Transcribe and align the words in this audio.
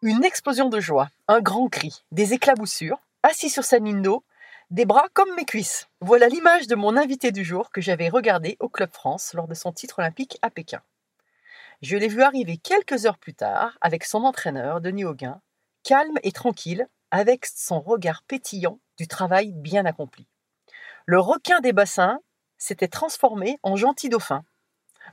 Une 0.00 0.22
explosion 0.22 0.68
de 0.68 0.78
joie, 0.78 1.10
un 1.26 1.40
grand 1.40 1.68
cri, 1.68 2.04
des 2.12 2.32
éclaboussures, 2.32 3.00
assis 3.24 3.50
sur 3.50 3.64
sa 3.64 3.80
mine 3.80 4.00
d'eau, 4.00 4.22
des 4.70 4.84
bras 4.84 5.08
comme 5.12 5.34
mes 5.34 5.44
cuisses. 5.44 5.88
Voilà 6.00 6.28
l'image 6.28 6.68
de 6.68 6.76
mon 6.76 6.96
invité 6.96 7.32
du 7.32 7.42
jour 7.42 7.72
que 7.72 7.80
j'avais 7.80 8.08
regardé 8.08 8.56
au 8.60 8.68
Club 8.68 8.90
France 8.92 9.34
lors 9.34 9.48
de 9.48 9.54
son 9.54 9.72
titre 9.72 9.98
olympique 9.98 10.38
à 10.40 10.50
Pékin. 10.50 10.82
Je 11.82 11.96
l'ai 11.96 12.06
vu 12.06 12.22
arriver 12.22 12.58
quelques 12.58 13.06
heures 13.06 13.18
plus 13.18 13.34
tard 13.34 13.76
avec 13.80 14.04
son 14.04 14.22
entraîneur, 14.22 14.80
Denis 14.80 15.04
Auguin, 15.04 15.40
calme 15.82 16.18
et 16.22 16.30
tranquille, 16.30 16.86
avec 17.10 17.44
son 17.46 17.80
regard 17.80 18.22
pétillant 18.22 18.78
du 18.98 19.08
travail 19.08 19.50
bien 19.52 19.84
accompli. 19.84 20.28
Le 21.06 21.18
requin 21.18 21.58
des 21.58 21.72
bassins 21.72 22.20
s'était 22.56 22.86
transformé 22.86 23.58
en 23.64 23.74
gentil 23.74 24.10
dauphin. 24.10 24.44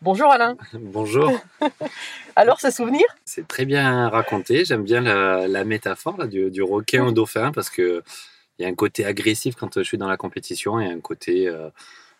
Bonjour 0.01 0.31
Alain. 0.31 0.57
Bonjour, 0.73 1.31
Alors 2.35 2.59
ce 2.59 2.69
souvenir? 2.69 3.05
C'est 3.23 3.47
très 3.47 3.65
bien 3.65 4.09
raconté. 4.09 4.65
J'aime 4.65 4.83
bien 4.83 5.01
la, 5.01 5.47
la 5.47 5.63
métaphore 5.63 6.17
là, 6.17 6.27
du, 6.27 6.51
du 6.51 6.61
requin 6.61 7.05
au 7.05 7.11
dauphin 7.11 7.51
parce 7.51 7.69
que 7.69 8.03
il 8.57 8.63
y 8.63 8.65
a 8.65 8.69
un 8.69 8.75
côté 8.75 9.05
agressif 9.05 9.55
quand 9.55 9.77
je 9.77 9.83
suis 9.83 9.97
dans 9.97 10.07
la 10.07 10.17
compétition 10.17 10.79
et 10.79 10.85
un 10.85 10.99
côté 10.99 11.47
euh, 11.47 11.69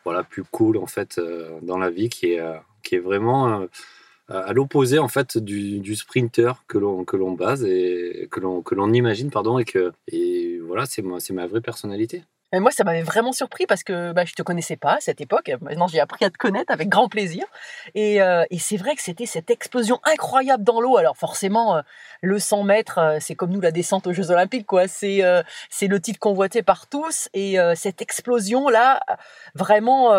voilà 0.03 0.23
plus 0.23 0.43
cool 0.43 0.77
en 0.77 0.87
fait 0.87 1.17
euh, 1.17 1.59
dans 1.61 1.77
la 1.77 1.89
vie 1.89 2.09
qui 2.09 2.33
est 2.33 2.39
euh, 2.39 2.55
qui 2.83 2.95
est 2.95 2.99
vraiment 2.99 3.67
à 4.27 4.53
l'opposé 4.53 4.99
en 4.99 5.07
fait 5.07 5.37
du, 5.37 5.79
du 5.79 5.95
sprinter 5.95 6.63
que 6.67 6.77
l'on 6.77 7.03
que 7.05 7.15
l'on 7.15 7.31
base 7.31 7.63
et 7.63 8.27
que 8.31 8.39
l'on 8.39 8.61
que 8.61 8.75
l'on 8.75 8.91
imagine 8.91 9.29
pardon 9.31 9.59
et 9.59 9.65
que 9.65 9.91
et 10.07 10.59
voilà 10.59 10.85
c'est 10.85 11.01
moi 11.01 11.19
c'est 11.19 11.33
ma 11.33 11.47
vraie 11.47 11.61
personnalité. 11.61 12.23
Et 12.55 12.59
moi, 12.59 12.71
ça 12.71 12.85
m'avait 12.85 13.01
vraiment 13.01 13.33
surpris 13.33 13.65
parce 13.65 13.83
que 13.83 14.13
bah, 14.13 14.23
je 14.23 14.33
te 14.33 14.41
connaissais 14.41 14.77
pas 14.77 14.93
à 14.93 14.99
cette 15.01 15.19
époque. 15.19 15.51
Maintenant, 15.59 15.87
j'ai 15.87 15.99
appris 15.99 16.23
à 16.23 16.29
te 16.29 16.37
connaître 16.37 16.71
avec 16.71 16.87
grand 16.87 17.09
plaisir. 17.09 17.43
Et, 17.95 18.21
euh, 18.21 18.45
et 18.49 18.59
c'est 18.59 18.77
vrai 18.77 18.95
que 18.95 19.01
c'était 19.01 19.25
cette 19.25 19.49
explosion 19.49 19.99
incroyable 20.05 20.63
dans 20.63 20.79
l'eau. 20.79 20.95
Alors 20.95 21.17
forcément, 21.17 21.75
euh, 21.75 21.81
le 22.21 22.39
100 22.39 22.63
mètres, 22.63 22.97
euh, 22.97 23.17
c'est 23.19 23.35
comme 23.35 23.49
nous 23.49 23.59
la 23.59 23.71
descente 23.71 24.07
aux 24.07 24.13
Jeux 24.13 24.31
Olympiques, 24.31 24.65
quoi. 24.65 24.87
C'est 24.87 25.21
le 25.21 25.99
titre 25.99 26.19
convoité 26.19 26.63
par 26.63 26.87
tous. 26.87 27.27
Et 27.33 27.57
cette 27.75 28.01
explosion 28.01 28.69
là, 28.69 29.01
vraiment 29.53 30.11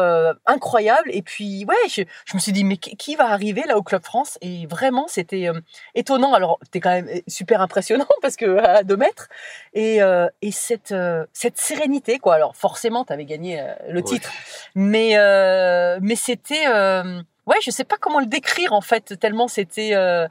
incroyable. 0.46 1.08
Et 1.12 1.22
puis 1.22 1.64
ouais, 1.64 1.74
je, 1.88 2.02
me 2.34 2.38
suis 2.38 2.52
dit 2.52 2.64
mais 2.64 2.76
qui 2.76 3.16
va 3.16 3.30
arriver 3.30 3.62
là 3.66 3.76
au 3.78 3.82
Club 3.82 4.02
France? 4.04 4.38
Et 4.42 4.66
vraiment, 4.66 5.06
c'était 5.08 5.48
étonnant. 5.94 6.34
Alors, 6.34 6.58
t'es 6.70 6.80
quand 6.80 6.90
même 6.90 7.08
super 7.26 7.60
impressionnant 7.60 8.06
parce 8.22 8.36
que 8.36 8.58
à 8.58 8.82
2 8.82 8.96
mètres. 8.96 9.28
Et, 9.74 10.00
et 10.42 10.50
cette, 10.50 10.94
cette 11.32 11.58
sérénité, 11.58 12.18
quoi. 12.26 12.34
Alors, 12.34 12.56
forcément, 12.56 13.04
tu 13.04 13.12
avais 13.12 13.24
gagné 13.24 13.60
euh, 13.60 13.72
le 13.88 13.98
Ouais. 14.00 14.02
titre. 14.02 14.32
Mais, 14.74 15.16
euh, 15.16 16.00
mais 16.02 16.16
c'était. 16.16 16.66
euh, 16.66 17.22
ouais, 17.46 17.56
je 17.62 17.70
sais 17.70 17.84
pas 17.84 17.98
comment 18.00 18.18
le 18.18 18.26
décrire, 18.26 18.72
en 18.72 18.80
fait, 18.80 19.16
tellement 19.20 19.46
c'était. 19.46 19.94
Euh, 19.94 20.26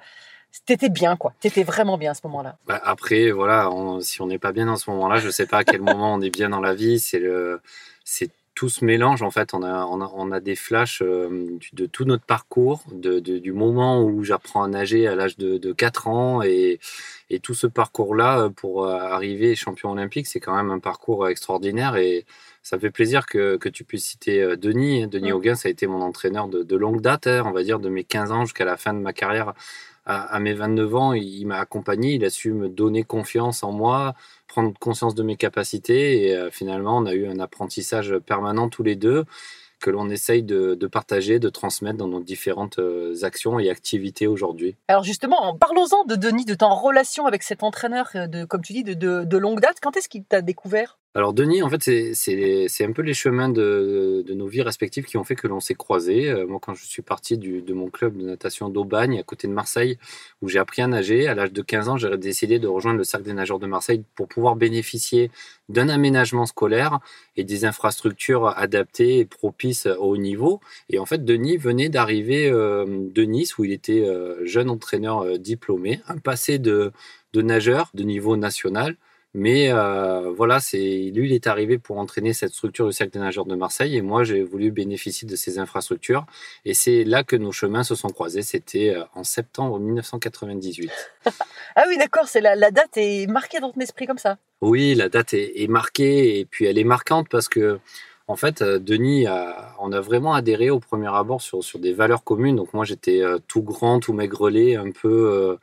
T'étais 0.66 0.88
bien, 0.90 1.18
quoi. 1.18 1.34
T'étais 1.42 1.64
vraiment 1.64 1.98
bien 1.98 2.12
à 2.12 2.14
ce 2.14 2.22
moment-là. 2.28 2.56
Bah, 2.66 2.80
après, 2.86 3.30
voilà, 3.32 3.70
on- 3.72 4.00
si 4.00 4.22
on 4.22 4.28
n'est 4.28 4.40
pas 4.40 4.54
bien 4.54 4.66
dans 4.68 4.78
ce 4.78 4.90
moment-là, 4.90 5.18
je 5.20 5.30
sais 5.30 5.46
pas 5.46 5.58
à 5.60 5.64
quel 5.66 5.82
moment 5.82 6.14
on 6.14 6.22
est 6.22 6.30
bien 6.30 6.48
dans 6.50 6.62
la 6.62 6.74
vie. 6.74 6.98
C'est 7.00 7.20
le, 7.20 7.62
c'est 8.06 8.30
tout 8.56 8.70
ce 8.70 8.84
mélange 8.86 9.22
en 9.22 9.32
fait. 9.32 9.54
On 9.54 9.62
a, 9.64 9.86
on 9.86 10.02
a, 10.02 10.12
on 10.16 10.32
a 10.32 10.40
des 10.40 10.56
flashs 10.56 11.02
euh, 11.04 11.58
de 11.74 11.86
tout 11.86 12.06
notre 12.06 12.24
parcours, 12.26 12.84
de, 12.92 13.20
de- 13.20 13.38
du 13.38 13.54
moment 13.54 14.02
où 14.04 14.24
j'apprends 14.24 14.64
à 14.64 14.68
nager 14.68 15.08
à 15.08 15.16
l'âge 15.16 15.38
de, 15.38 15.58
de 15.58 15.74
4 15.74 16.08
ans 16.08 16.42
et, 16.42 16.80
et 17.30 17.40
tout 17.40 17.54
ce 17.54 17.68
parcours-là 17.68 18.40
euh, 18.46 18.50
pour 18.50 18.86
euh, 18.86 18.98
arriver 18.98 19.56
champion 19.56 19.92
olympique, 19.92 20.28
c'est 20.28 20.40
quand 20.40 20.56
même 20.56 20.72
un 20.72 20.80
parcours 20.80 21.28
extraordinaire 21.28 21.98
et 21.98 22.26
ça 22.64 22.78
me 22.78 22.82
fait 22.82 22.92
plaisir 22.92 23.28
que, 23.28 23.58
que 23.58 23.70
tu 23.70 23.84
puisses 23.84 24.06
citer 24.06 24.58
Denis. 24.58 25.08
Denis 25.08 25.32
Mm. 25.32 25.36
Auguin, 25.36 25.56
ça 25.56 25.68
a 25.68 25.72
été 25.72 25.86
mon 25.86 26.02
entraîneur 26.02 26.48
de, 26.48 26.64
de 26.64 26.76
longue 26.76 27.02
date, 27.02 27.28
hein, 27.28 27.44
on 27.46 27.52
va 27.52 27.62
dire 27.64 27.80
de 27.80 27.90
mes 27.90 28.04
15 28.04 28.32
ans 28.32 28.46
jusqu'à 28.46 28.66
la 28.66 28.78
fin 28.78 28.94
de 28.94 29.00
ma 29.00 29.14
carrière 29.14 29.54
à, 30.06 30.22
à 30.36 30.40
mes 30.40 30.54
29 30.54 30.96
ans, 30.96 31.14
il 31.14 31.46
m'a 31.46 31.60
accompagné, 31.60 32.14
il 32.14 32.26
a 32.26 32.30
su 32.30 32.54
me 32.54 32.70
donner 32.70 33.04
confiance 33.04 33.64
en 33.64 33.72
moi, 33.72 34.14
prendre 34.48 34.74
conscience 34.80 35.16
de 35.16 35.24
mes 35.24 35.36
capacités 35.36 36.28
et 36.28 36.36
euh, 36.36 36.50
finalement 36.52 36.98
on 36.98 37.06
a 37.06 37.14
eu 37.14 37.28
un 37.28 37.40
apprentissage 37.40 38.18
permanent 38.20 38.70
tous 38.70 38.84
les 38.84 38.96
deux 38.96 39.26
que 39.80 39.90
l'on 39.90 40.10
essaye 40.10 40.42
de, 40.42 40.88
partager, 40.88 41.38
de 41.38 41.50
transmettre 41.50 41.98
dans 41.98 42.08
nos 42.08 42.22
différentes 42.22 42.80
euh, 42.80 43.14
actions 43.24 43.60
et 43.60 43.70
activités 43.70 44.26
aujourd'hui. 44.26 44.76
Alors 44.88 45.04
justement, 45.04 45.56
parlons-en 45.58 46.06
de 46.06 46.16
Denis, 46.16 46.46
de 46.46 46.56
ta 46.56 46.68
relation 46.68 47.26
avec 47.26 47.44
cet 47.44 47.62
entraîneur, 47.62 48.10
euh, 48.16 48.28
de, 48.28 48.46
comme 48.46 48.62
tu 48.62 48.74
dis, 48.74 48.84
de, 48.84 48.94
de 48.96 49.38
longue 49.38 49.60
date. 49.60 49.78
Quand 49.82 49.96
est-ce 49.98 50.10
qu'il 50.10 50.24
t'a 50.24 50.42
découvert? 50.42 50.98
Alors 51.18 51.32
Denis, 51.34 51.64
en 51.64 51.70
fait, 51.70 51.82
c'est- 52.14 52.84
un 52.84 52.92
peu 52.92 53.02
les 53.02 53.14
chemins 53.14 53.48
de, 53.48 54.26
nos 54.34 54.48
vies 54.48 54.62
respectives 54.62 55.06
qui 55.06 55.16
ont 55.16 55.24
fait 55.24 55.36
que 55.36 55.48
l'on 55.48 55.62
s'est 55.62 55.74
croisés. 55.74 56.30
Euh, 56.30 56.46
moi, 56.46 56.60
quand 56.62 56.74
je 56.74 56.84
suis 56.86 57.02
parti 57.02 57.38
de 57.38 57.74
mon 57.74 57.90
club 57.90 58.18
de 58.18 58.26
natation 58.26 58.68
d'Aubagne, 58.68 59.18
à 59.20 59.24
côté 59.24 59.48
de 59.48 59.54
Marseille, 59.54 59.98
où 60.42 60.50
j'ai 60.50 60.60
appris 60.60 60.82
à 60.82 60.88
nager, 60.88 61.28
à 61.28 61.34
l'âge 61.34 61.54
de 61.54 61.62
15 61.62 61.88
ans, 61.88 61.96
j'ai 61.96 62.18
décidé 62.18 62.60
de 62.60 62.68
rejoindre 62.68 62.98
le 62.98 63.06
Cercle 63.06 63.26
des 63.28 63.34
nageurs 63.34 63.60
de 63.60 63.66
Marseille 63.66 64.04
pour 64.16 64.28
pouvoir 64.28 64.58
bénéficier 64.58 65.32
d'un 65.70 65.88
aménagement 65.88 66.46
scolaire 66.46 67.00
et 67.38 67.46
des 67.46 67.64
infrastructures 67.64 68.48
adaptées 68.48 69.20
et 69.20 69.26
propices 69.26 69.86
au 69.86 70.12
haut 70.12 70.18
niveau. 70.18 70.60
Et 70.90 71.00
en 71.00 71.06
fait, 71.06 71.24
Denis 71.24 71.56
venait 71.56 71.88
d'arriver 71.88 72.50
euh, 72.52 72.86
de 72.88 73.24
Nice, 73.24 73.58
où 73.58 73.64
il 73.64 73.72
était 73.72 74.02
euh, 74.02 74.46
jeune 74.46 74.70
entraîneur 74.70 75.40
diplômé, 75.40 76.02
un 76.10 76.18
passé 76.18 76.60
de 76.60 76.92
nageur 77.34 77.90
de 77.94 78.04
niveau 78.04 78.36
national. 78.36 78.98
Mais 79.38 79.70
euh, 79.70 80.32
voilà, 80.32 80.62
c'est 80.62 80.78
lui, 81.14 81.28
il 81.28 81.34
est 81.34 81.46
arrivé 81.46 81.78
pour 81.78 81.98
entraîner 81.98 82.32
cette 82.32 82.54
structure 82.54 82.88
du 82.88 82.94
cercle 82.94 83.12
des 83.12 83.20
nageurs 83.20 83.46
de 83.46 83.56
Marseille 83.56 83.98
et 83.98 84.02
moi, 84.02 84.24
j'ai 84.24 84.42
voulu 84.42 84.72
bénéficier 84.72 85.28
de 85.28 85.36
ces 85.36 85.60
infrastructures. 85.60 86.26
Et 86.64 86.74
c'est 86.74 87.04
là 87.04 87.26
que 87.26 87.36
nos 87.36 87.52
chemins 87.52 87.84
se 87.84 87.96
sont 87.96 88.08
croisés. 88.08 88.44
C'était 88.44 88.96
euh, 88.96 89.04
en 89.14 89.26
septembre 89.26 89.78
1998. 89.80 90.90
Ah 91.78 91.84
oui, 91.90 91.98
d'accord, 91.98 92.30
c'est 92.30 92.40
la, 92.40 92.56
la 92.56 92.72
date 92.72 92.96
est 92.96 93.28
marquée 93.28 93.60
dans 93.60 93.70
ton 93.70 93.82
esprit 93.82 94.08
comme 94.08 94.18
ça. 94.18 94.38
Oui, 94.62 94.96
la 94.96 95.10
date 95.10 95.34
est, 95.34 95.62
est 95.62 95.68
marquée 95.68 96.40
et 96.40 96.46
puis 96.46 96.64
elle 96.64 96.78
est 96.78 96.86
marquante 96.86 97.28
parce 97.28 97.50
que, 97.50 97.80
en 98.30 98.38
fait, 98.38 98.62
euh, 98.62 98.80
Denis, 98.80 99.26
on 99.80 99.92
a 99.92 100.00
vraiment 100.00 100.34
adhéré 100.34 100.70
au 100.70 100.80
premier 100.80 101.14
abord 101.14 101.42
sur, 101.42 101.62
sur 101.66 101.80
des 101.80 101.92
valeurs 101.92 102.24
communes. 102.24 102.56
Donc 102.56 102.74
moi, 102.74 102.86
j'étais 102.86 103.22
tout 103.50 103.62
grand, 103.62 104.00
tout 104.00 104.14
maigrelet, 104.14 104.78
un 104.78 104.92
peu, 104.92 105.58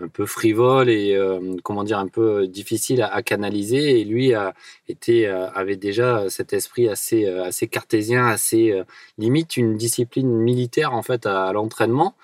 un 0.00 0.08
peu 0.08 0.26
frivole 0.26 0.90
et 0.90 1.14
euh, 1.14 1.56
comment 1.62 1.84
dire, 1.84 1.98
un 1.98 2.08
peu 2.08 2.46
difficile 2.46 3.02
à, 3.02 3.08
à 3.14 3.22
canaliser. 3.22 4.00
Et 4.00 4.04
lui 4.04 4.34
a 4.34 4.54
été, 4.88 5.26
euh, 5.26 5.48
avait 5.52 5.76
déjà 5.76 6.28
cet 6.28 6.52
esprit 6.52 6.88
assez, 6.88 7.24
euh, 7.26 7.44
assez 7.44 7.66
cartésien, 7.68 8.26
assez 8.26 8.72
euh, 8.72 8.84
limite 9.18 9.56
une 9.56 9.76
discipline 9.76 10.28
militaire 10.30 10.92
en 10.94 11.02
fait 11.02 11.26
à, 11.26 11.46
à 11.46 11.52
l'entraînement. 11.52 12.14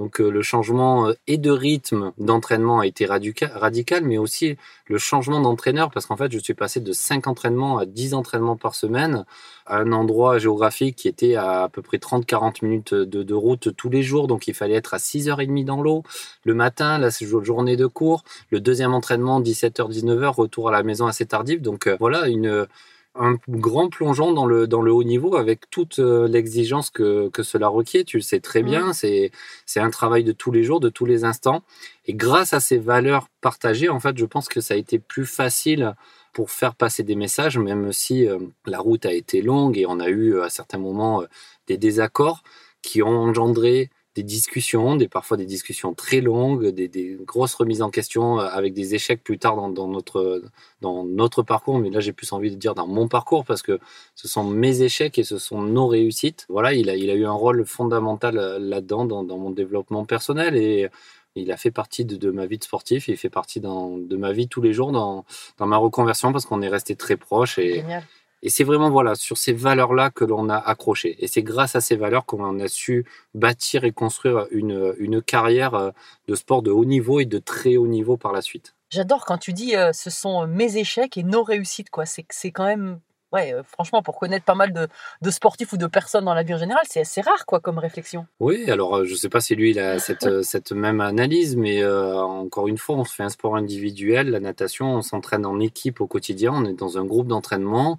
Donc 0.00 0.18
euh, 0.18 0.30
le 0.30 0.40
changement 0.40 1.08
euh, 1.08 1.12
et 1.26 1.36
de 1.36 1.50
rythme 1.50 2.12
d'entraînement 2.16 2.80
a 2.80 2.86
été 2.86 3.04
radica- 3.04 3.52
radical, 3.52 4.02
mais 4.02 4.16
aussi 4.16 4.56
le 4.86 4.96
changement 4.96 5.40
d'entraîneur, 5.42 5.90
parce 5.90 6.06
qu'en 6.06 6.16
fait 6.16 6.32
je 6.32 6.38
suis 6.38 6.54
passé 6.54 6.80
de 6.80 6.90
5 6.90 7.26
entraînements 7.26 7.76
à 7.76 7.84
10 7.84 8.14
entraînements 8.14 8.56
par 8.56 8.74
semaine, 8.74 9.26
à 9.66 9.76
un 9.76 9.92
endroit 9.92 10.38
géographique 10.38 10.96
qui 10.96 11.06
était 11.06 11.34
à 11.34 11.64
à 11.64 11.68
peu 11.68 11.82
près 11.82 11.98
30-40 11.98 12.64
minutes 12.64 12.94
de, 12.94 13.34
route 13.34 13.76
tous 13.76 13.90
les 13.90 14.02
jours, 14.02 14.26
donc 14.26 14.48
il 14.48 14.54
fallait 14.54 14.74
être 14.74 14.94
à 14.94 14.96
6h30 14.96 15.66
dans 15.66 15.82
l'eau. 15.82 16.02
Le 16.44 16.54
matin, 16.54 16.96
la 16.96 17.10
jo- 17.10 17.44
journée 17.44 17.76
de 17.76 17.86
cours, 17.86 18.24
le 18.48 18.60
deuxième 18.60 18.94
entraînement 18.94 19.42
17h-19h, 19.42 20.34
retour 20.34 20.70
à 20.70 20.72
la 20.72 20.82
maison 20.82 21.08
assez 21.08 21.26
tardif. 21.26 21.60
Donc 21.60 21.86
euh, 21.86 21.98
voilà, 22.00 22.28
une 22.28 22.66
un 23.14 23.36
grand 23.48 23.88
plongeon 23.88 24.32
dans 24.32 24.46
le, 24.46 24.66
dans 24.66 24.82
le 24.82 24.92
haut 24.92 25.02
niveau 25.02 25.36
avec 25.36 25.68
toute 25.70 25.98
euh, 25.98 26.28
l'exigence 26.28 26.90
que, 26.90 27.28
que 27.28 27.42
cela 27.42 27.68
requiert. 27.68 28.04
Tu 28.04 28.18
le 28.18 28.22
sais 28.22 28.40
très 28.40 28.62
bien, 28.62 28.92
c'est, 28.92 29.32
c'est 29.66 29.80
un 29.80 29.90
travail 29.90 30.24
de 30.24 30.32
tous 30.32 30.52
les 30.52 30.62
jours, 30.62 30.80
de 30.80 30.88
tous 30.88 31.06
les 31.06 31.24
instants. 31.24 31.62
Et 32.06 32.14
grâce 32.14 32.52
à 32.52 32.60
ces 32.60 32.78
valeurs 32.78 33.28
partagées, 33.40 33.88
en 33.88 34.00
fait, 34.00 34.16
je 34.16 34.24
pense 34.24 34.48
que 34.48 34.60
ça 34.60 34.74
a 34.74 34.76
été 34.76 34.98
plus 34.98 35.26
facile 35.26 35.94
pour 36.32 36.50
faire 36.50 36.74
passer 36.74 37.02
des 37.02 37.16
messages, 37.16 37.58
même 37.58 37.92
si 37.92 38.26
euh, 38.26 38.38
la 38.66 38.78
route 38.78 39.06
a 39.06 39.12
été 39.12 39.42
longue 39.42 39.76
et 39.78 39.86
on 39.86 40.00
a 40.00 40.08
eu 40.08 40.34
euh, 40.34 40.44
à 40.44 40.50
certains 40.50 40.78
moments 40.78 41.22
euh, 41.22 41.26
des 41.66 41.76
désaccords 41.76 42.42
qui 42.82 43.02
ont 43.02 43.08
engendré 43.08 43.90
des 44.16 44.22
discussions, 44.24 44.96
des, 44.96 45.08
parfois 45.08 45.36
des 45.36 45.46
discussions 45.46 45.94
très 45.94 46.20
longues, 46.20 46.68
des, 46.68 47.16
grosses 47.24 47.54
remises 47.54 47.82
en 47.82 47.90
question 47.90 48.40
euh, 48.40 48.44
avec 48.44 48.74
des 48.74 48.94
échecs 48.94 49.22
plus 49.22 49.38
tard 49.38 49.56
dans, 49.70 49.88
notre, 49.88 50.42
dans 50.80 51.04
notre 51.04 51.42
parcours, 51.42 51.78
mais 51.78 51.90
là 51.90 52.00
j'ai 52.00 52.12
plus 52.12 52.32
envie 52.32 52.50
de 52.50 52.56
dire 52.56 52.74
dans 52.74 52.88
mon 52.88 53.06
parcours 53.06 53.44
parce 53.44 53.62
que 53.62 53.78
ce 54.14 54.26
sont 54.26 54.44
mes 54.44 54.82
échecs 54.82 55.18
et 55.18 55.24
ce 55.24 55.38
sont 55.38 55.62
nos 55.62 55.86
réussites. 55.86 56.46
Voilà, 56.48 56.72
il 56.74 56.90
a, 56.90 56.96
il 56.96 57.08
a 57.10 57.14
eu 57.14 57.24
un 57.24 57.32
rôle 57.32 57.64
fondamental 57.64 58.38
euh, 58.38 58.58
là-dedans 58.58 59.04
dans, 59.04 59.38
mon 59.38 59.50
développement 59.50 60.04
personnel 60.04 60.56
et 60.56 60.88
il 61.36 61.52
a 61.52 61.56
fait 61.56 61.70
partie 61.70 62.04
de, 62.04 62.16
de 62.16 62.30
ma 62.30 62.46
vie 62.46 62.58
de 62.58 62.64
sportif, 62.64 63.06
il 63.06 63.16
fait 63.16 63.30
partie 63.30 63.60
de 63.60 64.16
ma 64.16 64.32
vie 64.32 64.48
tous 64.48 64.60
les 64.60 64.72
jours 64.72 64.90
dans, 64.90 65.24
dans 65.58 65.66
ma 65.66 65.76
reconversion 65.76 66.32
parce 66.32 66.44
qu'on 66.44 66.62
est 66.62 66.68
resté 66.68 66.96
très 66.96 67.16
proches 67.16 67.58
et, 67.58 67.76
Génial. 67.76 68.04
Et 68.42 68.48
c'est 68.48 68.64
vraiment 68.64 68.90
voilà 68.90 69.14
sur 69.14 69.36
ces 69.36 69.52
valeurs-là 69.52 70.10
que 70.10 70.24
l'on 70.24 70.48
a 70.48 70.56
accroché. 70.56 71.16
Et 71.22 71.26
c'est 71.26 71.42
grâce 71.42 71.76
à 71.76 71.80
ces 71.80 71.96
valeurs 71.96 72.24
qu'on 72.24 72.58
a 72.60 72.68
su 72.68 73.04
bâtir 73.34 73.84
et 73.84 73.92
construire 73.92 74.46
une, 74.50 74.94
une 74.98 75.22
carrière 75.22 75.74
euh, 75.74 75.90
de 76.28 76.34
sport 76.34 76.62
de 76.62 76.70
haut 76.70 76.84
niveau 76.84 77.20
et 77.20 77.26
de 77.26 77.38
très 77.38 77.76
haut 77.76 77.86
niveau 77.86 78.16
par 78.16 78.32
la 78.32 78.42
suite. 78.42 78.74
J'adore 78.90 79.24
quand 79.24 79.38
tu 79.38 79.52
dis 79.52 79.76
euh, 79.76 79.92
ce 79.92 80.10
sont 80.10 80.46
mes 80.46 80.76
échecs 80.76 81.16
et 81.16 81.22
nos 81.22 81.42
réussites, 81.42 81.90
quoi. 81.90 82.04
C'est 82.06 82.50
quand 82.50 82.66
même. 82.66 83.00
Ouais, 83.32 83.54
euh, 83.54 83.62
franchement, 83.62 84.02
pour 84.02 84.18
connaître 84.18 84.44
pas 84.44 84.56
mal 84.56 84.72
de, 84.72 84.88
de 85.22 85.30
sportifs 85.30 85.72
ou 85.72 85.76
de 85.76 85.86
personnes 85.86 86.24
dans 86.24 86.34
la 86.34 86.42
vie 86.42 86.52
en 86.52 86.58
général, 86.58 86.82
c'est 86.88 87.02
assez 87.02 87.20
rare, 87.20 87.46
quoi, 87.46 87.60
comme 87.60 87.78
réflexion. 87.78 88.26
Oui, 88.40 88.68
alors 88.68 88.96
euh, 88.96 89.04
je 89.04 89.12
ne 89.12 89.16
sais 89.16 89.28
pas 89.28 89.40
si 89.40 89.54
lui 89.54 89.70
il 89.70 89.78
a 89.78 90.00
cette, 90.00 90.26
euh, 90.26 90.42
cette 90.42 90.72
même 90.72 91.00
analyse, 91.00 91.54
mais 91.54 91.80
euh, 91.80 92.20
encore 92.20 92.66
une 92.66 92.78
fois, 92.78 92.96
on 92.96 93.04
se 93.04 93.14
fait 93.14 93.22
un 93.22 93.28
sport 93.28 93.54
individuel, 93.54 94.30
la 94.30 94.40
natation, 94.40 94.96
on 94.96 95.02
s'entraîne 95.02 95.46
en 95.46 95.60
équipe 95.60 96.00
au 96.00 96.08
quotidien, 96.08 96.52
on 96.52 96.64
est 96.64 96.72
dans 96.72 96.98
un 96.98 97.04
groupe 97.04 97.28
d'entraînement. 97.28 97.98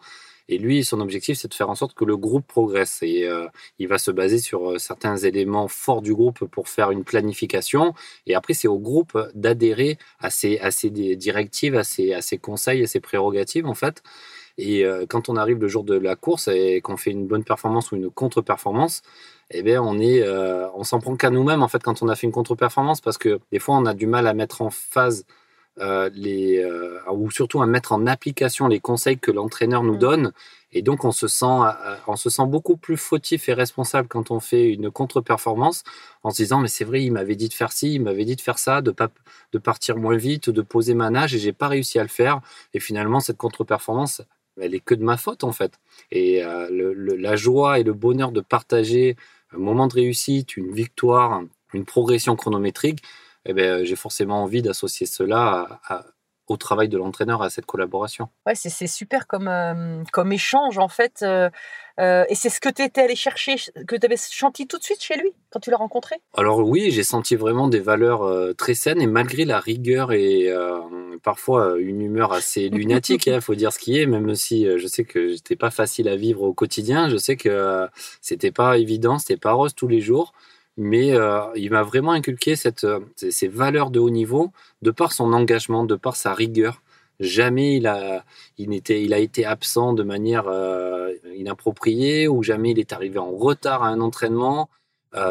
Et 0.51 0.57
lui, 0.57 0.83
son 0.83 0.99
objectif, 0.99 1.37
c'est 1.37 1.47
de 1.47 1.53
faire 1.53 1.69
en 1.69 1.75
sorte 1.75 1.93
que 1.93 2.03
le 2.03 2.17
groupe 2.17 2.45
progresse. 2.45 2.99
Et 3.03 3.25
euh, 3.25 3.47
il 3.79 3.87
va 3.87 3.97
se 3.97 4.11
baser 4.11 4.37
sur 4.37 4.71
euh, 4.71 4.77
certains 4.79 5.15
éléments 5.15 5.69
forts 5.69 6.01
du 6.01 6.13
groupe 6.13 6.43
pour 6.43 6.67
faire 6.67 6.91
une 6.91 7.05
planification. 7.05 7.93
Et 8.27 8.35
après, 8.35 8.53
c'est 8.53 8.67
au 8.67 8.77
groupe 8.77 9.17
d'adhérer 9.33 9.97
à 10.19 10.29
ses, 10.29 10.59
à 10.59 10.69
di- 10.69 11.15
directives, 11.15 11.77
à 11.77 11.85
ses, 11.85 12.13
à 12.13 12.21
ses 12.21 12.37
conseils, 12.37 12.83
à 12.83 12.87
ses 12.87 12.99
prérogatives, 12.99 13.65
en 13.65 13.75
fait. 13.75 14.03
Et 14.57 14.83
euh, 14.83 15.05
quand 15.07 15.29
on 15.29 15.37
arrive 15.37 15.57
le 15.59 15.69
jour 15.69 15.85
de 15.85 15.97
la 15.97 16.17
course 16.17 16.49
et 16.49 16.81
qu'on 16.81 16.97
fait 16.97 17.11
une 17.11 17.27
bonne 17.27 17.45
performance 17.45 17.93
ou 17.93 17.95
une 17.95 18.09
contre-performance, 18.09 19.03
eh 19.51 19.63
bien, 19.63 19.81
on 19.81 19.99
est, 19.99 20.21
on 20.75 20.83
s'en 20.83 20.99
prend 20.99 21.15
qu'à 21.17 21.29
nous-mêmes 21.29 21.61
en 21.61 21.67
fait 21.67 21.83
quand 21.83 22.01
on 22.01 22.07
a 22.07 22.15
fait 22.15 22.25
une 22.25 22.31
contre-performance 22.31 23.01
parce 23.01 23.17
que 23.17 23.39
des 23.51 23.59
fois 23.59 23.75
on 23.75 23.85
a 23.85 23.93
du 23.93 24.07
mal 24.07 24.27
à 24.27 24.33
mettre 24.33 24.61
en 24.61 24.69
phase 24.69 25.25
euh, 25.79 26.09
les, 26.13 26.57
euh, 26.59 26.99
ou 27.11 27.31
surtout 27.31 27.61
à 27.61 27.65
mettre 27.65 27.91
en 27.93 28.05
application 28.05 28.67
les 28.67 28.79
conseils 28.79 29.17
que 29.17 29.31
l'entraîneur 29.31 29.83
nous 29.83 29.95
Mm. 29.95 29.99
donne. 29.99 30.31
Et 30.73 30.81
donc 30.81 31.03
on 31.05 31.11
se 31.11 31.27
sent, 31.27 31.45
euh, 31.45 31.95
on 32.07 32.15
se 32.15 32.29
sent 32.29 32.45
beaucoup 32.47 32.77
plus 32.77 32.97
fautif 32.97 33.49
et 33.49 33.53
responsable 33.53 34.07
quand 34.07 34.31
on 34.31 34.39
fait 34.39 34.69
une 34.73 34.89
contre-performance 34.91 35.83
en 36.23 36.29
se 36.31 36.37
disant 36.37 36.59
mais 36.59 36.67
c'est 36.67 36.83
vrai 36.85 37.03
il 37.03 37.11
m'avait 37.11 37.35
dit 37.35 37.49
de 37.49 37.53
faire 37.53 37.71
ci, 37.71 37.93
il 37.95 38.01
m'avait 38.01 38.25
dit 38.25 38.35
de 38.35 38.41
faire 38.41 38.57
ça, 38.59 38.81
de 38.81 38.91
pas, 38.91 39.09
de 39.53 39.57
partir 39.59 39.97
moins 39.97 40.15
vite, 40.17 40.49
de 40.49 40.61
poser 40.61 40.93
ma 40.93 41.09
nage 41.09 41.35
et 41.35 41.39
j'ai 41.39 41.53
pas 41.53 41.67
réussi 41.67 41.99
à 41.99 42.03
le 42.03 42.09
faire. 42.09 42.41
Et 42.73 42.79
finalement 42.79 43.19
cette 43.19 43.37
contre-performance 43.37 44.21
elle 44.59 44.75
est 44.75 44.79
que 44.81 44.93
de 44.95 45.03
ma 45.03 45.17
faute 45.17 45.43
en 45.43 45.51
fait. 45.53 45.73
Et 46.11 46.43
euh, 46.43 46.69
le- 46.69 46.93
le- 46.93 47.15
la 47.15 47.35
joie 47.35 47.79
et 47.79 47.83
le 47.83 47.93
bonheur 47.93 48.31
de 48.31 48.41
partager 48.41 49.15
un 49.53 49.57
moment 49.57 49.87
de 49.87 49.93
réussite, 49.95 50.55
une 50.57 50.71
victoire, 50.73 51.41
une 51.73 51.85
progression 51.85 52.35
chronométrique, 52.35 53.01
eh 53.45 53.53
ben, 53.53 53.83
j'ai 53.83 53.95
forcément 53.95 54.43
envie 54.43 54.61
d'associer 54.61 55.05
cela 55.05 55.79
à- 55.87 55.95
à- 55.95 56.05
au 56.47 56.57
travail 56.57 56.89
de 56.89 56.97
l'entraîneur, 56.97 57.41
à 57.41 57.49
cette 57.49 57.65
collaboration. 57.65 58.27
Ouais, 58.45 58.55
c'est 58.55 58.87
super 58.87 59.25
comme, 59.27 59.47
euh, 59.47 60.03
comme 60.11 60.33
échange, 60.33 60.77
en 60.79 60.89
fait. 60.89 61.21
euh, 61.21 61.49
euh, 61.99 62.25
et 62.29 62.35
c'est 62.35 62.49
ce 62.49 62.59
que 62.59 62.67
tu 62.69 62.81
étais 62.81 63.01
allé 63.01 63.15
chercher, 63.15 63.55
que 63.87 63.95
tu 63.95 64.05
avais 64.05 64.17
senti 64.17 64.65
tout 64.67 64.77
de 64.77 64.83
suite 64.83 65.01
chez 65.01 65.15
lui, 65.17 65.31
quand 65.49 65.59
tu 65.59 65.69
l'as 65.69 65.77
rencontré? 65.77 66.15
Alors 66.35 66.59
oui, 66.59 66.89
j'ai 66.91 67.03
senti 67.03 67.35
vraiment 67.35 67.67
des 67.67 67.79
valeurs 67.79 68.23
euh, 68.23 68.53
très 68.53 68.73
saines 68.73 69.01
et 69.01 69.07
malgré 69.07 69.45
la 69.45 69.59
rigueur 69.59 70.11
et 70.11 70.49
euh, 70.49 70.79
parfois 71.23 71.73
euh, 71.73 71.77
une 71.79 72.01
humeur 72.01 72.33
assez 72.33 72.69
lunatique, 72.69 73.27
il 73.27 73.41
faut 73.41 73.55
dire 73.55 73.71
ce 73.71 73.79
qui 73.79 73.99
est, 73.99 74.05
même 74.05 74.33
si 74.35 74.65
euh, 74.67 74.77
je 74.77 74.87
sais 74.87 75.03
que 75.03 75.29
j'étais 75.29 75.55
pas 75.55 75.69
facile 75.69 76.07
à 76.09 76.15
vivre 76.15 76.41
au 76.43 76.53
quotidien, 76.53 77.07
je 77.09 77.17
sais 77.17 77.35
que 77.35 77.49
euh, 77.49 77.87
c'était 78.21 78.51
pas 78.51 78.77
évident, 78.77 79.19
c'était 79.19 79.37
pas 79.37 79.51
rose 79.53 79.75
tous 79.75 79.87
les 79.87 80.01
jours, 80.01 80.33
mais 80.77 81.13
euh, 81.13 81.41
il 81.55 81.71
m'a 81.71 81.83
vraiment 81.83 82.11
inculqué 82.11 82.55
euh, 82.83 82.99
ces 83.15 83.47
valeurs 83.47 83.91
de 83.91 83.99
haut 83.99 84.09
niveau 84.09 84.51
de 84.81 84.91
par 84.91 85.11
son 85.11 85.33
engagement, 85.33 85.83
de 85.83 85.95
par 85.95 86.15
sa 86.15 86.33
rigueur. 86.33 86.81
Jamais 87.19 87.75
il 87.75 87.87
a, 87.87 88.25
il 88.57 88.71
il 88.73 89.13
a 89.13 89.19
été 89.19 89.45
absent 89.45 89.93
de 89.93 90.03
manière 90.03 90.47
euh, 90.47 91.13
inappropriée 91.35 92.27
ou 92.27 92.41
jamais 92.41 92.71
il 92.71 92.79
est 92.79 92.93
arrivé 92.93 93.19
en 93.19 93.31
retard 93.31 93.83
à 93.83 93.89
un 93.89 94.01
entraînement. 94.01 94.69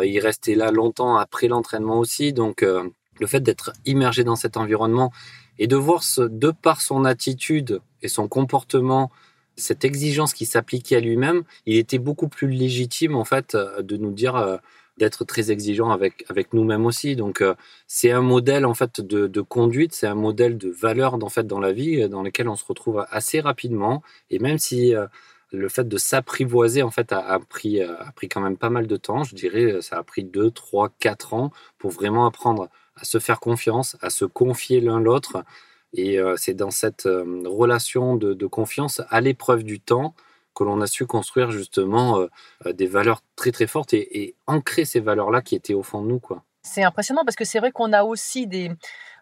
Il 0.04 0.20
restait 0.20 0.54
là 0.54 0.70
longtemps 0.70 1.16
après 1.16 1.49
l'entraînement 1.49 1.99
aussi. 1.99 2.35
Donc, 2.35 2.61
le 2.61 3.26
fait 3.26 3.40
d'être 3.40 3.73
immergé 3.87 4.25
dans 4.25 4.37
cet 4.37 4.59
environnement 4.59 5.11
et 5.59 5.66
de 5.66 5.75
voir 5.75 6.04
ce, 6.04 6.20
de 6.20 6.50
par 6.50 6.82
son 6.82 7.06
attitude 7.06 7.80
et 8.02 8.09
son 8.09 8.28
comportement, 8.28 9.11
cette 9.56 9.87
exigence 9.87 10.35
qui 10.35 10.44
s'appliquait 10.44 10.97
à 10.97 11.00
lui-même, 11.00 11.44
il 11.64 11.76
était 11.76 11.99
beaucoup 11.99 12.28
plus 12.28 12.47
légitime 12.49 13.16
en 13.16 13.25
fait 13.25 13.56
de 13.56 13.97
nous 13.97 14.12
dire 14.12 14.61
d'être 14.99 15.25
très 15.25 15.50
exigeant 15.50 15.90
avec 15.90 16.25
avec 16.28 16.52
nous-mêmes 16.52 16.87
aussi. 16.87 17.16
Donc 17.16 17.40
euh, 17.40 17.54
c'est 17.87 18.11
un 18.11 18.20
modèle 18.20 18.64
en 18.66 18.75
fait 18.75 19.00
de, 19.00 19.40
conduite, 19.40 19.94
c'est 19.94 20.06
un 20.06 20.14
modèle 20.14 20.59
de 20.59 20.70
valeur 20.70 21.14
en 21.14 21.28
fait 21.28 21.47
dans 21.47 21.61
la 21.61 21.73
vie 21.73 22.02
euh, 22.02 22.09
dans 22.09 22.23
lequel 22.23 22.49
on 22.49 22.56
se 22.56 22.64
retrouve 22.64 23.04
assez 23.11 23.40
rapidement. 23.40 24.02
Et 24.30 24.38
même 24.38 24.59
si 24.59 24.94
euh, 24.94 25.06
le 25.52 25.68
fait 25.68 25.88
de 25.88 25.97
s'apprivoiser 25.97 26.82
en 26.82 26.90
fait 26.90 27.12
a, 27.12 27.38
pris 27.49 27.82
a 27.82 28.12
pris 28.14 28.28
quand 28.28 28.40
même 28.40 28.56
pas 28.56 28.70
mal 28.70 28.87
de 28.87 28.97
temps, 28.97 29.25
je 29.25 29.35
dirais 29.35 29.80
ça 29.80 29.99
a 29.99 30.02
pris 30.02 30.25
2, 30.25 30.50
3, 30.50 30.90
4 30.99 31.35
ans 31.35 31.50
pour 31.78 31.90
vraiment 31.90 32.26
apprendre 32.26 32.68
à 32.97 33.04
se 33.04 33.18
faire 33.18 33.40
confiance, 33.40 33.97
à 34.00 34.11
se 34.11 34.25
confier 34.25 34.80
l'un 34.80 35.00
l'autre. 35.00 35.44
Et 35.92 36.20
c'est 36.37 36.54
dans 36.54 36.70
cette 36.70 37.09
relation 37.44 38.14
de 38.14 38.47
confiance 38.47 39.02
à 39.09 39.20
l'épreuve 39.20 39.64
du 39.64 39.80
temps 39.80 40.14
que 40.54 40.64
l'on 40.64 40.80
a 40.80 40.87
su 40.87 41.07
construire 41.07 41.50
justement 41.50 42.19
euh, 42.19 42.26
euh, 42.66 42.73
des 42.73 42.87
valeurs 42.87 43.23
très 43.37 43.52
très 43.52 43.66
fortes 43.66 43.95
et, 43.95 44.23
et 44.23 44.35
ancrer 44.47 44.85
ces 44.85 45.00
valeurs-là 45.00 45.42
qui 45.42 45.54
étaient 45.54 45.75
au 45.75 45.83
fond 45.83 46.02
de 46.02 46.09
nous. 46.09 46.21
Quoi. 46.21 46.42
C'est 46.62 46.83
impressionnant 46.83 47.25
parce 47.25 47.37
que 47.37 47.45
c'est 47.45 47.59
vrai 47.59 47.73
qu'on 47.73 47.92
a 47.92 48.02
aussi 48.02 48.47
des, 48.47 48.71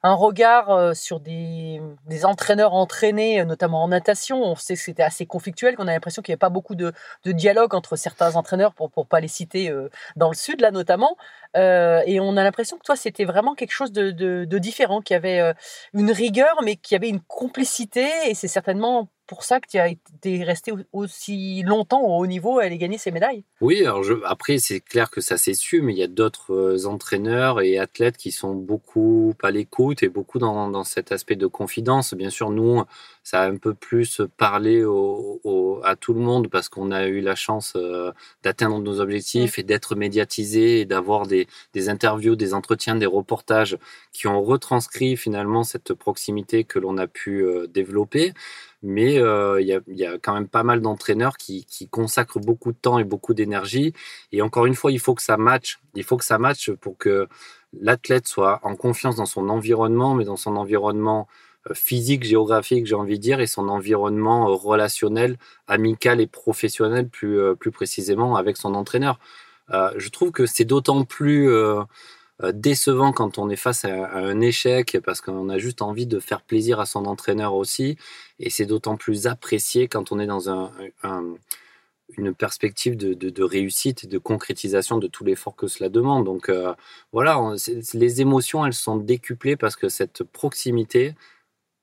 un 0.08 0.14
regard 0.14 0.70
euh, 0.70 0.94
sur 0.94 1.20
des, 1.20 1.80
des 2.06 2.24
entraîneurs 2.24 2.74
entraînés, 2.74 3.40
euh, 3.40 3.44
notamment 3.44 3.82
en 3.82 3.88
natation. 3.88 4.42
On 4.42 4.56
sait 4.56 4.74
que 4.74 4.80
c'était 4.80 5.02
assez 5.02 5.26
conflictuel, 5.26 5.76
qu'on 5.76 5.88
a 5.88 5.92
l'impression 5.92 6.22
qu'il 6.22 6.32
n'y 6.32 6.34
avait 6.34 6.38
pas 6.38 6.48
beaucoup 6.48 6.74
de, 6.74 6.92
de 7.24 7.32
dialogue 7.32 7.74
entre 7.74 7.96
certains 7.96 8.36
entraîneurs, 8.36 8.74
pour 8.74 8.90
ne 8.96 9.02
pas 9.04 9.20
les 9.20 9.28
citer 9.28 9.70
euh, 9.70 9.90
dans 10.16 10.28
le 10.28 10.34
sud, 10.36 10.60
là 10.60 10.70
notamment. 10.70 11.16
Et 11.54 12.20
on 12.20 12.36
a 12.36 12.44
l'impression 12.44 12.76
que 12.78 12.84
toi, 12.84 12.94
c'était 12.94 13.24
vraiment 13.24 13.54
quelque 13.54 13.72
chose 13.72 13.90
de, 13.90 14.12
de, 14.12 14.58
différent, 14.58 15.00
qui 15.00 15.14
avait 15.14 15.40
euh, 15.40 15.52
une 15.92 16.12
rigueur, 16.12 16.60
mais 16.64 16.76
qui 16.76 16.94
avait 16.94 17.08
une 17.08 17.20
complicité. 17.20 18.06
Et 18.28 18.34
c'est 18.34 18.48
certainement 18.48 19.08
pour 19.26 19.44
ça 19.44 19.60
que 19.60 19.68
tu 19.68 19.78
as 19.78 19.88
été 19.88 20.42
resté 20.44 20.72
au- 20.72 20.78
aussi 20.92 21.62
longtemps 21.62 22.00
au 22.00 22.18
haut 22.18 22.26
niveau 22.26 22.60
et 22.60 22.64
aller 22.64 22.78
gagner 22.78 22.96
ces 22.96 23.10
médailles. 23.10 23.44
Oui, 23.60 23.82
alors 23.82 24.02
après, 24.24 24.58
c'est 24.58 24.80
clair 24.80 25.10
que 25.10 25.20
ça 25.20 25.36
s'est 25.36 25.54
su, 25.54 25.82
mais 25.82 25.92
il 25.92 25.98
y 25.98 26.02
a 26.02 26.06
d'autres 26.06 26.86
entraîneurs 26.86 27.60
et 27.60 27.78
athlètes 27.78 28.16
qui 28.16 28.30
sont 28.30 28.54
beaucoup 28.54 29.34
à 29.42 29.50
l'écoute 29.50 29.97
et 30.02 30.08
beaucoup 30.08 30.38
dans, 30.38 30.68
dans 30.68 30.84
cet 30.84 31.12
aspect 31.12 31.36
de 31.36 31.46
confidence. 31.46 32.14
Bien 32.14 32.30
sûr, 32.30 32.50
nous, 32.50 32.82
ça 33.22 33.42
a 33.42 33.48
un 33.48 33.56
peu 33.56 33.74
plus 33.74 34.20
parlé 34.36 34.84
au, 34.84 35.40
au- 35.44 35.80
à 35.84 35.96
tout 35.96 36.14
le 36.14 36.20
monde 36.20 36.48
parce 36.48 36.68
qu'on 36.68 36.90
a 36.90 37.06
eu 37.06 37.20
la 37.20 37.34
chance 37.34 37.74
euh, 37.76 38.12
d'atteindre 38.42 38.78
nos 38.80 39.00
objectifs 39.00 39.58
et 39.58 39.62
d'être 39.62 39.94
médiatisé 39.94 40.80
et 40.80 40.84
d'avoir 40.84 41.26
des, 41.26 41.46
des 41.74 41.88
interviews, 41.88 42.36
des 42.36 42.54
entretiens, 42.54 42.96
des 42.96 43.06
reportages 43.06 43.78
qui 44.12 44.26
ont 44.26 44.42
retranscrit 44.42 45.16
finalement 45.16 45.64
cette 45.64 45.94
proximité 45.94 46.64
que 46.64 46.78
l'on 46.78 46.98
a 46.98 47.06
pu 47.06 47.44
euh, 47.44 47.66
développer. 47.66 48.32
Mais 48.82 49.18
euh, 49.18 49.60
il 49.60 49.66
y, 49.66 50.00
y 50.00 50.06
a 50.06 50.18
quand 50.18 50.34
même 50.34 50.46
pas 50.46 50.62
mal 50.62 50.80
d'entraîneurs 50.80 51.36
qui, 51.36 51.64
qui 51.64 51.88
consacrent 51.88 52.38
beaucoup 52.38 52.70
de 52.70 52.78
temps 52.78 53.00
et 53.00 53.04
beaucoup 53.04 53.34
d'énergie. 53.34 53.92
Et 54.30 54.40
encore 54.40 54.66
une 54.66 54.76
fois, 54.76 54.92
il 54.92 55.00
faut 55.00 55.14
que 55.16 55.22
ça 55.22 55.36
matche. 55.36 55.80
Il 55.94 56.04
faut 56.04 56.16
que 56.16 56.24
ça 56.24 56.38
matche 56.38 56.70
pour 56.70 56.96
que 56.96 57.26
l'athlète 57.72 58.26
soit 58.26 58.60
en 58.62 58.76
confiance 58.76 59.16
dans 59.16 59.26
son 59.26 59.48
environnement, 59.48 60.14
mais 60.14 60.24
dans 60.24 60.36
son 60.36 60.56
environnement 60.56 61.28
euh, 61.70 61.74
physique, 61.74 62.24
géographique, 62.24 62.86
j'ai 62.86 62.94
envie 62.94 63.18
de 63.18 63.22
dire, 63.22 63.40
et 63.40 63.46
son 63.46 63.68
environnement 63.68 64.48
euh, 64.48 64.54
relationnel, 64.54 65.38
amical 65.66 66.20
et 66.20 66.26
professionnel 66.26 67.08
plus, 67.08 67.38
euh, 67.38 67.54
plus 67.54 67.70
précisément 67.70 68.36
avec 68.36 68.56
son 68.56 68.74
entraîneur. 68.74 69.18
Je 69.70 70.08
trouve 70.08 70.30
que 70.32 70.46
c'est 70.46 70.64
d'autant 70.64 71.04
plus 71.04 71.50
décevant 72.54 73.12
quand 73.12 73.36
on 73.36 73.50
est 73.50 73.56
face 73.56 73.84
à, 73.84 74.16
un 74.16 74.40
échec 74.40 74.96
parce 75.04 75.20
qu'on 75.20 75.50
a 75.50 75.58
juste 75.58 75.82
envie 75.82 76.06
de 76.06 76.20
faire 76.20 76.40
plaisir 76.40 76.80
à 76.80 76.86
son 76.86 77.04
entraîneur 77.04 77.52
aussi. 77.52 77.98
Et 78.40 78.48
c'est 78.48 78.64
d'autant 78.64 78.96
plus 78.96 79.26
apprécié 79.26 79.86
quand 79.86 80.10
on 80.10 80.20
est 80.20 80.26
dans 80.26 80.48
un- 80.48 80.72
une 82.16 82.34
perspective 82.34 82.96
de, 82.96 83.14
de- 83.14 83.42
réussite 83.42 84.06
de 84.08 84.18
concrétisation 84.18 84.98
de 84.98 85.06
tout 85.08 85.24
l'effort 85.24 85.56
que 85.56 85.66
cela 85.68 85.88
demande. 85.88 86.24
Donc 86.24 86.48
euh, 86.48 86.74
voilà, 87.12 87.38
c'est- 87.58 87.94
les 87.94 88.20
émotions, 88.20 88.64
elles 88.66 88.72
sont 88.74 88.96
décuplées 88.96 89.56
parce 89.56 89.76
que 89.76 89.88
cette 89.88 90.24
proximité, 90.24 91.14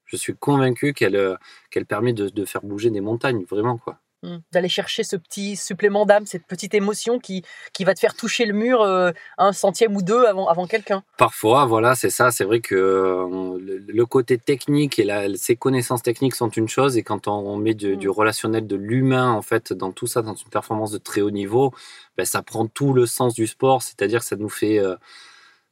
je 0.05 0.17
suis 0.17 0.35
convaincu 0.35 0.93
qu'elle 0.93 1.17
euh, 1.17 1.37
qu'elle 1.71 1.85
permet 1.87 2.13
de 2.13 2.45
faire 2.45 2.63
bouger 2.63 2.91
des 2.91 3.01
montagnes, 3.01 3.45
vraiment 3.45 3.77
quoi. 3.77 3.99
Mm. 4.25 4.37
D'aller 4.51 4.69
chercher 4.69 5.03
ce 5.03 5.15
petit 5.15 5.55
supplément 5.55 6.05
d'âme, 6.05 6.25
cette 6.25 6.45
petite 6.45 6.73
émotion 6.73 7.19
qui, 7.19 7.43
qui 7.73 7.83
va 7.83 7.93
te 7.93 7.99
faire 7.99 8.15
toucher 8.15 8.45
le 8.45 8.53
mur 8.53 8.81
euh, 8.81 9.11
un 9.37 9.53
centième 9.53 9.95
ou 9.95 10.01
deux 10.01 10.25
avant, 10.25 10.47
avant 10.47 10.67
quelqu'un. 10.67 11.03
Parfois, 11.17 11.65
voilà, 11.65 11.95
c'est 11.95 12.09
ça. 12.09 12.31
C'est 12.31 12.43
vrai 12.43 12.59
que 12.59 12.75
euh, 12.75 13.57
le, 13.59 13.77
le 13.87 14.05
côté 14.05 14.37
technique 14.37 14.99
et 14.99 15.03
la, 15.03 15.35
ces 15.35 15.55
connaissances 15.55 16.03
techniques 16.03 16.35
sont 16.35 16.49
une 16.49 16.67
chose, 16.67 16.97
et 16.97 17.03
quand 17.03 17.27
on, 17.27 17.33
on 17.33 17.57
met 17.57 17.73
du, 17.73 17.95
Mm. 17.95 17.99
du 17.99 18.09
relationnel, 18.09 18.67
de 18.67 18.75
l'humain, 18.75 19.31
en 19.31 19.41
fait, 19.41 19.73
dans 19.73 19.91
tout 19.91 20.07
ça, 20.07 20.21
dans 20.21 20.35
une 20.35 20.49
performance 20.49 20.91
de 20.91 20.97
très 20.97 21.21
haut 21.21 21.31
niveau, 21.31 21.73
ben, 22.17 22.25
ça 22.25 22.41
prend 22.41 22.67
tout 22.67 22.93
le 22.93 23.05
sens 23.05 23.33
du 23.33 23.47
sport. 23.47 23.81
C'est-à-dire 23.83 24.19
que 24.19 24.25
ça 24.25 24.35
nous 24.35 24.49
fait 24.49 24.79
euh, 24.79 24.95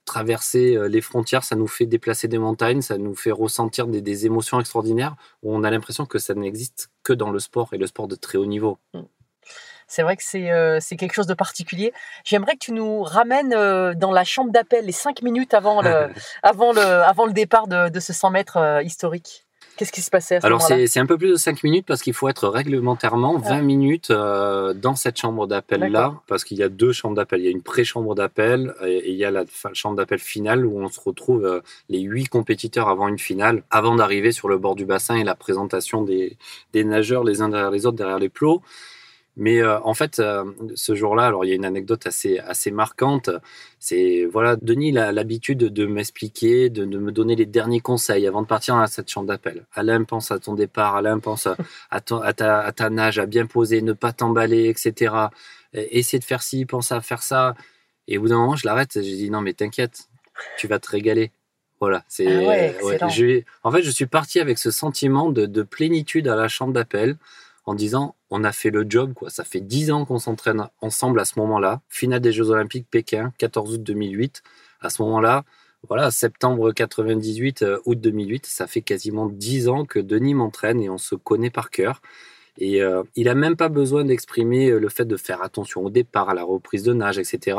traverser 0.06 0.76
euh, 0.76 0.88
les 0.88 1.02
frontières, 1.02 1.44
ça 1.44 1.56
nous 1.56 1.68
fait 1.68 1.86
déplacer 1.86 2.28
des 2.28 2.38
montagnes, 2.38 2.82
ça 2.82 2.98
nous 2.98 3.16
fait 3.16 3.32
ressentir 3.32 3.88
des, 3.88 4.02
des 4.02 4.26
émotions 4.26 4.60
extraordinaires 4.60 5.16
où 5.42 5.56
on 5.56 5.64
a 5.64 5.72
l'impression 5.72 6.06
que 6.06 6.20
ça 6.20 6.34
n'existe 6.34 6.90
que 7.04 7.14
dans 7.14 7.32
le 7.32 7.40
sport 7.40 7.74
et 7.74 7.78
le 7.78 7.88
sport 7.88 8.08
de 8.08 8.16
très 8.16 8.38
haut 8.38 8.46
niveau. 8.46 8.78
C'est 9.88 10.02
vrai 10.02 10.18
que 10.18 10.24
c'est 10.24 10.52
euh, 10.52 10.80
c'est 10.82 10.96
quelque 10.96 11.14
chose 11.14 11.28
de 11.28 11.34
particulier. 11.34 11.94
J'aimerais 12.24 12.54
que 12.54 12.66
tu 12.66 12.72
nous 12.72 13.04
ramènes 13.04 13.54
euh, 13.54 13.94
dans 13.94 14.12
la 14.12 14.24
chambre 14.24 14.52
d'appel 14.52 14.86
les 14.86 14.92
cinq 14.92 15.22
minutes 15.22 15.54
avant 15.54 15.82
le, 15.82 16.10
avant 16.44 16.74
le, 16.74 16.82
avant 16.82 17.26
le 17.26 17.34
départ 17.34 17.68
de, 17.68 17.90
de 17.90 18.00
ce 18.00 18.14
100 18.14 18.32
mètres 18.32 18.58
euh, 18.58 18.82
historique. 18.82 19.43
Qu'est-ce 19.76 19.92
qui 19.92 20.02
se 20.02 20.12
passait 20.12 20.36
à 20.36 20.42
ce 20.42 20.46
Alors 20.46 20.62
c'est 20.62 21.00
un 21.00 21.06
peu 21.06 21.18
plus 21.18 21.30
de 21.30 21.36
5 21.36 21.64
minutes 21.64 21.86
parce 21.88 22.02
qu'il 22.02 22.14
faut 22.14 22.30
être 22.30 22.48
réglementairement 22.48 23.38
20 23.40 23.46
Ah. 23.50 23.62
minutes 23.62 24.12
euh, 24.12 24.74
dans 24.74 24.96
cette 24.96 25.18
chambre 25.18 25.48
d'appel 25.48 25.82
là 25.92 26.14
parce 26.28 26.44
qu'il 26.44 26.58
y 26.58 26.64
a 26.64 26.70
deux 26.70 26.92
chambres 26.92 27.16
d'appel. 27.16 27.40
Il 27.42 27.46
y 27.46 27.48
a 27.48 27.52
une 27.52 27.64
pré-chambre 27.64 28.14
d'appel 28.14 28.74
et, 28.86 28.98
et 28.98 29.10
il 29.12 29.16
y 29.18 29.26
a 29.26 29.32
la 29.32 29.46
chambre 29.74 29.96
d'appel 29.96 30.20
finale 30.20 30.66
où 30.66 30.80
on 30.80 30.90
se 30.90 31.00
retrouve 31.00 31.46
euh, 31.46 31.62
les 31.90 32.00
huit 32.02 32.28
compétiteurs 32.30 32.88
avant 32.88 33.08
une 33.08 33.18
finale, 33.20 33.64
avant 33.72 33.96
d'arriver 33.96 34.32
sur 34.32 34.48
le 34.48 34.58
bord 34.58 34.76
du 34.76 34.86
bassin 34.86 35.16
et 35.16 35.24
la 35.24 35.36
présentation 35.36 36.04
des, 36.04 36.38
des 36.74 36.84
nageurs 36.84 37.24
les 37.24 37.42
uns 37.42 37.50
derrière 37.50 37.72
les 37.72 37.86
autres 37.86 37.98
derrière 37.98 38.20
les 38.20 38.30
plots. 38.30 38.62
Mais 39.36 39.62
euh, 39.62 39.80
en 39.82 39.96
fait, 39.96 40.20
euh, 40.20 40.44
ce 40.76 40.94
jour-là, 40.94 41.26
alors 41.26 41.44
il 41.44 41.50
y 41.50 41.52
a 41.52 41.56
une 41.56 41.66
anecdote 41.66 42.06
assez 42.06 42.38
assez 42.40 42.70
marquante. 42.70 43.32
C'est 43.80 44.26
voilà, 44.32 44.56
Denis 44.56 44.96
a 44.98 45.12
l'habitude 45.12 45.58
de 45.58 45.86
m'expliquer, 45.88 46.70
de, 46.70 46.86
de 46.86 46.98
me 47.00 47.12
donner 47.12 47.36
les 47.36 47.48
derniers 47.48 47.80
conseils 47.80 48.28
avant 48.28 48.44
de 48.44 48.48
partir 48.48 48.76
dans 48.76 48.86
cette 48.88 49.10
chambre 49.10 49.28
d'appel. 49.28 49.66
Alain 49.74 50.04
pense 50.04 50.30
à 50.32 50.38
ton 50.38 50.54
départ, 50.54 50.96
Alain 50.96 51.18
pense 51.20 51.48
à, 51.90 52.00
ton- 52.02 52.22
à 52.22 52.34
ta, 52.34 52.60
à 52.60 52.72
ta 52.72 52.90
nage, 52.92 53.18
à 53.18 53.26
bien 53.26 53.48
poser, 53.48 53.82
ne 53.82 53.94
pas 53.94 54.14
t'emballer, 54.14 54.70
etc. 54.70 55.16
Et- 55.74 55.98
Essayer 55.98 56.20
de 56.20 56.24
faire 56.26 56.44
ci, 56.44 56.66
pense 56.66 56.92
à 56.92 57.02
faire 57.02 57.24
ça. 57.24 57.56
Et 58.08 58.18
au 58.20 58.22
bout 58.22 58.30
d'un 58.30 58.38
moment, 58.38 58.56
je 58.56 58.68
l'arrête. 58.68 58.92
J'ai 58.94 59.02
dit 59.16 59.32
non, 59.32 59.42
mais 59.42 59.54
t'inquiète, 59.54 60.10
tu 60.58 60.68
vas 60.68 60.78
te 60.78 60.90
régaler. 60.92 61.32
Voilà, 61.80 62.04
c'est. 62.08 62.28
Ah 62.82 62.86
ouais, 62.86 63.00
je- 63.10 63.42
en 63.64 63.72
fait, 63.72 63.82
je 63.82 63.90
suis 63.90 64.06
parti 64.06 64.40
avec 64.40 64.60
ce 64.60 64.70
sentiment 64.70 65.32
de, 65.32 65.48
de 65.48 65.64
plénitude 65.64 66.28
à 66.28 66.36
la 66.36 66.48
chambre 66.48 66.72
d'appel 66.74 67.18
en 67.66 67.74
disant 67.76 68.16
on 68.34 68.44
a 68.44 68.52
fait 68.52 68.72
le 68.72 68.86
job 68.90 69.14
quoi. 69.14 69.30
Ça 69.30 69.44
fait 69.44 69.62
dix 69.62 69.92
ans 69.92 70.06
qu'on 70.06 70.18
s'entraîne 70.18 70.68
ensemble 70.82 71.20
à 71.20 71.26
ce 71.26 71.38
moment-là. 71.40 71.82
Finale 71.88 72.20
des 72.20 72.32
Jeux 72.32 72.50
Olympiques 72.50 72.88
Pékin, 72.90 73.32
14 73.38 73.76
août 73.76 73.84
2008. 73.84 74.42
À 74.82 74.90
ce 74.90 75.02
moment-là, 75.04 75.46
voilà, 75.88 76.12
septembre 76.12 76.72
98, 76.72 77.62
euh, 77.62 77.80
août 77.86 78.00
2008, 78.00 78.46
ça 78.46 78.68
fait 78.68 78.82
quasiment 78.82 79.28
dix 79.28 79.68
ans 79.70 79.86
que 79.86 80.00
Denis 80.00 80.34
m'entraîne 80.34 80.82
et 80.82 80.90
on 80.90 80.98
se 80.98 81.14
connaît 81.14 81.52
par 81.52 81.70
cœur. 81.70 82.02
Et 82.58 82.82
euh, 82.82 83.04
il 83.16 83.30
a 83.30 83.36
même 83.36 83.56
pas 83.56 83.70
besoin 83.70 84.04
d'exprimer 84.04 84.70
euh, 84.70 84.80
le 84.80 84.90
fait 84.90 85.06
de 85.06 85.18
faire 85.18 85.44
attention 85.44 85.84
au 85.86 85.90
départ, 85.90 86.30
à 86.30 86.34
la 86.34 86.44
reprise 86.44 86.84
de 86.84 86.94
nage, 86.94 87.20
etc. 87.20 87.58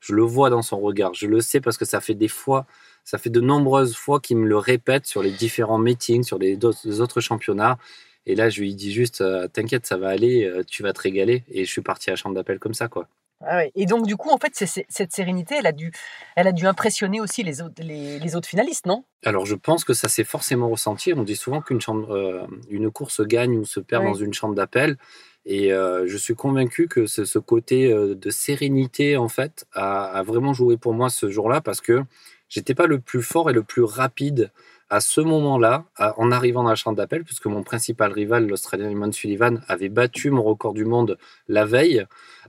Je 0.00 0.14
le 0.14 0.22
vois 0.22 0.50
dans 0.50 0.62
son 0.62 0.78
regard. 0.80 1.14
Je 1.14 1.26
le 1.26 1.40
sais 1.40 1.60
parce 1.60 1.76
que 1.76 1.84
ça 1.84 2.00
fait 2.00 2.14
des 2.14 2.28
fois, 2.28 2.66
ça 3.04 3.18
fait 3.18 3.30
de 3.30 3.40
nombreuses 3.40 3.96
fois 3.96 4.20
qu'il 4.20 4.36
me 4.36 4.46
le 4.46 4.58
répète 4.58 5.06
sur 5.06 5.22
les 5.22 5.30
différents 5.30 5.78
meetings, 5.78 6.22
sur 6.22 6.38
les 6.38 6.58
autres 6.64 7.20
championnats. 7.20 7.78
Et 8.26 8.34
là, 8.34 8.50
je 8.50 8.60
lui 8.60 8.74
dis 8.74 8.92
juste, 8.92 9.20
euh, 9.20 9.48
t'inquiète, 9.48 9.86
ça 9.86 9.96
va 9.96 10.08
aller, 10.08 10.44
euh, 10.44 10.62
tu 10.64 10.82
vas 10.82 10.92
te 10.92 11.00
régaler. 11.00 11.44
Et 11.48 11.64
je 11.64 11.70
suis 11.70 11.82
parti 11.82 12.10
à 12.10 12.12
la 12.12 12.16
chambre 12.16 12.34
d'appel 12.34 12.58
comme 12.58 12.74
ça, 12.74 12.88
quoi. 12.88 13.08
Ah 13.44 13.56
ouais. 13.56 13.72
Et 13.74 13.86
donc, 13.86 14.06
du 14.06 14.16
coup, 14.16 14.30
en 14.30 14.38
fait, 14.38 14.52
cette 14.54 15.12
sérénité, 15.12 15.56
elle 15.58 15.66
a 15.66 15.72
dû, 15.72 15.90
elle 16.36 16.46
a 16.46 16.52
dû 16.52 16.64
impressionner 16.66 17.20
aussi 17.20 17.42
les 17.42 17.60
autres, 17.60 17.82
les, 17.82 18.20
les 18.20 18.36
autres 18.36 18.48
finalistes, 18.48 18.86
non? 18.86 19.04
Alors, 19.24 19.46
je 19.46 19.56
pense 19.56 19.84
que 19.84 19.94
ça 19.94 20.08
s'est 20.08 20.24
forcément 20.24 20.68
ressenti. 20.68 21.12
On 21.12 21.24
dit 21.24 21.34
souvent 21.34 21.60
qu'une 21.60 21.80
chambre, 21.80 22.12
euh, 22.12 22.46
une 22.70 22.90
course 22.92 23.20
gagne 23.22 23.56
ou 23.56 23.64
se 23.64 23.80
perd 23.80 24.04
dans 24.04 24.14
une 24.14 24.32
chambre 24.32 24.54
d'appel. 24.54 24.96
Et 25.44 25.72
euh, 25.72 26.06
je 26.06 26.16
suis 26.16 26.36
convaincu 26.36 26.86
que 26.86 27.06
ce, 27.06 27.24
ce 27.24 27.40
côté 27.40 27.92
euh, 27.92 28.14
de 28.14 28.30
sérénité, 28.30 29.16
en 29.16 29.28
fait, 29.28 29.66
a, 29.72 30.04
a 30.04 30.22
vraiment 30.22 30.52
joué 30.52 30.76
pour 30.76 30.94
moi 30.94 31.10
ce 31.10 31.28
jour-là 31.28 31.60
parce 31.60 31.80
que 31.80 32.02
j'étais 32.48 32.76
pas 32.76 32.86
le 32.86 33.00
plus 33.00 33.22
fort 33.22 33.50
et 33.50 33.52
le 33.52 33.64
plus 33.64 33.82
rapide 33.82 34.52
à 34.92 35.00
ce 35.00 35.22
moment-là, 35.22 35.86
en 36.18 36.30
arrivant 36.30 36.62
dans 36.62 36.68
la 36.68 36.74
chambre 36.74 36.98
d'appel, 36.98 37.24
puisque 37.24 37.46
mon 37.46 37.62
principal 37.62 38.12
rival, 38.12 38.46
l'Australien 38.46 38.90
Eamon 38.90 39.10
Sullivan, 39.10 39.62
avait 39.66 39.88
battu 39.88 40.30
mon 40.30 40.42
record 40.42 40.74
du 40.74 40.84
monde 40.84 41.16
la 41.48 41.64
veille. 41.64 42.04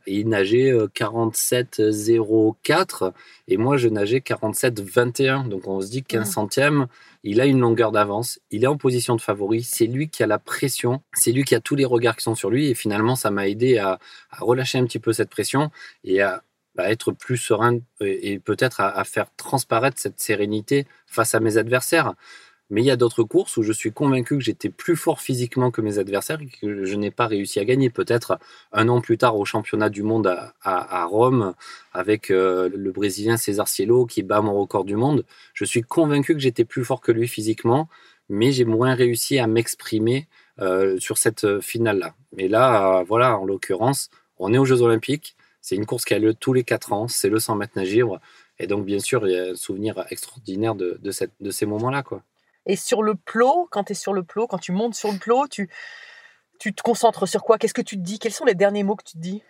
Et 0.08 0.20
il 0.20 0.28
nageait 0.28 0.72
euh, 0.74 0.88
47,04 0.94 3.14
et 3.48 3.56
moi 3.58 3.78
je 3.78 3.88
nageais 3.88 4.20
47,21. 4.20 5.48
Donc 5.48 5.68
on 5.68 5.80
se 5.80 5.90
dit 5.90 6.04
15 6.04 6.28
Mhm. 6.28 6.34
centièmes, 6.34 6.88
il 7.24 7.40
a 7.40 7.46
une 7.46 7.60
longueur 7.62 7.94
d'avance, 7.94 8.40
il 8.52 8.66
est 8.66 8.68
en 8.68 8.76
position 8.78 9.16
de 9.16 9.22
favori, 9.22 9.64
c'est 9.64 9.88
lui 9.88 10.10
qui 10.10 10.22
a 10.24 10.28
la 10.28 10.40
pression, 10.40 11.02
c'est 11.14 11.32
lui 11.32 11.46
qui 11.46 11.56
a 11.56 11.62
tous 11.62 11.76
les 11.76 11.86
regards 11.86 12.18
qui 12.18 12.24
sont 12.24 12.36
sur 12.36 12.50
lui 12.50 12.68
et 12.70 12.76
finalement 12.76 13.16
ça 13.16 13.32
m'a 13.32 13.48
aidé 13.48 13.78
à, 13.78 14.00
à 14.32 14.38
relâcher 14.44 14.78
un 14.78 14.86
petit 14.86 15.00
peu 15.00 15.14
cette 15.14 15.30
pression 15.30 15.72
et 16.04 16.22
à, 16.22 16.44
à 16.78 16.92
être 16.92 17.12
plus 17.12 17.38
serein 17.38 17.80
et, 18.02 18.40
peut-être 18.40 18.82
à, 18.82 19.04
faire 19.04 19.28
transparaître 19.38 19.98
cette 20.00 20.20
sérénité 20.20 20.88
face 21.08 21.36
à 21.36 21.40
mes 21.40 21.58
adversaires. 21.58 22.14
Mais 22.70 22.82
il 22.82 22.86
y 22.86 22.92
a 22.92 22.96
d'autres 22.96 23.24
courses 23.24 23.58
où 23.58 23.64
je 23.64 23.72
suis 23.72 23.92
convaincu 23.92 24.36
que 24.38 24.44
j'étais 24.44 24.70
plus 24.70 24.96
fort 24.96 25.22
physiquement 25.22 25.70
que 25.70 25.82
mes 25.82 26.00
adversaires 26.00 26.40
et 26.42 26.48
que 26.48 26.86
je 26.86 26.96
n'ai 26.96 27.12
pas 27.12 27.28
réussi 27.28 27.60
à 27.60 27.66
gagner. 27.66 27.90
Peut-être 27.90 28.40
un 28.72 28.88
an 28.90 29.02
plus 29.02 29.18
tard 29.18 29.38
au 29.38 29.46
championnat 29.46 29.90
du 29.90 30.02
monde 30.02 30.36
à, 30.64 31.06
Rome 31.06 31.54
avec 31.92 32.32
euh, 32.32 32.70
le 32.74 32.92
Brésilien 32.92 33.38
César 33.38 33.68
Cielo 33.68 34.06
qui 34.06 34.24
bat 34.24 34.42
mon 34.42 34.56
record 34.56 34.86
du 34.86 34.96
monde. 34.96 35.26
Je 35.54 35.66
suis 35.66 35.84
convaincu 35.84 36.34
que 36.34 36.40
j'étais 36.40 36.66
plus 36.66 36.84
fort 36.84 37.02
que 37.02 37.12
lui 37.12 37.28
physiquement, 37.28 37.90
mais 38.30 38.52
j'ai 38.52 38.66
moins 38.66 38.96
réussi 38.96 39.38
à 39.38 39.46
m'exprimer 39.46 40.28
euh, 40.60 41.00
sur 41.00 41.18
cette 41.18 41.62
finale-là. 41.62 42.16
Et 42.38 42.48
là, 42.48 43.00
euh, 43.00 43.04
voilà, 43.04 43.38
en 43.38 43.46
l'occurrence, 43.46 44.10
on 44.38 44.54
est 44.54 44.58
aux 44.58 44.66
Jeux 44.66 44.82
Olympiques. 44.82 45.36
C'est 45.64 45.76
une 45.78 45.86
course 45.86 46.04
qui 46.04 46.14
a 46.14 46.20
lieu 46.20 46.34
tous 46.34 46.52
les 46.52 46.66
quatre 46.66 46.92
ans. 46.92 47.08
C'est 47.08 47.30
le 47.30 47.40
100 47.40 47.56
mètres 47.56 47.72
nage 47.78 47.90
libre. 47.90 48.20
Et 48.60 48.68
donc, 48.68 48.86
bien 48.86 49.00
sûr, 49.00 49.26
il 49.26 49.34
y 49.34 49.40
a 49.40 49.52
un 49.52 49.56
souvenir 49.56 50.06
extraordinaire 50.10 50.76
de, 50.76 51.00
de, 51.02 51.12
cette, 51.12 51.32
de 51.40 51.52
ces 51.52 51.66
moments-là. 51.66 52.04
Quoi. 52.04 52.22
Et 52.66 52.76
sur 52.76 53.02
le 53.02 53.16
plot, 53.16 53.70
quand 53.72 53.86
tu 53.86 53.94
es 53.94 53.96
sur 53.96 54.12
le 54.12 54.24
plot, 54.24 54.48
quand 54.48 54.58
tu 54.58 54.74
montes 54.74 54.94
sur 54.94 55.10
le 55.10 55.18
plot, 55.18 55.48
tu, 55.48 55.70
tu 56.60 56.74
te 56.74 56.82
concentres 56.82 57.30
sur 57.30 57.44
quoi? 57.44 57.58
Qu'est-ce 57.58 57.74
que 57.74 57.82
tu 57.82 57.96
te 57.96 58.02
dis? 58.02 58.20
Quels 58.20 58.34
sont 58.34 58.44
les 58.44 58.56
derniers 58.56 58.84
mots 58.84 58.98
que 58.98 59.06
tu 59.06 59.14
te 59.14 59.20
dis? 59.20 59.42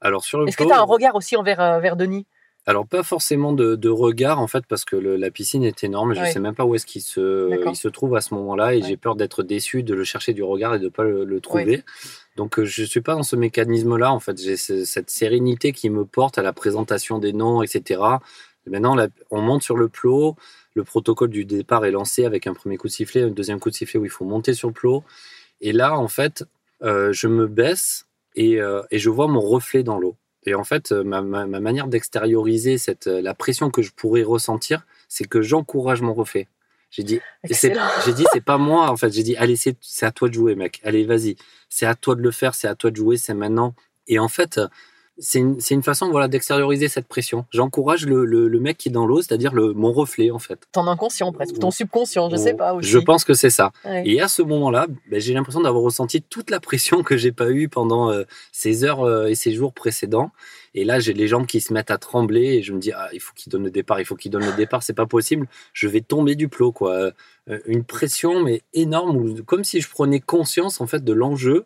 Alors, 0.00 0.24
sur 0.24 0.38
le 0.38 0.48
Est-ce 0.48 0.56
que 0.56 0.64
tu 0.64 0.72
as 0.72 0.78
un 0.78 0.84
regard 0.84 1.14
aussi 1.14 1.36
envers, 1.36 1.60
euh, 1.60 1.80
vers 1.80 1.96
Denis? 1.96 2.26
Alors 2.68 2.86
pas 2.86 3.02
forcément 3.02 3.54
de, 3.54 3.76
de 3.76 3.88
regard 3.88 4.40
en 4.40 4.46
fait 4.46 4.66
parce 4.66 4.84
que 4.84 4.94
le- 4.94 5.16
la 5.16 5.30
piscine 5.30 5.64
est 5.64 5.82
énorme. 5.84 6.12
Je 6.14 6.20
Ouais. 6.20 6.30
sais 6.32 6.38
même 6.38 6.54
pas 6.54 6.66
où 6.66 6.74
est-ce 6.74 6.84
qu'il 6.84 7.00
se, 7.00 7.48
il 7.66 7.76
se 7.76 7.88
trouve 7.88 8.14
à 8.14 8.20
ce 8.20 8.34
moment-là 8.34 8.74
et 8.74 8.82
Ouais. 8.82 8.86
j'ai 8.88 8.98
peur 8.98 9.16
d'être 9.16 9.42
déçu 9.42 9.82
de 9.82 9.94
le 9.94 10.04
chercher 10.04 10.34
du 10.34 10.42
regard 10.42 10.74
et 10.74 10.78
de 10.78 10.90
pas 10.90 11.02
le, 11.04 11.24
le 11.24 11.40
trouver. 11.40 11.82
Donc 12.36 12.58
euh, 12.58 12.66
je 12.66 12.84
suis 12.84 13.00
pas 13.00 13.14
dans 13.14 13.22
ce 13.22 13.36
mécanisme-là 13.36 14.12
en 14.12 14.20
fait. 14.20 14.38
J'ai 14.38 14.58
ce- 14.58 14.84
cette 14.84 15.08
sérénité 15.08 15.72
qui 15.72 15.88
me 15.88 16.04
porte 16.04 16.36
à 16.36 16.42
la 16.42 16.52
présentation 16.52 17.18
des 17.18 17.32
noms, 17.32 17.62
etc. 17.62 18.02
Et 18.66 18.70
maintenant 18.70 18.94
là, 18.94 19.08
on 19.30 19.40
monte 19.40 19.62
sur 19.62 19.78
le 19.78 19.88
plot. 19.88 20.36
Le 20.74 20.84
protocole 20.84 21.30
du 21.30 21.46
départ 21.46 21.86
est 21.86 21.90
lancé 21.90 22.26
avec 22.26 22.46
un 22.46 22.52
premier 22.52 22.76
coup 22.76 22.88
de 22.88 22.92
sifflet, 22.92 23.22
un 23.22 23.30
deuxième 23.30 23.60
coup 23.60 23.70
de 23.70 23.74
sifflet 23.74 23.98
où 23.98 24.04
il 24.04 24.10
faut 24.10 24.26
monter 24.26 24.52
sur 24.52 24.68
le 24.68 24.74
plot. 24.74 25.04
Et 25.62 25.72
là 25.72 25.96
en 25.98 26.08
fait, 26.08 26.44
euh, 26.82 27.14
je 27.14 27.28
me 27.28 27.46
baisse 27.46 28.06
et, 28.36 28.60
euh, 28.60 28.82
et 28.90 28.98
je 28.98 29.08
vois 29.08 29.26
mon 29.26 29.40
reflet 29.40 29.82
dans 29.82 29.98
l'eau. 29.98 30.16
Et 30.44 30.54
en 30.54 30.64
fait, 30.64 30.92
euh, 30.92 31.02
ma, 31.04 31.20
ma- 31.22 31.46
ma 31.46 31.60
manière 31.60 31.88
d'extérioriser 31.88 32.78
cette, 32.78 33.06
euh, 33.06 33.20
la 33.20 33.34
pression 33.34 33.70
que 33.70 33.82
je 33.82 33.90
pourrais 33.92 34.22
ressentir, 34.22 34.86
c'est 35.08 35.24
que 35.24 35.42
j'encourage 35.42 36.00
mon 36.00 36.14
reflet. 36.14 36.48
J'ai 36.90 37.02
dit, 37.02 37.20
c'est- 37.54 37.68
j'ai 38.06 38.12
dit, 38.14 38.24
c'est 38.32 38.40
pas 38.44 38.56
moi, 38.56 38.90
en 38.90 38.96
fait. 38.96 39.12
J'ai 39.12 39.22
dit, 39.22 39.36
allez, 39.36 39.56
c'est 39.56 39.76
c'est 39.80 40.06
à 40.06 40.10
toi 40.12 40.28
de 40.28 40.34
jouer, 40.34 40.54
mec. 40.54 40.80
Allez, 40.84 41.04
vas-y. 41.04 41.36
C'est 41.68 41.86
à 41.86 41.94
toi 41.94 42.14
de 42.14 42.22
le 42.22 42.30
faire, 42.30 42.54
c'est 42.54 42.68
à 42.68 42.74
toi 42.74 42.90
de 42.90 42.96
jouer, 42.96 43.16
c'est 43.18 43.34
maintenant. 43.34 43.74
Et 44.06 44.18
en 44.18 44.28
fait, 44.28 44.58
c'est 45.18 45.38
une, 45.38 45.60
c'est 45.60 45.74
une 45.74 45.82
façon 45.82 46.10
voilà, 46.10 46.28
d'extérioriser 46.28 46.88
cette 46.88 47.06
pression. 47.06 47.44
J'encourage 47.50 48.06
le, 48.06 48.24
le, 48.24 48.48
le 48.48 48.60
mec 48.60 48.78
qui 48.78 48.88
est 48.88 48.92
dans 48.92 49.06
l'eau, 49.06 49.20
c'est-à-dire 49.20 49.52
le, 49.52 49.72
mon 49.72 49.92
reflet, 49.92 50.30
en 50.30 50.38
fait. 50.38 50.58
Ton 50.72 50.86
inconscient 50.86 51.32
presque, 51.32 51.56
ou 51.56 51.58
ton 51.58 51.70
subconscient, 51.70 52.30
je 52.30 52.36
sais 52.36 52.54
pas 52.54 52.74
aussi. 52.74 52.88
Je 52.88 52.98
pense 52.98 53.24
que 53.24 53.34
c'est 53.34 53.50
ça. 53.50 53.72
Ouais. 53.84 54.02
Et 54.06 54.20
à 54.20 54.28
ce 54.28 54.42
moment-là, 54.42 54.86
ben, 55.10 55.20
j'ai 55.20 55.34
l'impression 55.34 55.60
d'avoir 55.60 55.82
ressenti 55.82 56.22
toute 56.22 56.50
la 56.50 56.60
pression 56.60 57.02
que 57.02 57.16
j'ai 57.16 57.32
pas 57.32 57.50
eue 57.50 57.68
pendant 57.68 58.10
euh, 58.10 58.24
ces 58.52 58.84
heures 58.84 59.02
euh, 59.02 59.26
et 59.26 59.34
ces 59.34 59.52
jours 59.52 59.72
précédents. 59.72 60.30
Et 60.74 60.84
là, 60.84 61.00
j'ai 61.00 61.14
les 61.14 61.26
jambes 61.26 61.46
qui 61.46 61.60
se 61.60 61.72
mettent 61.72 61.90
à 61.90 61.98
trembler 61.98 62.54
et 62.56 62.62
je 62.62 62.72
me 62.72 62.78
dis 62.78 62.92
ah, 62.92 63.08
il 63.12 63.20
faut 63.20 63.32
qu'il 63.34 63.50
donne 63.50 63.64
le 63.64 63.70
départ, 63.70 64.00
il 64.00 64.04
faut 64.04 64.14
qu'il 64.16 64.30
donne 64.30 64.44
le 64.44 64.52
départ, 64.52 64.82
c'est 64.82 64.92
pas 64.92 65.06
possible, 65.06 65.48
je 65.72 65.88
vais 65.88 66.02
tomber 66.02 66.36
du 66.36 66.48
plot 66.48 66.72
quoi. 66.72 66.92
Euh, 67.48 67.58
Une 67.64 67.82
pression 67.82 68.44
mais 68.44 68.62
énorme, 68.74 69.42
comme 69.42 69.64
si 69.64 69.80
je 69.80 69.88
prenais 69.88 70.20
conscience 70.20 70.80
en 70.80 70.86
fait 70.86 71.02
de 71.02 71.12
l'enjeu 71.12 71.64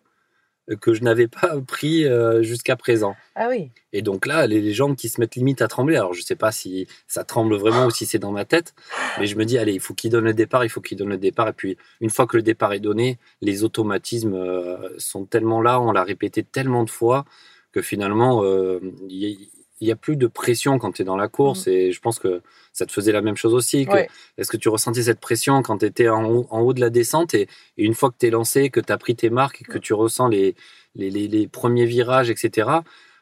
que 0.80 0.94
je 0.94 1.02
n'avais 1.02 1.28
pas 1.28 1.60
pris 1.66 2.04
euh, 2.04 2.42
jusqu'à 2.42 2.76
présent. 2.76 3.14
Ah 3.34 3.48
oui. 3.48 3.70
Et 3.92 4.02
donc 4.02 4.26
là, 4.26 4.46
les, 4.46 4.72
jambes 4.72 4.96
qui 4.96 5.08
se 5.08 5.20
mettent 5.20 5.34
limite 5.34 5.62
à 5.62 5.68
trembler. 5.68 5.96
Alors, 5.96 6.14
je 6.14 6.22
sais 6.22 6.36
pas 6.36 6.52
si 6.52 6.86
ça 7.06 7.24
tremble 7.24 7.56
vraiment 7.56 7.86
ou 7.86 7.90
si 7.90 8.06
c'est 8.06 8.18
dans 8.18 8.30
ma 8.30 8.44
tête, 8.44 8.74
mais 9.18 9.26
je 9.26 9.36
me 9.36 9.44
dis, 9.44 9.58
allez, 9.58 9.74
il 9.74 9.80
faut 9.80 9.94
qu'il 9.94 10.10
donne 10.10 10.24
le 10.24 10.34
départ, 10.34 10.64
il 10.64 10.70
faut 10.70 10.80
qu'il 10.80 10.96
donne 10.96 11.10
le 11.10 11.18
départ. 11.18 11.48
Et 11.48 11.52
puis, 11.52 11.76
une 12.00 12.10
fois 12.10 12.26
que 12.26 12.36
le 12.36 12.42
départ 12.42 12.72
est 12.72 12.80
donné, 12.80 13.18
les 13.40 13.64
automatismes 13.64 14.34
euh, 14.34 14.88
sont 14.98 15.24
tellement 15.24 15.60
là, 15.60 15.80
on 15.80 15.92
l'a 15.92 16.04
répété 16.04 16.42
tellement 16.42 16.84
de 16.84 16.90
fois 16.90 17.24
que 17.72 17.82
finalement, 17.82 18.44
euh, 18.44 18.80
il 19.08 19.16
y, 19.16 19.50
il 19.82 19.88
y 19.88 19.92
a 19.92 19.96
plus 19.96 20.16
de 20.16 20.26
pression 20.28 20.78
quand 20.78 20.92
tu 20.92 21.02
es 21.02 21.04
dans 21.04 21.16
la 21.16 21.28
course. 21.28 21.66
Et 21.66 21.90
je 21.92 22.00
pense 22.00 22.18
que 22.18 22.40
ça 22.72 22.86
te 22.86 22.92
faisait 22.92 23.12
la 23.12 23.20
même 23.20 23.36
chose 23.36 23.52
aussi. 23.52 23.84
Ouais. 23.94 24.08
Est-ce 24.38 24.50
que 24.50 24.56
tu 24.56 24.68
ressentais 24.68 25.02
cette 25.02 25.20
pression 25.20 25.60
quand 25.62 25.78
tu 25.78 25.86
étais 25.86 26.08
en 26.08 26.24
haut, 26.24 26.46
en 26.50 26.60
haut 26.60 26.72
de 26.72 26.80
la 26.80 26.88
descente 26.90 27.34
et, 27.34 27.42
et 27.76 27.84
une 27.84 27.94
fois 27.94 28.10
que 28.10 28.16
tu 28.18 28.26
es 28.26 28.30
lancé, 28.30 28.70
que 28.70 28.80
tu 28.80 28.92
as 28.92 28.96
pris 28.98 29.16
tes 29.16 29.28
marques 29.28 29.60
et 29.62 29.64
que 29.64 29.78
tu 29.78 29.92
ressens 29.92 30.28
les, 30.28 30.54
les, 30.94 31.10
les- 31.10 31.28
les 31.28 31.48
premiers 31.48 31.84
virages, 31.86 32.30
etc., 32.30 32.68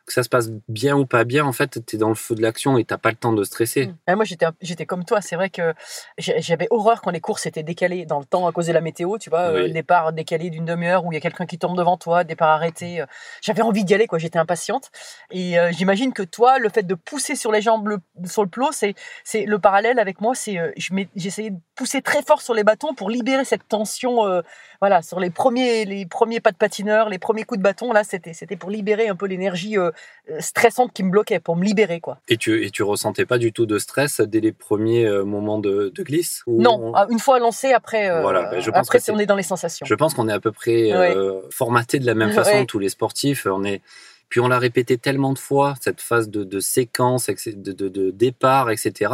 que 0.06 0.12
ça 0.12 0.22
se 0.22 0.28
passe 0.28 0.50
bien 0.68 0.96
ou 0.96 1.06
pas 1.06 1.24
bien, 1.24 1.44
en 1.44 1.52
fait, 1.52 1.84
tu 1.86 1.96
es 1.96 1.98
dans 1.98 2.08
le 2.08 2.14
feu 2.14 2.34
de 2.34 2.42
l'action 2.42 2.78
et 2.78 2.84
tu 2.84 2.96
pas 2.98 3.10
le 3.10 3.16
temps 3.16 3.32
de 3.32 3.44
stresser. 3.44 3.92
Ah, 4.06 4.16
moi, 4.16 4.24
j'étais, 4.24 4.86
comme 4.86 5.04
toi. 5.04 5.20
C'est 5.20 5.36
vrai 5.36 5.50
que 5.50 5.74
j'avais 6.18 6.66
horreur 6.70 7.00
quand 7.02 7.10
les 7.10 7.20
courses 7.20 7.46
étaient 7.46 7.62
décalées 7.62 8.06
dans 8.06 8.18
le 8.18 8.24
temps 8.24 8.46
à 8.46 8.52
cause 8.52 8.66
de 8.66 8.72
la 8.72 8.80
météo. 8.80 9.18
Tu 9.18 9.30
vois, 9.30 9.50
euh, 9.50 9.64
Oui. 9.64 9.72
départ 9.72 10.12
décalé 10.12 10.50
d'une 10.50 10.64
demi-heure 10.64 11.04
où 11.04 11.12
il 11.12 11.14
y 11.14 11.18
a 11.18 11.20
quelqu'un 11.20 11.46
qui 11.46 11.58
tombe 11.58 11.76
devant 11.76 11.96
toi, 11.96 12.24
départ 12.24 12.50
arrêté. 12.50 13.00
euh, 13.00 13.06
J'avais 13.42 13.62
envie 13.62 13.84
d'y 13.84 13.94
aller, 13.94 14.06
quoi. 14.06 14.18
J'étais 14.18 14.38
impatiente. 14.38 14.90
Et 15.30 15.58
euh, 15.58 15.70
j'imagine 15.72 16.12
que 16.12 16.22
toi, 16.22 16.58
le 16.58 16.68
fait 16.68 16.82
de 16.82 16.94
pousser 16.94 17.36
sur 17.36 17.52
les 17.52 17.62
jambes 17.62 17.88
le- 17.88 17.98
sur 18.28 18.42
le 18.42 18.48
plot, 18.48 18.70
c'est, 18.72 18.94
le 19.46 19.58
parallèle 19.58 19.98
avec 19.98 20.20
moi. 20.20 20.34
C'est, 20.34 20.58
j'essayais 21.16 21.50
de 21.50 21.58
pousser 21.80 22.02
très 22.02 22.20
fort 22.22 22.42
sur 22.42 22.52
les 22.52 22.62
bâtons 22.62 22.92
pour 22.92 23.08
libérer 23.08 23.46
cette 23.46 23.66
tension. 23.66 24.26
euh, 24.26 24.42
voilà, 24.82 25.00
sur 25.00 25.18
les 25.18 25.30
premiers, 25.30 25.86
les 25.86 26.04
premiers 26.04 26.40
pas 26.40 26.52
de 26.52 26.56
patineur, 26.58 27.08
les 27.08 27.18
premiers 27.18 27.44
coups 27.44 27.56
de 27.58 27.62
bâton. 27.62 27.90
Là, 27.94 28.04
c'était, 28.04 28.34
c'était 28.34 28.56
pour 28.56 28.68
libérer 28.68 29.08
un 29.08 29.16
peu 29.16 29.24
l'énergie 29.26 29.78
euh, 29.78 29.90
euh, 30.30 30.36
stressante 30.40 30.92
qui 30.92 31.02
me 31.02 31.10
bloquait, 31.10 31.40
pour 31.40 31.56
me 31.56 31.64
libérer, 31.64 32.00
quoi. 32.00 32.18
Et 32.28 32.36
tu, 32.36 32.64
et 32.66 32.70
tu 32.70 32.82
ressentais 32.82 33.24
pas 33.24 33.38
du 33.38 33.50
tout 33.52 33.64
de 33.64 33.78
stress 33.78 34.20
dès 34.20 34.40
les 34.40 34.52
premiers 34.52 35.08
moments 35.24 35.58
de, 35.58 35.90
de 35.94 36.02
glisse 36.02 36.42
Non, 36.46 36.92
ah, 36.94 37.06
une 37.08 37.18
fois 37.18 37.38
lancé, 37.38 37.72
après, 37.72 38.20
Voilà, 38.20 38.50
ben, 38.50 38.60
je 38.60 38.70
pense 38.70 38.86
après 38.86 38.98
c'est- 39.00 39.10
on 39.12 39.18
est 39.18 39.24
dans 39.26 39.36
les 39.36 39.42
sensations. 39.42 39.86
Je 39.86 39.94
pense 39.94 40.12
qu'on 40.12 40.28
est 40.28 40.32
à 40.34 40.40
peu 40.40 40.52
près 40.52 40.90
formaté 41.50 41.98
de 41.98 42.04
la 42.06 42.14
même 42.14 42.32
façon, 42.44 42.50
Ouais. 42.58 42.66
tous 42.66 42.78
les 42.78 42.90
sportifs. 42.90 43.46
On 43.46 43.64
est... 43.64 43.80
Puis 44.28 44.38
on 44.40 44.48
l'a 44.48 44.58
répété 44.58 44.96
tellement 44.98 45.32
de 45.32 45.38
fois, 45.38 45.74
cette 45.80 46.00
phase 46.00 46.28
de, 46.28 46.44
de 46.44 46.60
séquence, 46.60 47.28
etc., 47.28 47.52
de, 47.56 47.72
de- 47.72 47.88
de 47.88 48.10
départ, 48.10 48.70
etc., 48.70 49.12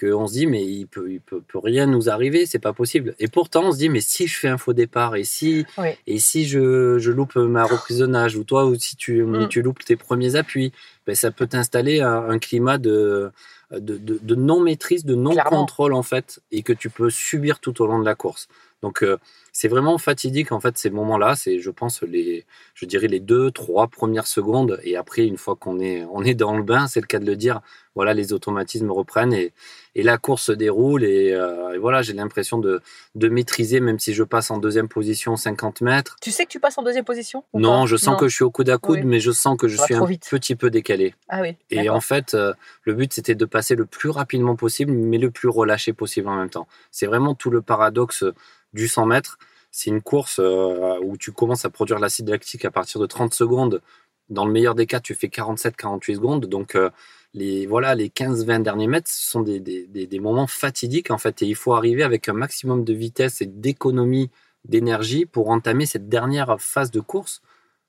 qu'on 0.00 0.26
se 0.26 0.32
dit, 0.32 0.46
mais 0.46 0.64
il 0.64 0.86
peut, 0.86 1.10
il 1.12 1.20
peut, 1.20 1.42
peut 1.46 1.58
rien 1.58 1.86
nous 1.86 2.08
arriver, 2.08 2.46
c'est 2.46 2.58
pas 2.58 2.72
possible. 2.72 3.14
Et 3.18 3.28
pourtant, 3.28 3.64
on 3.66 3.72
se 3.72 3.78
dit, 3.78 3.88
mais 3.90 4.00
si 4.00 4.26
je 4.26 4.38
fais 4.38 4.48
un 4.48 4.56
faux 4.58 4.72
départ, 4.72 5.14
et 5.16 5.24
si, 5.24 5.66
Ouais. 5.76 5.98
et 6.06 6.18
si 6.18 6.46
je, 6.46 6.98
je 6.98 7.10
loupe 7.12 7.36
ma 7.36 7.64
reprise 7.64 7.98
de 7.98 8.06
nage, 8.06 8.36
ou 8.36 8.44
toi, 8.44 8.64
ou 8.66 8.74
si 8.76 8.96
tu, 8.96 9.22
Mm. 9.22 9.48
tu 9.48 9.62
loupes 9.62 9.84
tes 9.84 9.96
premiers 9.96 10.36
appuis, 10.36 10.72
ben, 11.06 11.14
ça 11.14 11.30
peut 11.30 11.46
t'installer 11.46 12.00
un, 12.00 12.28
un 12.30 12.38
climat 12.38 12.78
de, 12.78 13.30
de, 13.72 13.96
de- 13.98 14.18
de 14.22 14.34
non-maîtrise, 14.34 15.04
de 15.04 15.14
non-contrôle, 15.14 15.92
en 15.92 16.02
fait, 16.02 16.40
et 16.50 16.62
que 16.62 16.72
tu 16.72 16.90
peux 16.90 17.10
subir 17.10 17.60
tout 17.60 17.80
au 17.82 17.86
long 17.86 17.98
de 18.00 18.04
la 18.04 18.14
course. 18.14 18.48
Donc, 18.82 19.02
euh, 19.02 19.18
c'est 19.52 19.68
vraiment 19.68 19.98
fatidique, 19.98 20.52
en 20.52 20.60
fait, 20.60 20.78
ces 20.78 20.90
moments-là. 20.90 21.34
C'est, 21.36 21.58
je 21.58 21.70
pense, 21.70 22.02
les, 22.02 22.46
je 22.74 22.86
dirais 22.86 23.08
les 23.08 23.20
deux, 23.20 23.50
trois 23.50 23.88
premières 23.88 24.26
secondes. 24.26 24.80
Et 24.84 24.96
après, 24.96 25.26
une 25.26 25.36
fois 25.36 25.54
qu'on 25.56 25.80
est, 25.80 26.04
on 26.12 26.22
est 26.24 26.34
dans 26.34 26.56
le 26.56 26.62
bain, 26.62 26.86
c'est 26.86 27.00
le 27.00 27.06
cas 27.06 27.18
de 27.18 27.26
le 27.26 27.36
dire, 27.36 27.60
voilà, 27.94 28.14
les 28.14 28.32
automatismes 28.32 28.90
reprennent 28.90 29.32
et, 29.34 29.52
et 29.96 30.02
la 30.02 30.16
course 30.16 30.44
se 30.44 30.52
déroule. 30.52 31.04
Et, 31.04 31.32
euh, 31.32 31.74
et 31.74 31.78
voilà, 31.78 32.00
j'ai 32.00 32.12
l'impression 32.14 32.56
de, 32.58 32.80
de 33.16 33.28
maîtriser, 33.28 33.80
même 33.80 33.98
si 33.98 34.14
je 34.14 34.22
passe 34.22 34.50
en 34.50 34.56
deuxième 34.58 34.88
position 34.88 35.36
50 35.36 35.80
mètres. 35.82 36.16
Tu 36.22 36.30
sais 36.30 36.46
que 36.46 36.50
tu 36.50 36.60
passes 36.60 36.78
en 36.78 36.82
deuxième 36.82 37.04
position 37.04 37.44
Non, 37.52 37.84
je 37.86 37.96
sens 37.96 38.12
Non. 38.12 38.16
que 38.16 38.28
je 38.28 38.34
suis 38.36 38.44
au 38.44 38.50
coude 38.50 38.70
à 38.70 38.78
coude, 38.78 39.00
Oui. 39.00 39.04
mais 39.04 39.20
je 39.20 39.32
sens 39.32 39.58
que 39.58 39.68
je 39.68 39.76
suis 39.76 39.94
un 39.94 40.06
vite. 40.06 40.26
petit 40.30 40.54
peu 40.56 40.70
décalé. 40.70 41.14
Ah 41.28 41.42
oui. 41.42 41.56
Et 41.70 41.90
en 41.90 42.00
fait, 42.00 42.32
euh, 42.34 42.54
le 42.84 42.94
but, 42.94 43.12
c'était 43.12 43.34
de 43.34 43.44
passer 43.44 43.74
le 43.74 43.84
plus 43.84 44.08
rapidement 44.10 44.56
possible, 44.56 44.92
mais 44.92 45.18
le 45.18 45.30
plus 45.30 45.48
relâché 45.48 45.92
possible 45.92 46.28
en 46.28 46.36
même 46.36 46.50
temps. 46.50 46.68
C'est 46.92 47.06
vraiment 47.06 47.34
tout 47.34 47.50
le 47.50 47.60
paradoxe 47.60 48.24
du 48.72 48.88
100 48.88 49.06
mètres. 49.06 49.38
C'est 49.70 49.90
une 49.90 50.02
course 50.02 50.40
euh, 50.40 50.98
où 51.02 51.16
tu 51.16 51.32
commences 51.32 51.64
à 51.64 51.70
produire 51.70 51.98
l'acide 51.98 52.28
lactique 52.28 52.64
à 52.64 52.70
partir 52.70 53.00
de 53.00 53.06
30 53.06 53.32
secondes. 53.34 53.80
Dans 54.28 54.44
le 54.44 54.52
meilleur 54.52 54.74
des 54.74 54.86
cas, 54.86 55.00
tu 55.00 55.14
fais 55.14 55.28
47-48 55.28 56.14
secondes. 56.16 56.46
Donc, 56.46 56.74
euh, 56.74 56.90
les, 57.34 57.66
voilà, 57.66 57.94
les 57.94 58.08
15-20 58.08 58.62
derniers 58.62 58.86
mètres, 58.88 59.08
ce 59.10 59.30
sont 59.30 59.40
des, 59.42 59.60
des- 59.60 59.86
des- 59.86 60.06
des 60.06 60.18
moments 60.20 60.46
fatidiques, 60.48 61.10
en 61.10 61.18
fait. 61.18 61.42
Et 61.42 61.46
il 61.46 61.54
faut 61.54 61.74
arriver 61.74 62.02
avec 62.02 62.28
un 62.28 62.32
maximum 62.32 62.84
de 62.84 62.92
vitesse 62.92 63.40
et 63.40 63.46
d'économie 63.46 64.30
d'énergie 64.64 65.24
pour 65.26 65.50
entamer 65.50 65.86
cette 65.86 66.08
dernière 66.08 66.56
phase 66.60 66.90
de 66.90 67.00
course. 67.00 67.40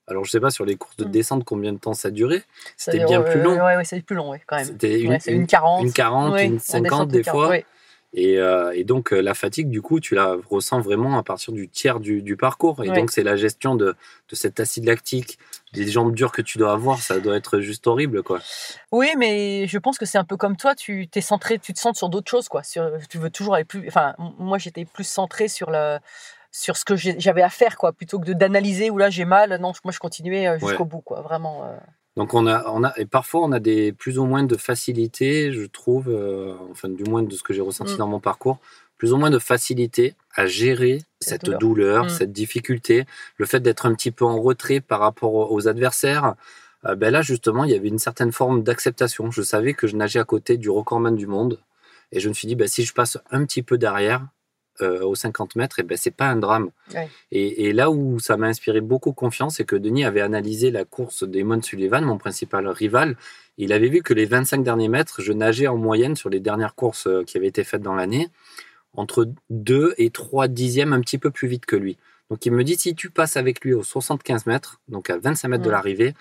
Alors, 0.08 0.24
je 0.24 0.30
sais 0.30 0.40
pas 0.40 0.50
sur 0.50 0.64
les 0.64 0.76
courses 0.76 0.96
de 0.96 1.04
Mm. 1.04 1.10
descente 1.10 1.44
combien 1.44 1.72
de 1.72 1.78
temps 1.78 1.94
ça 1.94 2.10
durait. 2.10 2.42
Ça- 2.76 2.90
c'était 2.92 3.04
bien 3.04 3.22
ouais, 3.22 3.30
plus 3.32 3.40
long. 3.42 3.54
Ouais, 3.54 3.76
ouais, 3.76 3.84
c'est 3.84 4.00
plus 4.02 4.16
long, 4.16 4.30
ouais, 4.30 4.42
quand 4.46 4.56
même. 4.56 4.66
C'était 4.66 5.00
une, 5.00 5.12
une- 5.26 5.34
une 5.42 5.46
40. 5.46 5.84
une 5.84 5.92
40, 5.92 6.32
Ouais, 6.34 6.46
une 6.46 6.56
en 6.56 6.58
50 6.58 6.82
descente 6.82 7.08
de 7.08 7.12
des 7.18 7.22
40, 7.22 7.46
fois. 7.46 7.56
Et, 8.14 8.38
euh, 8.38 8.72
et 8.74 8.84
donc, 8.84 9.12
euh, 9.12 9.22
la 9.22 9.32
fatigue, 9.32 9.70
du 9.70 9.80
coup, 9.80 9.98
tu 9.98 10.14
la 10.14 10.36
ressens 10.50 10.80
vraiment 10.80 11.16
à 11.16 11.22
partir 11.22 11.52
du 11.54 11.68
tiers 11.68 11.98
du, 11.98 12.20
du 12.20 12.36
parcours. 12.36 12.84
Et 12.84 12.90
Ouais. 12.90 12.94
donc, 12.94 13.10
c'est 13.10 13.22
la 13.22 13.36
gestion 13.36 13.74
de, 13.74 13.94
de 14.28 14.34
cet 14.36 14.60
acide 14.60 14.84
lactique, 14.84 15.38
des 15.72 15.88
jambes 15.90 16.14
dures 16.14 16.30
que 16.32 16.42
tu 16.42 16.58
dois 16.58 16.72
avoir. 16.72 16.98
Ça 16.98 17.20
doit 17.20 17.36
être 17.36 17.60
juste 17.60 17.86
horrible, 17.86 18.22
quoi. 18.22 18.40
Oui, 18.90 19.08
mais 19.16 19.66
je 19.66 19.78
pense 19.78 19.96
que 19.96 20.04
c'est 20.04 20.18
un 20.18 20.24
peu 20.24 20.36
comme 20.36 20.56
toi, 20.58 20.74
tu 20.74 21.08
t'es 21.08 21.22
centré, 21.22 21.58
tu 21.58 21.72
te 21.72 21.78
centres 21.78 21.96
sur 21.96 22.10
d'autres 22.10 22.30
choses, 22.30 22.48
quoi. 22.48 22.62
Sur, 22.62 22.90
tu 23.08 23.16
veux 23.16 23.30
toujours 23.30 23.54
aller 23.54 23.64
plus. 23.64 23.88
Enfin, 23.88 24.14
moi, 24.38 24.58
j'étais 24.58 24.84
plus 24.84 25.04
centré 25.08 25.48
sur 25.48 25.70
le 25.70 25.98
sur 26.54 26.76
ce 26.76 26.84
que 26.84 26.96
j'avais 26.96 27.40
à 27.40 27.48
faire, 27.48 27.78
quoi, 27.78 27.94
plutôt 27.94 28.18
que 28.20 28.30
d'analyser 28.32 28.90
où 28.90 28.98
là 28.98 29.08
j'ai 29.08 29.24
mal. 29.24 29.56
Non, 29.58 29.72
moi, 29.84 29.92
je 29.92 29.98
continuais 29.98 30.46
euh, 30.48 30.58
jusqu'au 30.58 30.82
Ouais. 30.82 30.88
bout, 30.90 31.00
quoi. 31.00 31.22
Vraiment. 31.22 31.64
euh. 31.64 31.76
Donc, 32.16 32.34
on 32.34 32.46
a, 32.46 32.68
on 32.70 32.84
a, 32.84 32.92
et 32.98 33.06
parfois, 33.06 33.40
on 33.42 33.52
a 33.52 33.58
des 33.60 33.92
plus 33.92 34.18
ou 34.18 34.26
moins 34.26 34.42
de 34.44 34.56
facilité, 34.56 35.52
je 35.52 35.64
trouve, 35.64 36.08
euh, 36.08 36.54
enfin, 36.70 36.88
du 36.90 37.04
moins 37.04 37.22
de 37.22 37.34
ce 37.34 37.42
que 37.42 37.52
j'ai 37.54 37.62
ressenti 37.62 37.94
Mm. 37.94 37.98
dans 37.98 38.06
mon 38.08 38.20
parcours, 38.20 38.58
plus 38.98 39.12
ou 39.12 39.16
moins 39.16 39.30
de 39.30 39.38
facilité 39.38 40.14
à 40.34 40.46
gérer 40.46 40.98
Cette 41.20 41.30
cette 41.30 41.44
douleur. 41.44 41.58
douleur, 41.58 42.04
Mm. 42.04 42.08
cette 42.10 42.32
difficulté, 42.32 43.06
le 43.38 43.46
fait 43.46 43.60
d'être 43.60 43.86
un 43.86 43.94
petit 43.94 44.10
peu 44.10 44.24
en 44.26 44.40
retrait 44.40 44.80
par 44.80 45.00
rapport 45.00 45.32
aux- 45.34 45.54
aux 45.54 45.68
adversaires. 45.68 46.34
Euh, 46.84 46.94
ben 46.96 47.10
là, 47.12 47.22
justement, 47.22 47.64
il 47.64 47.70
y 47.70 47.74
avait 47.74 47.88
une 47.88 47.98
certaine 47.98 48.32
forme 48.32 48.62
d'acceptation. 48.62 49.30
Je 49.30 49.40
savais 49.42 49.72
que 49.72 49.86
je 49.86 49.96
nageais 49.96 50.18
à 50.20 50.24
côté 50.24 50.56
du 50.58 50.68
recordman 50.68 51.16
du 51.16 51.26
monde. 51.26 51.60
Et 52.12 52.20
je 52.20 52.28
me 52.28 52.34
suis 52.34 52.46
dit, 52.46 52.56
ben, 52.56 52.68
si 52.68 52.84
je 52.84 52.92
passe 52.92 53.16
un 53.30 53.44
petit 53.46 53.62
peu 53.62 53.78
derrière, 53.78 54.26
euh, 54.82 55.04
aux 55.04 55.14
50 55.14 55.56
mètres, 55.56 55.78
et 55.78 55.82
ben, 55.82 55.96
c'est 55.96 56.10
pas 56.10 56.26
un 56.26 56.36
drame. 56.36 56.70
Ouais. 56.94 57.08
Et, 57.30 57.68
et 57.68 57.72
là 57.72 57.90
où 57.90 58.18
ça 58.18 58.36
m'a 58.36 58.48
inspiré 58.48 58.80
beaucoup 58.80 59.12
confiance, 59.12 59.56
c'est 59.56 59.64
que 59.64 59.76
Denis 59.76 60.04
avait 60.04 60.20
analysé 60.20 60.70
la 60.70 60.84
course 60.84 61.24
d'Eamon 61.24 61.62
Sullivan, 61.62 62.04
mon 62.04 62.18
principal 62.18 62.68
rival. 62.68 63.16
Il 63.58 63.72
avait 63.72 63.88
vu 63.88 64.02
que 64.02 64.14
les 64.14 64.24
25 64.26 64.62
derniers 64.62 64.88
mètres, 64.88 65.22
je 65.22 65.32
nageais 65.32 65.66
en 65.68 65.76
moyenne 65.76 66.16
sur 66.16 66.30
les 66.30 66.40
dernières 66.40 66.74
courses 66.74 67.06
euh, 67.06 67.22
qui 67.24 67.36
avaient 67.36 67.48
été 67.48 67.64
faites 67.64 67.82
dans 67.82 67.94
l'année, 67.94 68.28
entre 68.94 69.28
2 69.50 69.94
et 69.98 70.10
3 70.10 70.48
dixièmes 70.48 70.92
un 70.92 71.00
petit 71.00 71.18
peu 71.18 71.30
plus 71.30 71.48
vite 71.48 71.66
que 71.66 71.76
lui. 71.76 71.96
Donc 72.30 72.46
il 72.46 72.52
me 72.52 72.64
dit, 72.64 72.76
si 72.76 72.94
tu 72.94 73.10
passes 73.10 73.36
avec 73.36 73.62
lui 73.62 73.74
aux 73.74 73.82
75 73.82 74.46
mètres, 74.46 74.80
donc 74.88 75.10
à 75.10 75.18
25 75.18 75.48
mètres 75.48 75.62
de 75.64 75.68
Mm. 75.68 75.72
l'arrivée, 75.72 76.14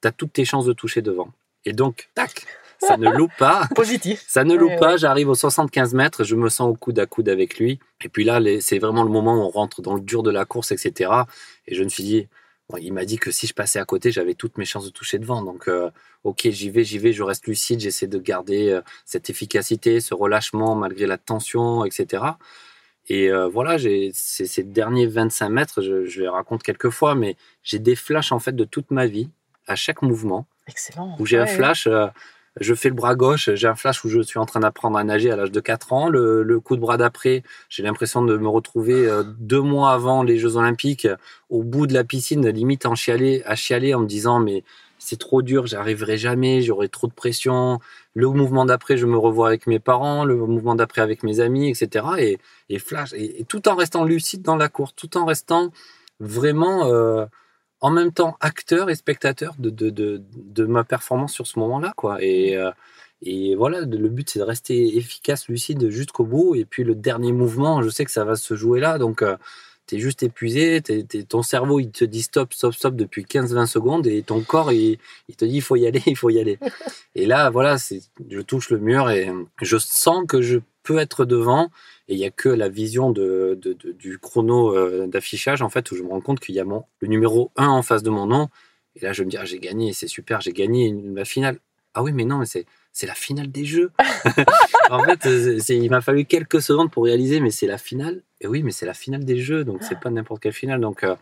tu 0.00 0.08
as 0.08 0.12
toutes 0.12 0.32
tes 0.32 0.44
chances 0.44 0.64
de 0.66 0.72
toucher 0.72 1.02
devant. 1.02 1.30
Et 1.64 1.72
donc, 1.72 2.08
tac, 2.14 2.46
ça 2.80 2.96
ne 2.96 3.10
loupe 3.10 3.32
pas. 3.38 3.68
Positif. 3.74 4.24
Ça 4.28 4.44
ne 4.44 4.54
Ouais, 4.56 4.62
ouais. 4.64 4.76
pas, 4.78 4.96
j'arrive 4.96 5.28
aux 5.28 5.34
75 5.34 5.94
mètres, 5.94 6.24
je 6.24 6.34
me 6.36 6.48
sens 6.48 6.68
au 6.70 6.74
coude 6.74 6.98
à 6.98 7.06
coude 7.06 7.28
avec 7.28 7.58
lui. 7.58 7.78
Et 8.04 8.08
puis 8.08 8.24
là, 8.24 8.40
c'est 8.60 8.78
vraiment 8.78 9.02
le 9.02 9.10
moment 9.10 9.34
où 9.34 9.40
on 9.46 9.50
rentre 9.50 9.82
dans 9.82 9.94
le 9.94 10.00
dur 10.00 10.22
de 10.22 10.30
la 10.30 10.44
course, 10.44 10.72
etc. 10.72 11.10
Et 11.66 11.74
je 11.74 11.82
me 11.84 11.88
suis 11.88 12.02
dit, 12.04 12.28
bon, 12.68 12.78
il 12.80 12.92
m'a 12.92 13.04
dit 13.04 13.18
que 13.18 13.30
si 13.30 13.46
je 13.46 13.54
passais 13.54 13.78
à 13.78 13.84
côté, 13.84 14.10
j'avais 14.12 14.34
toutes 14.34 14.58
mes 14.58 14.64
chances 14.64 14.84
de 14.84 14.90
toucher 14.90 15.18
devant. 15.18 15.42
Donc, 15.42 15.68
euh, 15.68 15.90
ok, 16.24 16.48
j'y 16.50 16.70
vais, 16.70 16.84
j'y 16.84 16.98
vais, 16.98 17.12
je 17.12 17.22
reste 17.22 17.46
lucide, 17.46 17.80
j'essaie 17.80 18.06
de 18.08 18.18
garder 18.18 18.70
euh, 18.70 18.80
cette 19.04 19.30
efficacité, 19.30 20.00
ce 20.00 20.14
relâchement 20.14 20.74
malgré 20.74 21.06
la 21.06 21.18
tension, 21.18 21.84
etc. 21.84 22.22
Et 23.08 23.30
euh, 23.30 23.46
voilà, 23.46 23.76
j'ai 23.78 24.10
ces, 24.14 24.46
ces 24.46 24.64
derniers 24.64 25.06
25 25.06 25.48
mètres, 25.48 25.80
je, 25.82 26.04
je 26.06 26.22
les 26.22 26.28
raconte 26.28 26.62
quelques 26.64 26.90
fois, 26.90 27.14
mais 27.14 27.36
j'ai 27.62 27.78
des 27.78 27.94
flashs 27.94 28.32
en 28.32 28.40
fait 28.40 28.54
de 28.56 28.64
toute 28.64 28.90
ma 28.90 29.06
vie, 29.06 29.30
à 29.68 29.76
chaque 29.76 30.02
mouvement 30.02 30.46
Excellent. 30.66 31.14
où 31.20 31.26
j'ai 31.26 31.38
un 31.38 31.46
flash, 31.46 31.86
euh, 31.86 32.06
je 32.60 32.74
fais 32.74 32.88
le 32.88 32.94
bras 32.94 33.14
gauche, 33.14 33.50
j'ai 33.54 33.68
un 33.68 33.74
flash 33.74 34.04
où 34.04 34.08
je 34.08 34.20
suis 34.20 34.38
en 34.38 34.46
train 34.46 34.60
d'apprendre 34.60 34.96
à 34.98 35.04
nager 35.04 35.30
à 35.30 35.36
l'âge 35.36 35.52
de 35.52 35.60
4 35.60 35.92
ans. 35.92 36.08
Le, 36.08 36.58
coup 36.60 36.76
de 36.76 36.80
bras 36.80 36.96
d'après, 36.96 37.42
j'ai 37.68 37.82
l'impression 37.82 38.24
de 38.24 38.36
me 38.36 38.48
retrouver 38.48 39.06
euh, 39.06 39.22
deux 39.38 39.60
mois 39.60 39.92
avant 39.92 40.22
les 40.22 40.38
Jeux 40.38 40.56
Olympiques, 40.56 41.08
au 41.50 41.62
bout 41.62 41.86
de 41.86 41.94
la 41.94 42.04
piscine, 42.04 42.48
limite 42.48 42.86
en 42.86 42.94
chialer, 42.94 43.42
à 43.44 43.54
chialer 43.56 43.94
en 43.94 44.00
me 44.00 44.06
disant 44.06 44.40
mais 44.40 44.64
c'est 44.98 45.18
trop 45.18 45.42
dur, 45.42 45.66
j'arriverai 45.66 46.16
jamais, 46.16 46.62
j'aurai 46.62 46.88
trop 46.88 47.06
de 47.06 47.12
pression. 47.12 47.78
Le 48.14 48.28
mouvement 48.28 48.64
d'après, 48.64 48.96
je 48.96 49.06
me 49.06 49.18
revois 49.18 49.48
avec 49.48 49.66
mes 49.66 49.78
parents, 49.78 50.24
le 50.24 50.36
mouvement 50.36 50.74
d'après 50.74 51.02
avec 51.02 51.22
mes 51.22 51.40
amis, 51.40 51.68
etc. 51.68 52.38
Et, 52.68 52.78
flash, 52.78 53.12
et, 53.12 53.44
tout 53.44 53.68
en 53.68 53.74
restant 53.74 54.04
lucide 54.04 54.42
dans 54.42 54.56
la 54.56 54.68
course, 54.68 54.94
tout 54.96 55.16
en 55.16 55.26
restant 55.26 55.70
vraiment 56.18 56.86
euh, 56.86 57.26
en 57.80 57.90
même 57.90 58.12
temps 58.12 58.36
acteur 58.40 58.90
et 58.90 58.94
spectateur 58.94 59.54
de, 59.58 59.70
de, 59.70 59.90
de, 59.90 60.22
de 60.34 60.64
ma 60.64 60.84
performance 60.84 61.32
sur 61.32 61.46
ce 61.46 61.58
moment-là. 61.58 61.92
quoi. 61.96 62.22
Et, 62.22 62.56
euh, 62.56 62.70
et 63.22 63.54
voilà, 63.54 63.80
le 63.82 64.08
but, 64.08 64.28
c'est 64.30 64.38
de 64.40 64.44
rester 64.44 64.96
efficace, 64.96 65.48
lucide 65.48 65.88
jusqu'au 65.90 66.24
bout. 66.24 66.54
Et 66.54 66.64
puis 66.64 66.84
le 66.84 66.94
dernier 66.94 67.32
mouvement, 67.32 67.82
je 67.82 67.88
sais 67.90 68.04
que 68.04 68.10
ça 68.10 68.24
va 68.24 68.36
se 68.36 68.54
jouer 68.56 68.80
là. 68.80 68.98
Donc, 68.98 69.22
tu 69.86 69.96
es 69.96 69.98
juste 69.98 70.22
épuisé. 70.22 70.80
t'es- 70.82 71.04
t'es- 71.04 71.22
ton 71.22 71.42
cerveau, 71.42 71.80
il 71.80 71.90
te 71.90 72.04
dit 72.04 72.22
stop, 72.22 72.52
stop, 72.52 72.74
stop 72.74 72.96
depuis 72.96 73.24
15-20 73.24 73.66
secondes. 73.66 74.06
Et 74.06 74.22
ton 74.22 74.40
corps, 74.42 74.72
il, 74.72 74.98
il 75.28 75.36
te 75.36 75.44
dit 75.44 75.56
il 75.56 75.62
faut 75.62 75.76
y 75.76 75.86
aller, 75.86 76.02
il 76.06 76.16
faut 76.16 76.30
y 76.30 76.38
aller. 76.40 76.58
et 77.14 77.26
là, 77.26 77.50
voilà, 77.50 77.76
je 78.30 78.40
touche 78.40 78.70
le 78.70 78.78
mur 78.78 79.10
et 79.10 79.30
je 79.62 79.76
sens 79.78 80.24
que 80.28 80.42
je 80.42 80.58
peux 80.86 80.98
être 80.98 81.24
devant. 81.24 81.70
Et 82.08 82.14
il 82.14 82.18
n'y 82.18 82.24
a 82.24 82.30
que 82.30 82.48
la 82.48 82.68
vision 82.68 83.10
de, 83.10 83.58
de- 83.60 83.72
de- 83.72 83.92
du 83.92 84.18
chrono 84.18 84.76
euh, 84.76 85.06
d'affichage, 85.08 85.60
en 85.62 85.68
fait, 85.68 85.90
où 85.90 85.96
je 85.96 86.02
me 86.02 86.08
rends 86.10 86.20
compte 86.20 86.40
qu'il 86.40 86.54
y 86.54 86.60
a 86.60 86.64
mon, 86.64 86.84
le 87.00 87.08
numéro 87.08 87.50
1 87.56 87.66
en 87.66 87.82
face 87.82 88.02
de 88.02 88.10
mon 88.10 88.26
nom. 88.26 88.48
Et 88.94 89.00
là, 89.00 89.12
je 89.12 89.24
me 89.24 89.28
dis, 89.30 89.36
ah, 89.36 89.44
j'ai 89.44 89.58
gagné, 89.58 89.92
c'est 89.92 90.06
super, 90.08 90.40
j'ai 90.40 90.52
gagné 90.52 90.86
une- 90.86 91.14
la 91.16 91.24
finale. 91.24 91.58
Ah 91.94 92.02
oui, 92.02 92.12
mais 92.12 92.24
non, 92.24 92.38
mais 92.38 92.46
c'est, 92.46 92.64
c'est 92.92 93.06
la 93.06 93.14
finale 93.14 93.50
des 93.50 93.64
Jeux. 93.64 93.90
en 94.90 95.02
fait, 95.04 95.18
c'est- 95.22 95.60
c'est- 95.60 95.76
il 95.76 95.90
m'a 95.90 96.00
fallu 96.00 96.24
quelques 96.24 96.62
secondes 96.62 96.90
pour 96.90 97.04
réaliser, 97.04 97.40
mais 97.40 97.50
c'est 97.50 97.66
la 97.66 97.78
finale. 97.78 98.22
Et 98.40 98.46
oui, 98.46 98.62
mais 98.62 98.70
c'est 98.70 98.86
la 98.86 98.94
finale 98.94 99.24
des 99.24 99.38
Jeux, 99.38 99.64
donc 99.64 99.82
c'est 99.82 99.98
pas 99.98 100.10
n'importe 100.10 100.42
quelle 100.42 100.52
finale. 100.52 100.80
Donc 100.80 101.02
euh, 101.04 101.16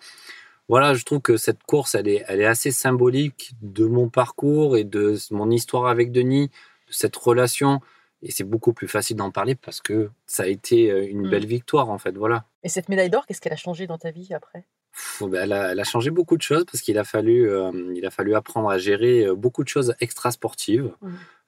voilà, 0.68 0.94
je 0.94 1.04
trouve 1.04 1.20
que 1.20 1.36
cette 1.36 1.62
course, 1.64 1.94
elle 1.94 2.08
est, 2.08 2.24
elle 2.28 2.40
est 2.40 2.46
assez 2.46 2.70
symbolique 2.70 3.52
de 3.62 3.86
mon 3.86 4.08
parcours 4.08 4.76
et 4.76 4.84
de 4.84 5.16
mon 5.30 5.50
histoire 5.50 5.86
avec 5.86 6.10
Denis, 6.12 6.48
de 6.88 6.92
cette 6.92 7.16
relation. 7.16 7.80
Et 8.24 8.30
c'est 8.32 8.44
beaucoup 8.44 8.72
plus 8.72 8.88
facile 8.88 9.16
d'en 9.16 9.30
parler 9.30 9.54
parce 9.54 9.80
que 9.80 10.10
ça 10.26 10.44
a 10.44 10.46
été 10.46 10.90
euh, 10.90 11.06
une 11.08 11.26
Mm. 11.26 11.30
belle 11.30 11.46
victoire, 11.46 11.90
en 11.90 11.98
fait. 11.98 12.16
Voilà. 12.16 12.44
Et 12.62 12.68
cette 12.68 12.88
médaille 12.88 13.10
d'or, 13.10 13.26
qu'est-ce 13.26 13.40
qu'elle 13.40 13.52
a 13.52 13.56
changé 13.56 13.86
dans 13.86 13.98
ta 13.98 14.10
vie 14.10 14.32
après? 14.34 14.64
Pff, 14.92 15.22
ben, 15.28 15.42
elle, 15.42 15.52
a, 15.52 15.72
elle 15.72 15.80
a 15.80 15.84
changé 15.84 16.10
beaucoup 16.10 16.36
de 16.36 16.42
choses 16.42 16.64
parce 16.64 16.80
qu'il 16.80 16.98
a 16.98 17.04
fallu, 17.04 17.48
euh, 17.50 17.70
il 17.94 18.06
a 18.06 18.10
fallu 18.10 18.34
apprendre 18.34 18.70
à 18.70 18.78
gérer 18.78 19.26
euh, 19.26 19.34
beaucoup 19.34 19.62
de 19.64 19.68
choses 19.68 19.94
extra-sportives. 20.00 20.90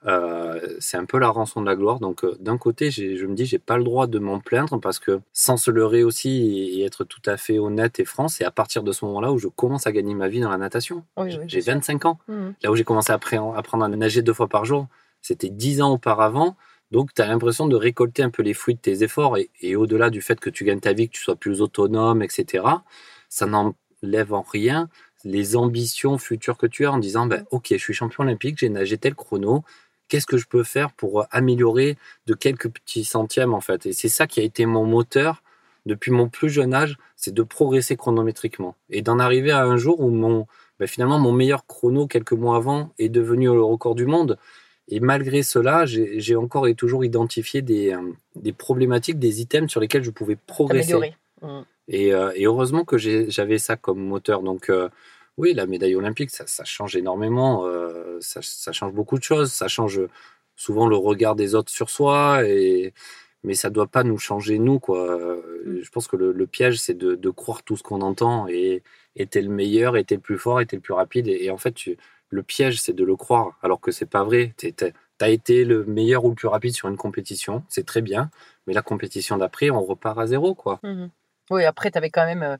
Euh, 0.07 0.77
c'est 0.79 0.97
un 0.97 1.05
peu 1.05 1.19
la 1.19 1.29
rançon 1.29 1.61
de 1.61 1.67
la 1.67 1.75
gloire. 1.75 1.99
Donc, 1.99 2.25
euh, 2.25 2.37
d'un 2.39 2.59
côté, 2.59 2.91
je 2.91 3.25
me 3.27 3.35
dis, 3.35 3.47
j'ai 3.47 3.59
pas 3.59 3.77
le 3.79 3.85
droit 3.85 4.07
de 4.07 4.19
m'en 4.19 4.39
plaindre 4.41 4.79
parce 4.81 4.99
que 4.99 5.21
sans 5.33 5.57
se 5.57 5.71
leurrer 5.71 6.05
aussi 6.05 6.79
et, 6.79 6.85
être 6.85 7.05
tout 7.05 7.23
à 7.27 7.37
fait 7.37 7.59
honnête 7.59 7.99
et 7.99 8.05
franc, 8.05 8.29
c'est 8.29 8.45
à 8.45 8.51
partir 8.51 8.83
de 8.83 8.93
ce 8.93 9.05
moment-là 9.07 9.33
où 9.33 9.39
je 9.39 9.49
commence 9.49 9.87
à 9.87 9.93
gagner 9.93 10.15
ma 10.15 10.29
vie 10.29 10.41
dans 10.41 10.51
la 10.51 10.59
natation. 10.59 11.05
Oui, 11.17 11.31
J'ai- 11.31 11.39
oui, 11.39 11.45
j'ai 11.49 11.59
bien 11.59 11.65
sûr. 11.65 11.75
25 11.75 12.05
ans. 12.05 12.19
Mhm. 12.29 12.55
Là 12.62 12.71
où 12.71 12.77
j'ai 12.77 12.85
commencé 12.85 13.11
à 13.12 13.17
appre- 13.17 13.57
apprendre 13.57 13.85
à 13.85 13.89
nager 13.89 14.23
deux 14.23 14.35
fois 14.35 14.49
par 14.49 14.65
jour, 14.65 14.87
c'était 15.27 15.51
10 15.51 15.83
ans 15.83 15.93
auparavant. 15.93 16.57
Donc, 16.93 17.12
tu 17.15 17.23
as 17.23 17.27
l'impression 17.27 17.67
de 17.67 17.77
récolter 17.77 18.23
un 18.23 18.31
peu 18.31 18.43
les 18.43 18.55
fruits 18.55 18.77
de 18.77 18.81
tes 18.81 19.03
efforts. 19.03 19.39
Et, 19.39 19.51
et 19.61 19.77
au-delà 19.77 20.11
du 20.11 20.23
fait 20.23 20.39
que 20.39 20.51
tu 20.51 20.65
gagnes 20.65 20.81
ta 20.81 20.93
vie, 20.93 21.09
que 21.09 21.15
tu 21.15 21.23
sois 21.23 21.37
plus 21.37 21.61
autonome, 21.61 22.23
etc., 22.23 22.65
ça 23.29 23.47
n'enlève 23.47 24.33
en 24.33 24.43
rien 24.43 24.89
les 25.25 25.57
ambitions 25.57 26.19
futures 26.19 26.57
que 26.57 26.67
tu 26.67 26.87
as 26.87 26.93
en 26.93 26.99
disant 26.99 27.27
ben, 27.27 27.45
Ok, 27.51 27.69
je 27.71 27.77
suis 27.77 27.95
champion 27.95 28.25
olympique, 28.25 28.59
j'ai 28.59 28.69
nagé 28.69 28.97
tel 28.99 29.15
chrono. 29.15 29.65
Qu'est-ce 30.09 30.27
que 30.27 30.37
je 30.37 30.47
peux 30.47 30.62
faire 30.62 30.93
pour 30.93 31.27
améliorer 31.33 31.97
de 32.27 32.35
quelques 32.35 32.71
petits 32.71 33.05
centièmes, 33.05 33.53
en 33.53 33.61
fait? 33.61 33.87
Et 33.87 33.93
c'est 33.93 34.09
ça 34.09 34.29
qui 34.29 34.39
a 34.39 34.45
été 34.45 34.65
mon 34.65 34.85
moteur 34.85 35.43
depuis 35.85 36.11
mon 36.12 36.29
plus 36.29 36.49
jeune 36.49 36.75
âge, 36.75 36.97
c'est 37.17 37.35
de 37.35 37.43
progresser 37.43 37.97
chronométriquement. 37.97 38.77
Et 38.91 39.03
d'en 39.03 39.19
arriver 39.19 39.53
à 39.53 39.65
un 39.65 39.77
jour 39.77 40.01
où 40.01 40.11
mon, 40.11 40.47
ben, 40.79 40.87
finalement, 40.87 41.19
mon 41.19 41.33
meilleur 41.33 41.67
chrono 41.67 42.07
quelques 42.07 42.33
mois 42.33 42.57
avant 42.57 42.93
est 42.99 43.09
devenu 43.09 43.47
le 43.47 43.62
record 43.62 43.95
du 43.95 44.07
monde. 44.07 44.39
Et 44.88 45.01
malgré 45.01 45.42
cela, 45.42 45.85
j'ai 45.87 46.37
encore 46.37 46.68
et 46.68 46.75
toujours 46.75 47.05
identifié 47.05 47.61
des, 47.62 47.92
euh, 47.92 48.12
des 48.37 48.53
problématiques, 48.53 49.18
des 49.18 49.40
items 49.40 49.70
sur 49.70 49.81
lesquels 49.81 50.05
je 50.05 50.11
pouvais 50.11 50.37
progresser. 50.37 50.92
Et, 51.88 52.12
euh, 52.14 52.33
et 52.35 52.46
heureusement 52.46 52.85
que 52.85 52.96
j'avais 52.99 53.59
ça 53.59 53.77
comme 53.77 53.99
moteur. 54.01 54.42
Donc, 54.42 54.70
euh, 54.70 54.88
oui, 55.38 55.55
la 55.55 55.66
médaille 55.66 55.94
olympique, 55.96 56.31
ça, 56.31 56.46
ça 56.46 56.64
change 56.64 56.96
énormément. 56.96 57.66
euh, 57.66 58.18
ça, 58.20 58.40
ça 58.42 58.72
change 58.72 58.92
beaucoup 58.92 59.18
de 59.18 59.22
choses. 59.25 59.53
Ça 59.53 59.68
change 59.68 60.01
souvent 60.55 60.87
le 60.88 60.96
regard 60.96 61.35
des 61.37 61.55
autres 61.55 61.70
sur 61.70 61.90
soi. 61.90 62.42
Et, 62.49 62.92
mais 63.44 63.55
ça 63.55 63.70
doit 63.70 63.87
pas 63.88 64.03
nous 64.05 64.18
changer, 64.18 64.59
nous. 64.59 64.79
Quoi. 64.79 64.99
Euh, 65.20 65.42
Mm. 65.66 65.83
Je 65.83 65.90
pense 65.90 66.07
que 66.07 66.16
le, 66.16 66.31
le 66.31 66.46
piège, 66.46 66.79
c'est 66.79 66.94
de, 66.96 67.16
de 67.16 67.31
croire 67.31 67.64
tout 67.64 67.77
ce 67.77 67.83
qu'on 67.83 68.01
entend. 68.03 68.46
Et 68.46 68.83
t'es 69.31 69.42
le 69.42 69.49
meilleur, 69.49 69.94
t'es 70.07 70.14
le 70.14 70.20
plus 70.20 70.38
fort, 70.38 70.61
t'es 70.64 70.77
le 70.77 70.83
plus 70.83 70.94
rapide. 70.94 71.27
Et, 71.27 71.46
et 71.46 71.51
en 71.51 71.57
fait, 71.57 71.72
tu- 71.72 71.96
le 72.31 72.43
piège, 72.43 72.81
c'est 72.81 72.93
de 72.93 73.05
le 73.05 73.17
croire, 73.17 73.59
alors 73.62 73.81
que 73.81 73.91
c'est 73.93 74.07
pas 74.07 74.25
vrai. 74.25 74.55
T'es- 74.57 74.75
T'as 75.19 75.31
été 75.31 75.65
le 75.65 75.85
meilleur 75.87 76.27
ou 76.27 76.29
le 76.29 76.35
plus 76.35 76.49
rapide 76.49 76.75
sur 76.75 76.89
une 76.89 76.99
compétition, 76.99 77.62
c'est 77.71 77.87
très 77.87 78.03
bien. 78.03 78.31
Mais 78.67 78.75
la 78.75 78.83
compétition 78.83 79.39
d'après, 79.39 79.71
on 79.71 79.83
repart 79.83 80.19
à 80.19 80.27
zéro, 80.27 80.55
quoi. 80.55 80.79
Mhm. 80.83 81.09
Oui, 81.51 81.65
après, 81.65 81.91
tu 81.91 81.97
avais 81.99 82.11
quand 82.11 82.27
même. 82.27 82.43
euh, 82.43 82.57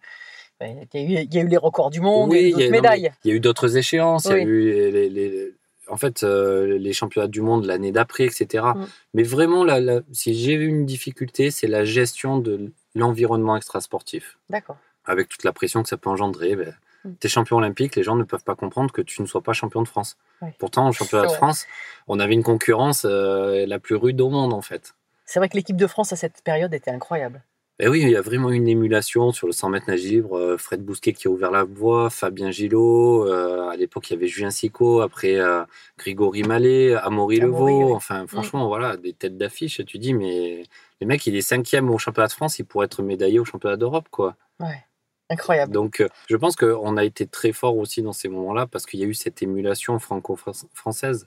il 0.95 1.29
y, 1.35 1.39
a 1.39 1.43
eu- 1.43 1.49
les 1.49 1.57
records 1.59 1.91
du 1.91 2.01
monde, 2.01 2.33
il 2.33 2.37
y 2.37 2.39
a 2.39 2.41
eu 2.41 2.45
il 2.45 2.49
y 2.49 2.53
d'autres 2.53 2.71
médailles. 2.71 3.13
Il 3.25 3.29
y 3.31 3.33
a 3.33 3.37
eu 3.37 3.41
d'autres 3.41 3.77
échéances. 3.77 4.25
Il 4.25 4.31
y 4.31 4.33
a 4.33 4.37
Oui. 4.37 4.43
eu 4.45 4.65
les, 4.73 4.91
les- 4.91 5.11
les- 5.11 5.55
en 5.89 5.99
fait, 5.99 6.23
euh, 6.23 6.79
les 6.79 6.95
championnats 6.95 7.29
du 7.29 7.43
monde 7.43 7.67
l'année 7.67 7.93
d'après, 7.93 8.25
etc. 8.25 8.65
Mm. 8.75 8.85
Mais 9.13 9.23
vraiment, 9.23 9.63
la- 9.63 9.81
la- 9.81 10.01
si 10.13 10.33
j'ai 10.35 10.55
eu 10.55 10.67
une 10.67 10.87
difficulté, 10.87 11.51
c'est 11.51 11.67
la 11.67 11.85
gestion 11.85 12.39
de 12.39 12.73
l'environnement 12.95 13.55
extrasportif. 13.57 14.39
D'accord. 14.49 14.79
Avec 15.05 15.29
toute 15.29 15.45
la 15.45 15.53
pression 15.53 15.83
que 15.83 15.91
ça 15.91 15.99
peut 15.99 16.09
engendrer. 16.09 16.57
Ben, 16.57 16.75
Mm. 17.07 17.15
T'es 17.21 17.29
champion 17.29 17.57
olympique, 17.57 17.97
les 17.97 18.03
gens 18.03 18.17
ne 18.17 18.25
peuvent 18.25 18.45
pas 18.45 18.55
comprendre 18.55 18.93
que 18.93 19.03
tu 19.03 19.23
ne 19.23 19.27
sois 19.27 19.41
pas 19.41 19.53
champion 19.53 19.83
de 19.83 19.89
France. 19.89 20.17
Pourtant, 20.59 20.89
au 20.89 20.93
championnat 20.93 21.25
de 21.25 21.29
vrai. 21.29 21.37
France, 21.37 21.67
on 22.09 22.21
avait 22.21 22.35
une 22.35 22.43
concurrence 22.43 23.07
euh, 23.09 23.65
la 23.67 23.79
plus 23.79 23.97
rude 23.97 24.21
au 24.21 24.29
monde, 24.29 24.53
en 24.53 24.63
fait. 24.63 24.95
C'est 25.25 25.39
vrai 25.39 25.49
que 25.49 25.57
l'équipe 25.57 25.77
de 25.77 25.87
France 25.87 26.13
à 26.13 26.17
cette 26.17 26.43
période 26.43 26.73
était 26.75 26.91
incroyable. 26.91 27.43
Et 27.79 27.89
oui, 27.89 28.01
il 28.01 28.09
y 28.09 28.17
a 28.17 28.23
vraiment 28.23 28.49
une 28.51 28.69
émulation 28.69 29.33
sur 29.33 29.47
le 29.47 29.53
100 29.53 29.69
mètres 29.69 29.91
nage 29.91 30.03
libre. 30.03 30.39
Euh, 30.39 30.57
Fred 30.57 30.83
Bousquet 30.83 31.13
qui 31.13 31.29
a 31.29 31.31
ouvert 31.31 31.51
la 31.51 31.65
voie, 31.65 32.09
Fabien 32.09 32.51
Gillot. 32.51 33.27
euh, 33.27 33.69
à 33.69 33.77
l'époque, 33.77 34.09
il 34.09 34.15
y 34.15 34.17
avait 34.17 34.29
Julien 34.29 34.51
Sicot. 34.51 35.03
Après, 35.03 35.35
euh, 35.35 35.63
Grégory 35.99 36.43
Mallet, 36.43 36.95
Amaury 36.95 37.39
Amaury, 37.39 37.41
Levaux. 37.41 37.89
oui. 37.89 37.93
Enfin, 37.95 38.27
franchement, 38.27 38.67
voilà, 38.67 38.97
des 38.97 39.13
têtes 39.13 39.37
d'affiche. 39.37 39.85
Tu 39.85 39.99
dis, 39.99 40.15
mais 40.15 40.63
les 41.03 41.07
mecs, 41.07 41.27
il 41.27 41.37
est 41.37 41.43
cinquième 41.43 41.91
au 41.91 41.99
championnat 41.99 42.29
de 42.29 42.33
France. 42.33 42.59
Il 42.59 42.65
pourrait 42.65 42.87
être 42.87 43.03
médaillé 43.03 43.39
au 43.39 43.45
championnat 43.45 43.77
d'Europe, 43.77 44.09
quoi. 44.11 44.37
Ouais. 44.59 44.86
Incroyable. 45.29 45.73
Donc, 45.73 46.01
euh, 46.01 46.09
je 46.29 46.37
pense 46.37 46.55
qu'on 46.55 46.97
a 46.97 47.05
été 47.05 47.27
très 47.27 47.53
fort 47.53 47.77
aussi 47.77 48.01
dans 48.03 48.13
ces 48.13 48.29
moments-là 48.29 48.67
parce 48.69 48.87
qu'il 48.87 49.01
y 49.01 49.03
a 49.05 49.07
eu 49.07 49.15
cette 49.15 49.43
émulation 49.43 49.99
franco-française 49.99 51.27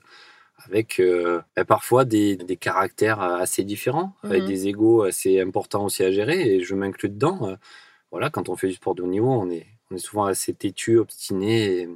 avec 0.66 1.00
euh, 1.00 1.42
bah, 1.56 1.64
parfois 1.66 2.04
des, 2.06 2.36
des 2.36 2.56
caractères 2.56 3.20
assez 3.20 3.64
différents, 3.64 4.14
avec 4.22 4.44
Mhm. 4.44 4.48
des 4.48 4.68
égaux 4.68 5.02
assez 5.02 5.40
importants 5.40 5.84
aussi 5.86 6.02
à 6.04 6.12
gérer. 6.12 6.40
Et 6.56 6.64
je 6.64 6.74
m'inclus 6.74 7.10
dedans. 7.10 7.48
Euh, 7.50 7.56
Voilà, 8.12 8.30
quand 8.30 8.48
on 8.50 8.56
fait 8.56 8.68
du 8.68 8.74
sport 8.74 8.94
de 8.94 9.02
haut 9.02 9.08
niveau, 9.08 9.30
on 9.32 9.50
est, 9.50 9.66
on 9.90 9.96
est 9.96 9.98
souvent 10.00 10.26
assez 10.26 10.54
têtu, 10.54 10.98
obstiné. 10.98 11.82
Et, 11.82 11.88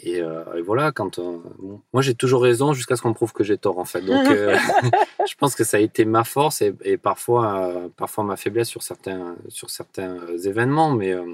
Et, 0.00 0.20
euh, 0.22 0.44
et 0.56 0.62
voilà, 0.62 0.92
quand 0.92 1.18
bon, 1.20 1.80
moi 1.92 2.02
j'ai 2.02 2.14
toujours 2.14 2.42
raison 2.42 2.72
jusqu'à 2.72 2.96
ce 2.96 3.02
qu'on 3.02 3.14
prouve 3.14 3.32
que 3.32 3.42
j'ai 3.44 3.58
tort 3.58 3.78
en 3.78 3.84
fait. 3.84 4.00
Donc 4.00 4.26
euh, 4.28 4.56
je 5.28 5.34
pense 5.36 5.54
que 5.54 5.64
ça 5.64 5.76
a 5.76 5.80
été 5.80 6.04
ma 6.04 6.24
force 6.24 6.62
et, 6.62 6.74
et 6.82 6.96
parfois, 6.96 7.66
euh, 7.68 7.88
parfois 7.96 8.24
ma 8.24 8.36
faiblesse 8.36 8.68
sur 8.68 8.82
certains, 8.82 9.36
sur 9.48 9.70
certains 9.70 10.16
euh, 10.18 10.38
événements. 10.38 10.92
Mais 10.92 11.12
euh, 11.12 11.24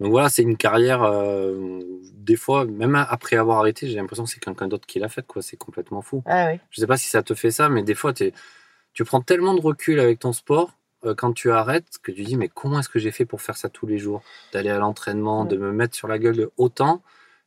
donc 0.00 0.10
voilà, 0.10 0.28
c'est 0.28 0.42
une 0.42 0.56
carrière. 0.56 1.02
euh, 1.02 1.80
des 2.14 2.36
fois, 2.36 2.64
même 2.66 2.94
après 2.94 3.36
avoir 3.36 3.58
arrêté, 3.58 3.88
j'ai 3.88 3.96
l'impression 3.96 4.24
que 4.24 4.30
c'est 4.30 4.40
quelqu'un 4.40 4.68
d'autre 4.68 4.86
qui 4.86 4.98
l'a 4.98 5.08
faite. 5.08 5.26
quoi. 5.26 5.40
C'est 5.42 5.56
complètement 5.56 6.02
fou. 6.02 6.22
Ah 6.26 6.48
oui. 6.52 6.58
Je 6.70 6.80
sais 6.80 6.86
pas 6.86 6.96
si 6.98 7.08
ça 7.08 7.22
te 7.22 7.34
fait 7.34 7.50
ça, 7.50 7.68
mais 7.68 7.82
des 7.82 7.94
fois, 7.94 8.12
tu 8.12 9.04
prends 9.04 9.20
tellement 9.22 9.54
de 9.54 9.60
recul 9.60 9.98
avec 10.00 10.18
ton 10.18 10.32
sport 10.32 10.72
euh, 11.06 11.14
quand 11.14 11.32
tu 11.32 11.50
arrêtes 11.50 11.86
que 12.02 12.12
tu 12.12 12.22
dis 12.24 12.36
mais 12.36 12.48
comment 12.48 12.80
est-ce 12.80 12.88
que 12.90 12.98
j'ai 12.98 13.10
fait 13.10 13.24
pour 13.24 13.40
faire 13.40 13.56
ça 13.56 13.68
tous 13.70 13.86
les 13.86 13.96
jours? 13.98 14.22
D'aller 14.52 14.68
à 14.70 14.78
l'entraînement, 14.78 15.44
de 15.46 15.56
me 15.56 15.72
mettre 15.72 15.94
sur 15.96 16.08
la 16.08 16.18
gueule 16.18 16.48
autant, 16.58 17.00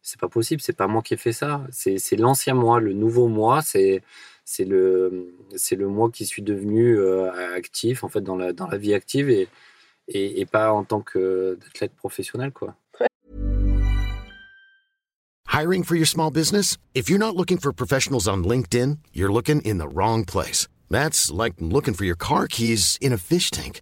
c'est 0.04 0.20
pas 0.20 0.28
possible, 0.28 0.62
c'est 0.62 0.76
pas 0.76 0.88
moi 0.88 1.02
qui 1.02 1.14
ai 1.14 1.18
fait 1.18 1.32
ça, 1.32 1.66
c'est 1.72 2.16
l'ancien 2.18 2.54
moi, 2.54 2.80
le 2.80 2.94
nouveau 2.94 3.28
moi, 3.28 3.62
c'est 3.62 4.04
c'est 4.46 4.66
le 4.66 5.34
c'est 5.56 5.78
le 5.78 5.88
moi 5.88 6.12
qui 6.12 6.26
suis 6.26 6.42
devenu 6.42 7.00
euh, 7.00 7.32
actif 7.56 8.04
en 8.04 8.10
fait 8.10 8.22
dans 8.22 8.36
la 8.36 8.52
dans 8.52 8.68
la 8.68 8.78
vie 8.78 8.94
active 8.94 9.30
et 9.30 9.48
et, 10.10 10.42
et 10.42 10.46
pas 10.46 10.74
en 10.74 10.84
tant 10.84 11.02
qu'athlète 11.02 11.94
professionnel 11.96 12.52
quoi. 12.52 12.76
Hiring 15.48 15.84
for 15.84 15.96
your 15.96 16.08
small 16.08 16.32
business? 16.32 16.78
If 16.94 17.10
you're 17.10 17.20
not 17.20 17.36
looking 17.36 17.58
for 17.60 17.72
professionals 17.72 18.28
on 18.28 18.44
LinkedIn, 18.44 18.98
you're 19.14 19.32
looking 19.32 19.62
in 19.62 19.78
the 19.78 19.88
wrong 19.88 20.26
place. 20.26 20.68
That's 20.90 21.32
like 21.32 21.54
looking 21.60 21.94
for 21.94 22.06
your 22.06 22.18
car 22.18 22.48
keys 22.48 22.98
in 23.00 23.14
a 23.14 23.18
fish 23.18 23.52
tank. 23.52 23.82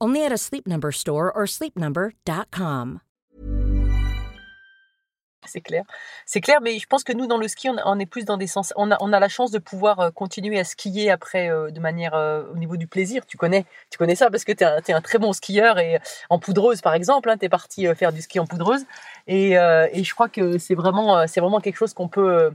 Only 0.00 0.24
at 0.24 0.32
a 0.32 0.38
Sleep 0.38 0.66
Number 0.66 0.92
store 0.92 1.32
or 1.32 1.46
sleepnumber.com. 1.46 3.00
C'est 5.46 5.60
clair. 5.60 5.84
C'est 6.26 6.40
clair, 6.40 6.60
mais 6.60 6.78
je 6.78 6.86
pense 6.86 7.04
que 7.04 7.12
nous, 7.12 7.26
dans 7.26 7.38
le 7.38 7.48
ski, 7.48 7.68
on, 7.70 7.98
est 7.98 8.06
plus 8.06 8.24
dans 8.24 8.36
des 8.36 8.46
sens. 8.46 8.72
On 8.76 8.90
a, 8.90 9.20
la 9.20 9.28
chance 9.28 9.50
de 9.50 9.58
pouvoir 9.58 10.00
euh, 10.00 10.10
continuer 10.10 10.58
à 10.58 10.64
skier 10.64 11.10
après 11.10 11.50
euh, 11.50 11.70
de 11.70 11.80
manière 11.80 12.14
euh, 12.14 12.44
au 12.52 12.56
niveau 12.56 12.76
du 12.76 12.86
plaisir. 12.86 13.24
Tu 13.26 13.36
connais, 13.36 13.64
tu 13.90 13.98
connais 13.98 14.16
ça 14.16 14.30
parce 14.30 14.44
que 14.44 14.52
tu 14.52 14.64
es, 14.64 14.92
un 14.92 15.00
très 15.00 15.18
bon 15.18 15.32
skieur 15.32 15.78
et 15.78 15.98
en 16.30 16.38
poudreuse, 16.38 16.80
par 16.80 16.94
exemple. 16.94 17.32
tu 17.38 17.44
es 17.44 17.48
parti 17.48 17.86
faire 17.94 18.12
du 18.12 18.22
ski 18.22 18.40
en 18.40 18.46
poudreuse. 18.46 18.84
Et, 19.26 19.52
et 19.52 20.04
je 20.04 20.14
crois 20.14 20.28
que 20.28 20.58
c'est 20.58 20.74
vraiment, 20.74 21.26
c'est 21.26 21.40
vraiment 21.40 21.60
quelque 21.60 21.76
chose 21.76 21.94
qu'on 21.94 22.08
peut, 22.08 22.52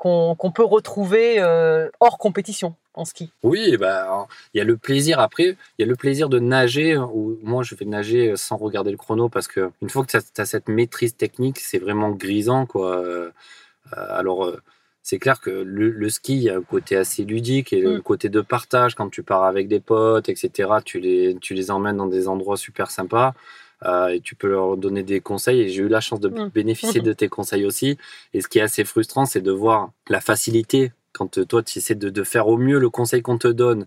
qu'on 0.00 0.52
peut 0.54 0.64
retrouver 0.64 1.40
euh, 1.40 1.90
hors 2.00 2.16
compétition 2.16 2.74
en 2.94 3.04
ski. 3.04 3.30
Oui, 3.42 3.76
bah, 3.76 4.26
il 4.54 4.58
y 4.58 4.60
a 4.62 4.64
le 4.64 4.78
plaisir 4.78 5.20
après, 5.20 5.56
il 5.78 5.80
y 5.80 5.84
a 5.84 5.86
le 5.86 5.94
plaisir 5.94 6.30
de 6.30 6.38
nager, 6.38 6.96
où 6.96 7.38
moi 7.42 7.62
je 7.62 7.74
vais 7.74 7.84
nager 7.84 8.34
sans 8.34 8.56
regarder 8.56 8.90
le 8.90 8.96
chrono 8.96 9.28
parce 9.28 9.46
que 9.46 9.70
une 9.82 9.90
fois 9.90 10.06
que 10.06 10.10
tu 10.10 10.40
as, 10.40 10.46
cette 10.46 10.70
maîtrise 10.70 11.16
technique, 11.16 11.58
c'est 11.58 11.78
vraiment 11.78 12.10
grisant. 12.12 12.64
Quoi. 12.64 12.96
Euh, 12.96 13.30
alors, 13.92 14.46
euh, 14.46 14.58
c'est 15.02 15.18
clair 15.18 15.38
que 15.38 15.50
le, 15.50 15.90
le, 15.90 16.08
ski, 16.08 16.34
il 16.36 16.42
y 16.44 16.50
a 16.50 16.56
un 16.56 16.62
côté 16.62 16.96
assez 16.96 17.24
ludique 17.24 17.74
et 17.74 17.82
mm. 17.82 17.94
le 17.96 18.00
côté 18.00 18.30
de 18.30 18.40
partage 18.40 18.94
quand 18.94 19.10
tu 19.10 19.22
pars 19.22 19.44
avec 19.44 19.68
des 19.68 19.80
potes, 19.80 20.30
etc. 20.30 20.70
Tu 20.82 20.98
les, 20.98 21.36
tu 21.42 21.52
les 21.52 21.70
emmènes 21.70 21.98
dans 21.98 22.06
des 22.06 22.26
endroits 22.26 22.56
super 22.56 22.90
sympas. 22.90 23.34
Euh, 23.84 24.08
et 24.08 24.20
tu 24.20 24.34
peux 24.34 24.48
leur 24.48 24.76
donner 24.76 25.02
des 25.02 25.20
conseils. 25.20 25.60
Et 25.60 25.68
j'ai 25.68 25.82
eu 25.82 25.88
la 25.88 26.00
chance 26.00 26.20
de 26.20 26.28
mmh. 26.28 26.48
bénéficier 26.48 27.00
de 27.00 27.12
tes 27.20 27.28
conseils 27.28 27.64
aussi. 27.64 27.98
Et 28.34 28.40
ce 28.40 28.48
qui 28.48 28.58
est 28.58 28.62
assez 28.62 28.84
frustrant, 28.84 29.26
c'est 29.26 29.40
de 29.40 29.52
voir 29.52 29.90
la 30.08 30.20
facilité 30.20 30.92
quand 31.12 31.44
toi, 31.46 31.62
tu 31.62 31.78
essaies 31.78 31.96
de, 31.96 32.08
de, 32.08 32.22
faire 32.22 32.46
au 32.46 32.56
mieux 32.56 32.78
le 32.78 32.88
conseil 32.88 33.20
qu'on 33.20 33.38
te 33.38 33.48
donne 33.48 33.86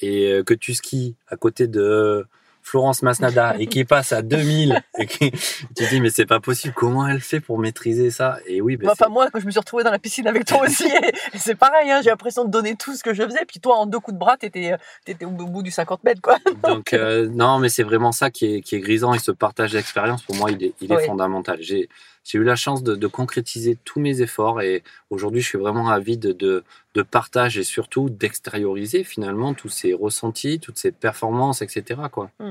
et 0.00 0.32
euh, 0.32 0.42
que 0.42 0.54
tu 0.54 0.74
skis 0.74 1.16
à 1.26 1.36
côté 1.36 1.66
de 1.66 2.26
Florence 2.68 3.02
Masnada 3.02 3.54
et 3.58 3.66
qui 3.66 3.84
passe 3.84 4.12
à 4.12 4.22
2000 4.22 4.82
et 4.98 5.06
qui, 5.06 5.30
tu 5.30 5.66
te 5.74 5.88
dis 5.88 6.00
mais 6.00 6.10
c'est 6.10 6.26
pas 6.26 6.40
possible. 6.40 6.74
Comment 6.74 7.06
elle 7.08 7.20
fait 7.20 7.40
pour 7.40 7.58
maîtriser 7.58 8.10
ça? 8.10 8.38
Et 8.46 8.60
oui 8.60 8.76
ben 8.76 8.90
enfin 8.90 9.08
moi 9.08 9.28
quand 9.32 9.40
je 9.40 9.46
me 9.46 9.50
suis 9.50 9.60
retrouvé 9.60 9.84
dans 9.84 9.90
la 9.90 9.98
piscine 9.98 10.26
avec 10.26 10.44
toi 10.44 10.62
aussi 10.62 10.88
c'est 11.34 11.54
pareil 11.54 11.90
hein, 11.90 12.00
j'ai 12.02 12.10
l'impression 12.10 12.44
de 12.44 12.50
donner 12.50 12.76
tout 12.76 12.94
ce 12.94 13.02
que 13.02 13.14
je 13.14 13.22
faisais. 13.22 13.44
Puis 13.46 13.60
toi 13.60 13.76
en 13.76 13.86
deux 13.86 14.00
coups 14.00 14.14
de 14.14 14.18
bras 14.18 14.36
t'étais 14.36 14.74
étais 15.06 15.24
au 15.24 15.30
bout 15.30 15.62
du 15.62 15.70
50 15.70 16.04
mètres 16.04 16.20
quoi. 16.20 16.36
Donc 16.62 16.92
euh, 16.92 17.28
non 17.28 17.58
mais 17.58 17.68
c'est 17.68 17.82
vraiment 17.82 18.12
ça 18.12 18.30
qui 18.30 18.56
est, 18.56 18.60
qui 18.60 18.76
est 18.76 18.80
grisant 18.80 19.14
et 19.14 19.18
ce 19.18 19.30
partage 19.30 19.72
d'expérience 19.72 20.22
pour 20.22 20.36
moi 20.36 20.50
il 20.50 20.62
est, 20.62 20.74
il 20.80 20.92
est 20.92 20.96
oui. 20.96 21.06
fondamental. 21.06 21.58
J'ai 21.60 21.88
j'ai 22.28 22.38
eu 22.38 22.44
la 22.44 22.56
chance 22.56 22.82
de, 22.82 22.94
de, 22.94 23.06
concrétiser 23.06 23.78
tous 23.84 24.00
mes 24.00 24.20
efforts 24.20 24.60
et 24.60 24.82
aujourd'hui 25.08 25.40
je 25.40 25.48
suis 25.48 25.58
vraiment 25.58 25.88
avide 25.88 26.20
de, 26.20 26.32
de, 26.32 26.64
de 26.94 27.02
partage 27.02 27.56
et 27.56 27.64
surtout 27.64 28.10
d'extérioriser 28.10 29.02
finalement 29.02 29.54
tous 29.54 29.70
ces 29.70 29.94
ressentis, 29.94 30.60
toutes 30.60 30.78
ces 30.78 30.92
performances, 30.92 31.62
etc. 31.62 32.02
Quoi. 32.12 32.30
Mmh. 32.38 32.50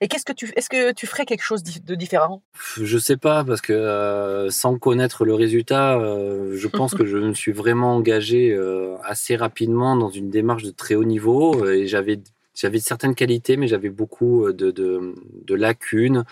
Et 0.00 0.08
qu'est-ce 0.08 0.26
que 0.26 0.34
tu, 0.34 0.52
est-ce 0.56 0.68
que 0.68 0.92
tu 0.92 1.06
ferais 1.06 1.24
quelque 1.24 1.42
chose 1.42 1.62
de 1.62 1.94
différent? 1.94 2.42
Je 2.76 2.98
sais 2.98 3.16
pas 3.16 3.44
parce 3.44 3.62
que 3.62 3.72
euh, 3.72 4.50
sans 4.50 4.78
connaître 4.78 5.24
le 5.24 5.32
résultat, 5.32 5.98
euh, 5.98 6.56
je 6.56 6.68
pense 6.68 6.94
que 6.94 7.06
je 7.06 7.16
me 7.16 7.32
suis 7.32 7.52
vraiment 7.52 7.96
engagé 7.96 8.52
euh, 8.52 8.96
assez 9.04 9.36
rapidement 9.36 9.96
dans 9.96 10.10
une 10.10 10.28
démarche 10.28 10.64
de 10.64 10.70
très 10.70 10.94
haut 10.94 11.04
niveau 11.04 11.66
et 11.66 11.86
j'avais 11.86 12.20
j'avais 12.54 12.78
certaines 12.78 13.14
qualités, 13.14 13.56
mais 13.56 13.66
j'avais 13.66 13.88
beaucoup 13.88 14.52
de, 14.52 14.70
de, 14.70 15.14
de 15.44 15.54
lacunes. 15.54 16.24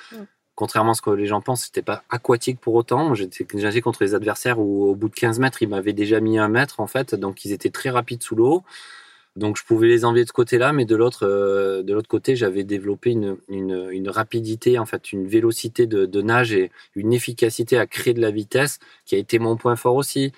Contrairement 0.55 0.93
à 0.93 0.95
ce 0.95 1.03
que 1.03 1.11
les 1.11 1.27
gens 1.27 1.41
pensent, 1.41 1.65
c'était 1.65 1.83
pas 1.83 2.05
aquatique 2.11 2.61
pour 2.61 2.75
autant. 2.75 3.15
J'étais 3.15 3.47
nager 3.55 3.81
contre 3.81 4.03
les 4.03 4.15
adversaires 4.15 4.59
où 4.59 4.85
au 4.85 4.95
bout 4.95 5.09
de 5.09 5.15
15 5.15 5.39
mètres, 5.39 5.63
ils 5.63 5.69
m'avaient 5.69 5.95
déjà 5.95 6.21
mis 6.21 6.39
un 6.39 6.49
mètre 6.49 6.81
en 6.81 6.87
fait, 6.87 7.15
donc 7.15 7.45
ils 7.45 7.53
étaient 7.53 7.71
très 7.71 7.91
rapides 7.91 8.23
sous 8.23 8.37
l'eau. 8.37 8.63
Donc 9.35 9.57
je 9.57 9.65
pouvais 9.65 9.89
les 9.89 10.05
envier 10.05 10.25
de 10.25 10.29
ce 10.29 10.33
côté-là, 10.33 10.75
mais 10.75 10.85
de 10.85 10.95
l'autre, 10.95 11.27
euh, 11.27 11.83
de 11.83 11.95
l'autre 11.95 12.09
côté, 12.09 12.37
j'avais 12.37 12.65
développé 12.65 13.11
une, 13.13 14.09
rapidité, 14.09 14.79
en 14.79 14.85
fait, 14.85 15.13
une 15.13 15.27
vélocité 15.27 15.87
de, 15.87 16.05
de, 16.05 16.23
nage 16.23 16.53
et 16.53 16.71
une 16.95 17.15
efficacité 17.15 17.79
à 17.79 17.87
créer 17.87 18.13
de 18.13 18.21
la 18.21 18.31
vitesse 18.31 18.79
qui 19.07 19.15
a 19.15 19.19
été 19.19 19.39
mon 19.39 19.57
point 19.57 19.77
fort 19.77 19.97
aussi. 19.97 20.33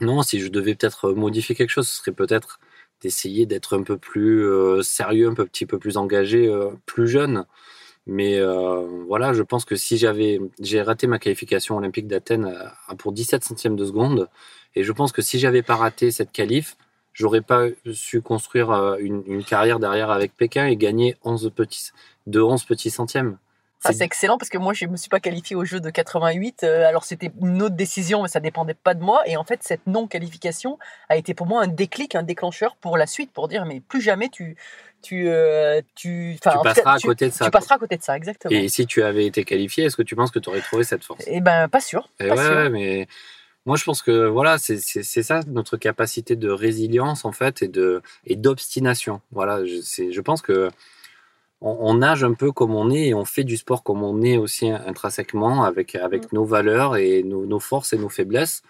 Non, 0.00 0.22
si 0.22 0.40
je 0.40 0.48
devais 0.48 0.74
peut-être 0.74 1.12
modifier 1.12 1.54
quelque 1.54 1.70
chose, 1.70 1.88
ce 1.88 1.98
serait 1.98 2.12
peut-être 2.12 2.58
d'essayer 3.00 3.46
d'être 3.46 3.78
un 3.78 3.82
peu 3.84 3.98
plus 3.98 4.44
euh, 4.44 4.82
sérieux, 4.82 5.28
un 5.28 5.34
peu, 5.34 5.46
petit 5.46 5.66
peu 5.66 5.78
plus 5.78 5.96
engagé, 5.96 6.48
euh, 6.48 6.70
plus 6.86 7.08
jeune. 7.08 7.44
Mais 8.06 8.38
euh, 8.38 9.04
voilà, 9.06 9.32
je 9.32 9.42
pense 9.42 9.64
que 9.64 9.76
si 9.76 9.96
j'avais, 9.96 10.40
j'ai 10.60 10.82
raté 10.82 11.06
ma 11.06 11.18
qualification 11.18 11.76
olympique 11.76 12.08
d'Athènes 12.08 12.52
pour 12.98 13.12
17 13.12 13.44
centièmes 13.44 13.76
de 13.76 13.84
seconde, 13.84 14.28
et 14.74 14.82
je 14.82 14.92
pense 14.92 15.12
que 15.12 15.22
si 15.22 15.38
j'avais 15.38 15.62
pas 15.62 15.76
raté 15.76 16.10
cette 16.10 16.32
qualif, 16.32 16.76
j'aurais 17.12 17.42
pas 17.42 17.66
su 17.92 18.20
construire 18.22 18.70
euh, 18.70 18.96
une, 18.98 19.22
une, 19.26 19.44
carrière 19.44 19.78
derrière 19.78 20.10
avec 20.10 20.34
Pékin 20.36 20.66
et 20.66 20.76
gagner 20.76 21.16
11 21.24 21.52
petits, 21.54 21.90
de 22.26 22.40
11 22.40 22.64
petits 22.64 22.90
centièmes. 22.90 23.38
C'est 23.84 24.00
ah, 24.00 24.04
excellent 24.04 24.38
parce 24.38 24.48
que 24.48 24.58
moi 24.58 24.74
je 24.74 24.86
me 24.86 24.96
suis 24.96 25.08
pas 25.08 25.18
qualifié 25.18 25.56
au 25.56 25.64
jeu 25.64 25.80
de 25.80 25.90
88. 25.90 26.62
Euh, 26.62 26.86
alors 26.86 27.04
c'était 27.04 27.32
une 27.40 27.62
autre 27.62 27.74
décision, 27.74 28.22
mais 28.22 28.28
ça 28.28 28.38
dépendait 28.38 28.74
pas 28.74 28.94
de 28.94 29.02
moi. 29.02 29.22
Et 29.26 29.36
en 29.36 29.42
fait 29.42 29.60
cette 29.62 29.86
non 29.88 30.06
qualification 30.06 30.78
a 31.08 31.16
été 31.16 31.34
pour 31.34 31.46
moi 31.46 31.62
un 31.62 31.66
déclic, 31.66 32.14
un 32.14 32.22
déclencheur 32.22 32.76
pour 32.76 32.96
la 32.96 33.06
suite, 33.06 33.32
pour 33.32 33.48
dire 33.48 33.64
mais 33.66 33.80
plus 33.80 34.00
jamais 34.00 34.28
tu 34.28 34.56
tu 35.02 35.28
euh, 35.28 35.80
tu, 35.96 36.36
tu 36.40 36.48
passeras 36.62 36.94
à 36.94 36.98
côté 37.00 37.26
de 37.26 37.32
ça. 37.32 37.46
Tu 37.46 37.50
passeras 37.50 37.74
à 37.74 37.78
côté 37.78 37.96
de 37.96 38.02
ça, 38.02 38.16
exactement. 38.16 38.56
Et 38.56 38.68
si 38.68 38.86
tu 38.86 39.02
avais 39.02 39.26
été 39.26 39.44
qualifié, 39.44 39.84
est-ce 39.84 39.96
que 39.96 40.02
tu 40.02 40.14
penses 40.14 40.30
que 40.30 40.38
tu 40.38 40.48
aurais 40.48 40.60
trouvé 40.60 40.84
cette 40.84 41.02
force? 41.02 41.24
Eh 41.26 41.40
ben 41.40 41.66
pas 41.68 41.80
sûr. 41.80 42.08
Et 42.20 42.28
pas 42.28 42.36
ouais, 42.36 42.62
sûr. 42.62 42.70
mais 42.70 43.08
moi 43.66 43.76
je 43.76 43.82
pense 43.82 44.00
que 44.00 44.28
voilà, 44.28 44.58
c'est 44.58 45.02
ça 45.02 45.40
notre 45.48 45.76
capacité 45.76 46.36
de 46.36 46.50
résilience 46.50 47.24
en 47.24 47.32
fait 47.32 47.62
et 47.62 47.68
de 47.68 48.00
et 48.26 48.36
d'obstination. 48.36 49.20
Voilà, 49.32 49.64
je, 49.64 50.10
je 50.10 50.20
pense 50.20 50.40
que 50.40 50.70
on, 51.62 51.76
on, 51.90 51.94
nage 51.94 52.24
un 52.24 52.34
peu 52.34 52.52
comme 52.52 52.74
on 52.74 52.90
est 52.90 53.08
et 53.08 53.14
on 53.14 53.24
fait 53.24 53.44
du 53.44 53.56
sport 53.56 53.82
comme 53.82 54.02
on 54.02 54.20
est 54.22 54.36
aussi 54.36 54.68
intrinsèquement 54.70 55.64
avec 55.64 55.94
avec 55.94 56.24
mmh. 56.24 56.36
nos 56.36 56.44
valeurs 56.44 56.96
et 56.96 57.22
nos, 57.22 57.46
nos, 57.46 57.60
forces 57.60 57.92
et 57.94 57.98
nos 57.98 58.08
faiblesses. 58.10 58.62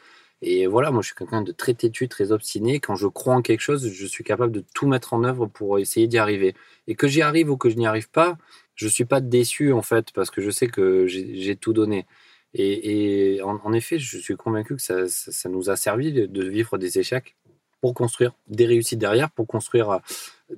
Et 0.44 0.66
voilà, 0.66 0.90
moi, 0.90 1.02
je 1.02 1.07
suis 1.07 1.14
quelqu'un 1.14 1.42
de 1.42 1.52
très 1.52 1.72
têtu, 1.74 2.09
très 2.09 2.33
obstiné. 2.33 2.81
Quand 2.81 2.96
je 2.96 3.07
crois 3.07 3.35
en 3.35 3.42
quelque 3.42 3.61
chose, 3.61 3.88
je 3.88 4.07
suis 4.07 4.24
capable 4.24 4.52
de 4.52 4.64
tout 4.74 4.88
mettre 4.88 5.14
en 5.14 5.22
œuvre 5.22 5.46
pour 5.46 5.78
essayer 5.78 6.09
d'y 6.09 6.18
arriver. 6.18 6.55
Et 6.88 6.96
que 6.96 7.07
j'y 7.07 7.22
arrive 7.22 7.48
ou 7.50 7.57
que 7.57 7.70
je 7.70 7.76
n'y 7.76 7.87
arrive 7.87 8.11
pas, 8.11 8.37
je 8.74 8.88
suis 8.88 9.05
pas 9.05 9.20
déçu, 9.20 9.72
en 9.72 9.83
fait, 9.83 10.11
parce 10.12 10.31
que 10.31 10.40
je 10.40 10.50
sais 10.50 10.66
que 10.66 11.07
j'ai 11.07 11.55
tout 11.57 11.72
donné. 11.72 12.07
Et, 12.55 13.35
et 13.37 13.42
en, 13.42 13.61
en 13.62 13.72
effet, 13.72 14.00
je 14.00 14.18
suis 14.18 14.37
convaincu 14.37 14.74
que 14.76 14.83
ça, 14.83 15.07
ça- 15.09 15.31
ça 15.31 15.48
nous 15.48 15.70
a 15.70 15.76
servi 15.76 16.12
de, 16.12 16.26
de 16.26 16.44
vivre 16.48 16.76
des 16.76 16.98
échecs 16.98 17.37
pour 17.81 17.94
construire 17.94 18.33
des 18.48 18.66
réussites 18.66 18.98
derrière, 18.98 19.31
pour 19.31 19.46
construire 19.46 20.00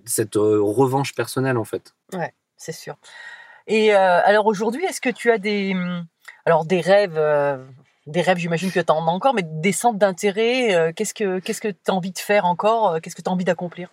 cette 0.04 0.36
euh, 0.36 0.60
revanche 0.62 1.14
personnelle, 1.14 1.56
en 1.58 1.64
fait. 1.64 1.94
Ouais, 2.12 2.32
c'est 2.56 2.72
sûr. 2.72 2.96
Et 3.66 3.94
euh, 3.94 4.20
alors 4.24 4.46
aujourd'hui, 4.46 4.84
est-ce 4.84 5.00
que 5.00 5.08
tu 5.10 5.30
as 5.30 5.38
des, 5.38 5.72
hum, 5.74 6.04
alors 6.44 6.64
des 6.66 6.80
rêves, 6.80 7.16
euh, 7.16 7.56
des 8.06 8.20
rêves, 8.20 8.38
j'imagine 8.38 8.70
que 8.70 8.80
tu 8.80 8.92
en 8.92 9.06
as 9.06 9.10
encore, 9.10 9.32
mais 9.34 9.42
des 9.42 9.72
centres 9.72 9.98
d'intérêt, 9.98 10.74
euh, 10.74 10.92
qu'est-ce 10.94 11.14
que 11.14 11.38
qu'est-ce 11.38 11.60
que 11.62 11.68
tu 11.68 11.76
as 11.88 11.94
envie 11.94 12.12
de 12.12 12.18
faire 12.18 12.44
encore, 12.44 13.00
qu'est-ce 13.00 13.16
que 13.16 13.22
tu 13.22 13.28
as 13.30 13.32
envie 13.32 13.44
d'accomplir? 13.46 13.88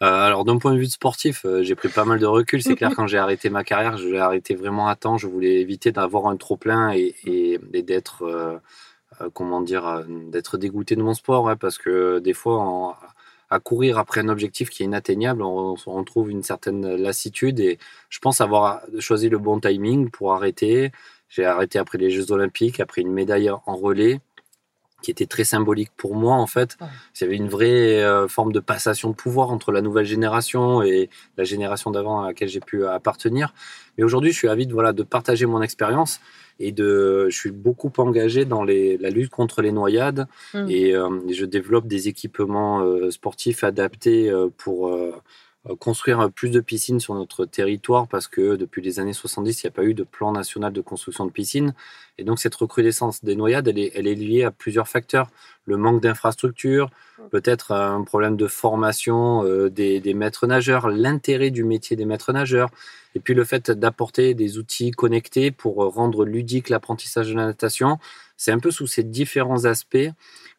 Alors 0.00 0.44
d'un 0.44 0.58
point 0.58 0.72
de 0.74 0.78
vue 0.78 0.86
de 0.86 0.90
sportif, 0.90 1.46
j'ai 1.62 1.74
pris 1.74 1.88
pas 1.88 2.04
mal 2.04 2.18
de 2.18 2.26
recul. 2.26 2.62
C'est 2.62 2.74
clair 2.74 2.90
quand 2.94 3.06
j'ai 3.06 3.16
arrêté 3.16 3.48
ma 3.48 3.64
carrière, 3.64 3.96
je 3.96 4.08
l'ai 4.08 4.18
arrêté 4.18 4.54
vraiment 4.54 4.86
à 4.88 4.96
temps. 4.96 5.16
Je 5.16 5.26
voulais 5.26 5.60
éviter 5.60 5.92
d'avoir 5.92 6.26
un 6.26 6.36
trop 6.36 6.58
plein 6.58 6.92
et, 6.92 7.14
et- 7.24 7.58
et 7.72 7.82
d'être, 7.82 8.60
comment 9.32 9.62
dire, 9.62 10.04
d'être 10.28 10.58
dégoûté 10.58 10.94
de 10.94 11.02
mon 11.02 11.14
sport, 11.14 11.44
ouais, 11.44 11.56
parce 11.56 11.78
que 11.78 12.18
des 12.18 12.34
fois, 12.34 12.58
en- 12.58 12.96
à 13.50 13.60
courir 13.60 13.98
après 13.98 14.20
un 14.20 14.28
objectif 14.28 14.70
qui 14.70 14.82
est 14.82 14.86
inatteignable, 14.86 15.42
on, 15.42 16.04
trouve 16.04 16.30
une 16.30 16.42
certaine 16.42 16.96
lassitude. 16.96 17.60
Et 17.60 17.78
je 18.08 18.18
pense 18.18 18.40
avoir 18.40 18.82
choisi 18.98 19.28
le 19.28 19.38
bon 19.38 19.60
timing 19.60 20.10
pour 20.10 20.34
arrêter. 20.34 20.92
J'ai 21.28 21.44
arrêté 21.44 21.78
après 21.78 21.98
les 21.98 22.10
Jeux 22.10 22.32
Olympiques, 22.32 22.80
après 22.80 23.02
une 23.02 23.12
médaille 23.12 23.50
en 23.50 23.76
relais 23.76 24.20
qui 25.04 25.10
était 25.10 25.26
très 25.26 25.44
symbolique 25.44 25.90
pour 25.96 26.16
moi 26.16 26.34
en 26.34 26.46
fait. 26.46 26.76
Ouais. 26.80 26.86
Il 27.14 27.24
y 27.24 27.26
avait 27.26 27.36
une 27.36 27.48
vraie 27.48 28.02
euh, 28.02 28.26
forme 28.26 28.52
de 28.52 28.60
passation 28.60 29.10
de 29.10 29.14
pouvoir 29.14 29.50
entre 29.50 29.70
la 29.70 29.82
nouvelle 29.82 30.06
génération 30.06 30.82
et 30.82 31.10
la 31.36 31.44
génération 31.44 31.90
d'avant 31.90 32.22
à 32.22 32.28
laquelle 32.28 32.48
j'ai 32.48 32.60
pu 32.60 32.86
appartenir. 32.86 33.54
Mais 33.96 34.04
aujourd'hui, 34.04 34.32
je 34.32 34.38
suis 34.38 34.48
avide 34.48 34.72
voilà, 34.72 34.92
de 34.92 35.02
partager 35.02 35.46
mon 35.46 35.62
expérience 35.62 36.20
et 36.58 36.72
de, 36.72 37.28
je 37.28 37.36
suis 37.36 37.50
beaucoup 37.50 37.92
engagé 37.98 38.44
dans 38.44 38.64
les, 38.64 38.96
la 38.96 39.10
lutte 39.10 39.30
contre 39.30 39.60
les 39.60 39.72
noyades 39.72 40.26
Mm. 40.54 40.66
et, 40.68 40.94
euh, 40.94 41.08
je 41.30 41.44
développe 41.44 41.86
des 41.86 42.08
équipements 42.08 42.80
euh, 42.80 43.10
sportifs 43.10 43.64
adaptés 43.64 44.32
pour 44.56 44.96
construire 45.80 46.30
plus 46.30 46.50
de 46.50 46.60
piscines 46.60 47.00
sur 47.00 47.14
notre 47.14 47.46
territoire 47.46 48.06
parce 48.06 48.28
que 48.28 48.56
depuis 48.56 48.82
les 48.82 49.00
années 49.00 49.12
70, 49.14 49.62
il 49.62 49.66
n'y 49.66 49.68
a 49.68 49.72
pas 49.72 49.84
eu 49.84 49.94
de 49.94 50.02
plan 50.02 50.32
national 50.32 50.72
de 50.72 50.80
construction 50.80 51.24
de 51.24 51.30
piscines. 51.30 51.74
Et 52.18 52.24
donc 52.24 52.38
cette 52.38 52.54
recrudescence 52.54 53.24
des 53.24 53.34
noyades, 53.34 53.68
elle 53.68 53.78
est, 53.78 53.92
elle 53.94 54.06
est 54.06 54.14
liée 54.14 54.44
à 54.44 54.50
plusieurs 54.50 54.88
facteurs. 54.88 55.28
Le 55.64 55.76
manque 55.76 56.02
d'infrastructures, 56.02 56.90
peut-être 57.30 57.72
un 57.72 58.02
problème 58.02 58.36
de 58.36 58.46
formation 58.46 59.44
euh, 59.44 59.70
des, 59.70 60.00
des 60.00 60.14
maîtres 60.14 60.46
nageurs, 60.46 60.88
l'intérêt 60.88 61.50
du 61.50 61.64
métier 61.64 61.96
des 61.96 62.04
maîtres 62.04 62.32
nageurs, 62.32 62.68
et 63.14 63.20
puis 63.20 63.34
le 63.34 63.44
fait 63.44 63.70
d'apporter 63.70 64.34
des 64.34 64.58
outils 64.58 64.90
connectés 64.90 65.50
pour 65.50 65.76
rendre 65.76 66.24
ludique 66.24 66.68
l'apprentissage 66.68 67.30
de 67.30 67.34
la 67.34 67.46
natation. 67.46 67.98
C'est 68.36 68.52
un 68.52 68.58
peu 68.58 68.70
sous 68.70 68.86
ces 68.86 69.04
différents 69.04 69.64
aspects 69.64 70.10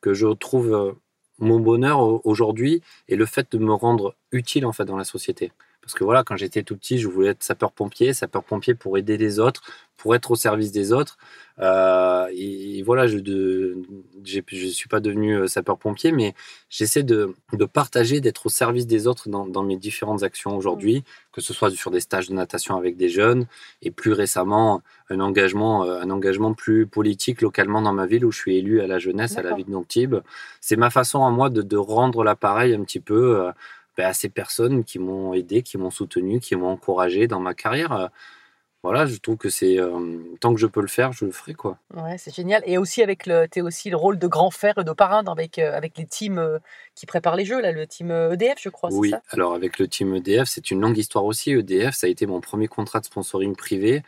que 0.02 0.14
je 0.14 0.28
trouve 0.28 0.74
euh, 0.74 0.92
mon 1.40 1.60
bonheur 1.60 2.00
au- 2.00 2.22
aujourd'hui 2.24 2.82
et 3.08 3.16
le 3.16 3.26
fait 3.26 3.52
de 3.52 3.58
me 3.58 3.74
rendre 3.74 4.16
utile 4.32 4.66
en 4.66 4.74
fait 4.74 4.86
dans 4.86 4.98
la 4.98 5.04
société. 5.04 5.52
Parce 5.86 5.94
que 5.94 6.04
voilà, 6.04 6.24
quand 6.24 6.36
j'étais 6.36 6.64
tout 6.64 6.76
petit, 6.76 6.98
je 6.98 7.08
voulais 7.08 7.30
être 7.30 7.44
sapeur-pompier, 7.44 8.12
sapeur-pompier 8.14 8.74
pour 8.74 8.98
aider 8.98 9.18
les 9.18 9.40
autres, 9.40 9.62
pour 9.98 10.16
être 10.16 10.32
au 10.32 10.36
service 10.36 10.72
des 10.72 10.92
autres. 10.92 11.16
Euh, 11.60 12.28
et, 12.34 12.80
et 12.80 12.82
voilà, 12.82 13.06
je 13.06 13.18
ne 13.18 14.70
suis 14.72 14.90
pas 14.90 15.00
devenu 15.00 15.38
euh, 15.38 15.48
sapeur-pompier, 15.48 16.12
mais 16.12 16.34
j'essaie 16.70 17.04
de, 17.04 17.36
de 17.54 17.66
partager, 17.66 18.20
d'être 18.20 18.48
au 18.48 18.50
service 18.50 18.88
des 18.88 19.06
autres 19.06 19.30
dans, 19.30 19.46
dans 19.46 19.62
mes 19.62 19.78
différentes 19.78 20.24
actions 20.24 20.58
aujourd'hui, 20.58 21.04
que 21.32 21.40
ce 21.40 21.54
soit 21.54 21.70
sur 21.70 21.92
des 21.92 22.00
stages 22.00 22.30
de 22.30 22.34
natation 22.34 22.76
avec 22.76 22.98
des 22.98 23.10
jeunes, 23.10 23.46
et 23.84 23.92
plus 23.92 24.12
récemment, 24.12 24.82
un 25.12 25.20
engagement, 25.20 25.86
euh, 25.86 26.02
un 26.02 26.10
engagement 26.10 26.56
plus 26.56 26.88
politique 26.88 27.42
localement 27.42 27.84
dans 27.84 27.94
ma 27.94 28.08
ville 28.08 28.26
où 28.26 28.32
je 28.32 28.40
suis 28.40 28.58
élu 28.58 28.82
à 28.82 28.88
la 28.88 28.98
jeunesse, 28.98 29.38
à 29.38 29.44
la 29.44 29.54
ville 29.54 29.70
d'Antibes. 29.70 30.16
C'est 30.62 30.78
ma 30.78 30.90
façon 30.90 31.24
à 31.24 31.30
moi 31.30 31.52
de, 31.52 31.62
de 31.62 31.78
rendre 31.78 32.24
l'appareil 32.24 32.74
un 32.74 32.84
petit 32.84 33.00
peu 33.00 33.52
ben, 33.98 34.08
à 34.08 34.14
ces 34.14 34.30
personnes 34.30 34.84
qui 34.84 35.00
m'ont 35.00 35.34
aidé, 35.34 35.62
qui 35.64 35.78
m'ont 35.78 35.92
soutenu, 35.92 36.40
qui 36.40 36.56
m'ont 36.56 36.70
encouragé 36.70 37.28
dans 37.28 37.40
ma 37.40 37.54
carrière. 37.54 37.92
Euh, 37.94 38.08
Voilà, 38.84 39.08
je 39.08 39.18
trouve 39.18 39.38
que 39.38 39.50
c'est 39.50 39.80
euh, 39.80 40.20
tant 40.40 40.54
que 40.54 40.60
je 40.60 40.68
peux 40.68 40.82
le 40.82 40.88
faire, 40.88 41.12
je 41.12 41.26
le 41.26 41.32
ferai 41.32 41.56
quoi. 41.56 41.80
Ouais, 41.96 42.18
c'est 42.20 42.32
génial. 42.36 42.62
Et 42.68 42.78
aussi 42.78 43.02
avec 43.02 43.26
le, 43.26 43.48
aussi 43.64 43.90
le 43.90 43.98
rôle 43.98 44.20
de 44.20 44.28
grand 44.28 44.52
frère 44.52 44.78
et 44.78 44.84
de 44.84 44.92
parrain 44.94 45.24
avec 45.26 45.58
euh, 45.58 45.76
avec 45.76 45.98
les 45.98 46.06
teams 46.06 46.38
euh, 46.38 46.60
qui 46.94 47.08
préparent 47.08 47.36
les 47.36 47.46
jeux 47.46 47.60
là, 47.60 47.72
le 47.72 47.88
team 47.88 48.12
EDF, 48.12 48.60
je 48.62 48.70
crois, 48.70 48.90
Oui, 48.94 49.10
ça? 49.10 49.24
alors 49.32 49.56
avec 49.56 49.80
le 49.80 49.88
team 49.88 50.14
EDF, 50.14 50.48
c'est 50.48 50.70
une 50.70 50.82
longue 50.82 51.00
histoire 51.00 51.26
aussi. 51.26 51.50
EDF, 51.52 51.96
ça 51.96 52.06
a 52.06 52.12
été 52.12 52.28
mon 52.28 52.42
premier 52.42 52.68
contrat 52.68 53.00
de 53.00 53.06
sponsoring 53.06 53.56
privé, 53.56 54.04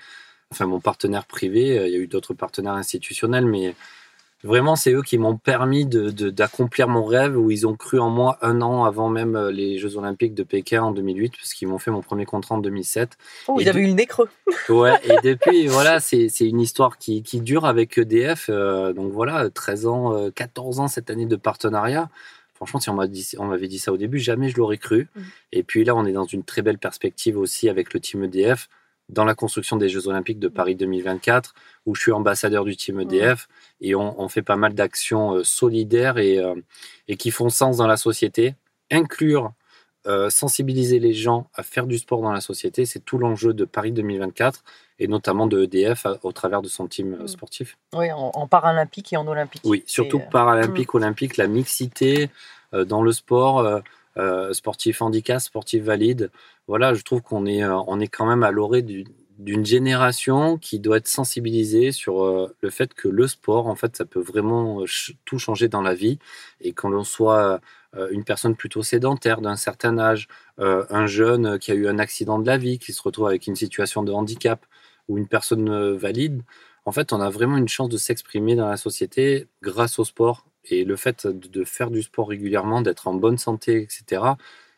enfin 0.52 0.68
mon 0.68 0.80
partenaire 0.80 1.26
privé. 1.26 1.62
Il 1.88 1.92
y 1.92 1.96
a 1.96 2.00
eu 2.00 2.08
d'autres 2.08 2.36
partenaires 2.36 2.74
institutionnels, 2.78 3.48
mais 3.48 3.74
vraiment, 4.44 4.76
c'est 4.76 4.92
eux 4.94 5.02
qui 5.02 5.18
m'ont 5.18 5.38
permis 5.38 5.86
de- 5.86 6.10
de- 6.12 6.30
d'accomplir 6.30 6.88
mon 6.88 7.04
rêve, 7.06 7.38
où 7.38 7.52
ils 7.52 7.66
ont 7.68 7.76
cru 7.76 8.00
en 8.00 8.10
moi 8.10 8.38
un 8.42 8.62
an 8.62 8.84
avant 8.86 9.10
même 9.10 9.36
euh, 9.36 9.52
les 9.52 9.78
Jeux 9.80 9.98
Olympiques 9.98 10.34
de 10.36 10.44
Pékin 10.44 10.84
en 10.84 10.92
2008, 10.92 11.34
parce 11.38 11.54
qu'ils 11.54 11.68
m'ont 11.68 11.80
fait 11.80 11.92
mon 11.92 12.02
premier 12.02 12.26
contrat 12.26 12.56
en 12.56 12.60
2007. 12.60 13.18
Oh, 13.48 13.60
Et 13.60 13.64
ils 13.64 13.70
avaient 13.70 13.82
eu 13.82 13.88
le 13.88 13.94
nez 13.94 14.06
creux. 14.06 14.30
Ouais, 14.70 14.94
et 15.04 15.16
depuis, 15.24 15.68
voilà, 15.68 16.00
c'est 16.00 16.28
une 16.42 16.60
histoire 16.62 16.98
qui, 16.98 17.24
qui 17.24 17.42
dure 17.42 17.66
avec 17.66 17.98
EDF. 17.98 18.48
euh, 18.50 18.94
donc 18.94 19.12
voilà, 19.12 19.50
13 19.50 19.88
ans, 19.88 20.14
euh, 20.16 20.30
14 20.32 20.80
ans 20.80 20.88
cette 20.88 21.10
année 21.10 21.26
de 21.26 21.36
partenariat. 21.36 22.10
Franchement, 22.54 22.80
si 22.80 22.90
on 22.90 22.96
m'a 22.96 23.06
dit- 23.08 23.36
on 23.38 23.46
m'avait 23.46 23.68
dit 23.68 23.78
ça 23.80 23.92
au 23.94 23.98
début, 23.98 24.18
jamais 24.20 24.50
je 24.50 24.58
l'aurais 24.58 24.78
cru. 24.80 25.08
Mhm. 25.16 25.24
Et 25.52 25.64
puis 25.64 25.84
là, 25.84 25.96
on 25.96 26.06
est 26.06 26.12
dans 26.12 26.26
une 26.26 26.44
très 26.44 26.62
belle 26.64 26.80
perspective 26.80 27.38
aussi 27.38 27.70
avec 27.70 27.94
le 27.94 28.00
team 28.00 28.24
EDF 28.24 28.68
dans 29.10 29.26
la 29.26 29.36
construction 29.36 29.78
des 29.78 29.90
Jeux 29.90 30.08
Olympiques 30.08 30.40
de 30.40 30.48
Paris 30.50 30.76
2024, 30.76 31.54
où 31.86 31.96
je 31.96 32.02
suis 32.02 32.12
ambassadeur 32.12 32.66
du 32.66 32.76
team 32.76 33.00
EDF 33.02 33.48
et 33.82 33.96
on, 33.96 34.20
on 34.22 34.28
fait 34.28 34.42
pas 34.42 34.56
mal 34.58 34.74
d'actions 34.74 35.36
euh, 35.36 35.44
solidaires 35.44 36.18
et, 36.18 36.40
euh, 36.40 36.56
et 37.08 37.16
qui 37.18 37.32
font 37.32 37.50
sens 37.50 37.78
dans 37.78 37.88
la 37.88 37.98
société. 37.98 38.56
Inclure, 38.92 39.54
euh, 40.08 40.30
sensibiliser 40.30 41.00
les 41.00 41.14
gens 41.14 41.50
à 41.54 41.64
faire 41.64 41.86
du 41.88 41.98
sport 41.98 42.22
dans 42.22 42.32
la 42.32 42.40
société, 42.42 42.86
c'est 42.86 43.00
tout 43.04 43.18
l'enjeu 43.18 43.54
de 43.54 43.66
Paris 43.66 43.92
2024 43.92 44.64
et 45.00 45.08
notamment 45.08 45.48
de 45.48 45.64
EDF 45.64 46.06
à- 46.06 46.18
au 46.24 46.32
travers 46.32 46.62
de 46.62 46.68
son 46.68 46.88
team 46.88 47.18
Mhm. 47.20 47.28
sportif. 47.28 47.78
Oui, 47.94 48.12
en, 48.12 48.32
en 48.34 48.48
paralympique 48.48 49.12
et 49.14 49.18
en 49.18 49.28
olympique. 49.28 49.62
Oui, 49.66 49.84
surtout 49.86 50.20
Et, 50.20 50.30
paralympique, 50.32 50.96
olympique, 50.96 51.38
la 51.38 51.48
mixité 51.48 52.30
euh, 52.74 52.84
dans 52.86 53.02
le 53.02 53.12
sport, 53.14 53.60
euh, 53.60 53.80
euh, 54.18 54.54
sportif 54.54 55.02
handicap, 55.02 55.40
sportif 55.42 55.84
valide. 55.84 56.32
Voilà, 56.68 56.94
je 56.94 57.02
trouve 57.04 57.22
qu'on 57.22 57.46
est, 57.46 57.64
euh, 57.64 57.78
on 57.88 58.00
est 58.00 58.08
quand 58.08 58.26
même 58.26 58.44
à 58.44 58.52
l'orée 58.52 58.82
du- 58.82 59.06
d'une 59.40 59.66
génération 59.66 60.58
qui 60.58 60.80
doit 60.80 60.98
être 60.98 61.08
sensibilisée 61.08 61.92
sur 61.92 62.24
euh, 62.24 62.56
le 62.62 62.70
fait 62.72 62.94
que 62.94 63.08
le 63.08 63.28
sport, 63.28 63.68
en 63.68 63.76
fait, 63.76 63.96
ça 63.96 64.06
peut 64.06 64.20
vraiment 64.22 64.84
tout 65.26 65.38
changer 65.40 65.68
dans 65.70 65.82
la 65.82 65.94
vie. 65.94 66.18
Et 66.62 66.74
quand 66.74 66.90
l'on 66.90 67.04
soit 67.04 67.62
une 68.12 68.24
personne 68.24 68.56
plutôt 68.56 68.84
sédentaire 68.84 69.42
d'un 69.42 69.56
certain 69.56 69.98
âge, 69.98 70.28
un 70.60 71.08
jeune 71.08 71.58
qui 71.58 71.72
a 71.72 71.76
eu 71.76 71.88
un 71.88 71.98
accident 72.00 72.38
de 72.38 72.46
la 72.46 72.58
vie, 72.58 72.78
qui 72.80 72.94
se 72.94 73.02
retrouve 73.02 73.28
avec 73.28 73.48
une 73.48 73.56
situation 73.56 74.04
de 74.04 74.12
handicap, 74.12 74.66
ou 75.08 75.18
une 75.18 75.28
personne 75.28 75.96
valide, 75.96 76.42
en 76.88 76.94
fait, 76.94 77.12
on 77.12 77.20
a 77.20 77.30
vraiment 77.30 77.58
une 77.58 77.68
chance 77.68 77.90
de 77.90 77.98
s'exprimer 77.98 78.56
dans 78.56 78.70
la 78.70 78.78
société 78.78 79.48
grâce 79.62 80.00
au 80.00 80.06
sport. 80.06 80.46
Et 80.64 80.86
le 80.86 80.96
fait 80.96 81.28
de, 81.28 81.66
faire 81.66 81.92
du 81.92 82.02
sport 82.02 82.30
régulièrement, 82.30 82.82
d'être 82.82 83.10
en 83.10 83.14
bonne 83.14 83.38
santé, 83.38 83.82
etc., 83.82 84.22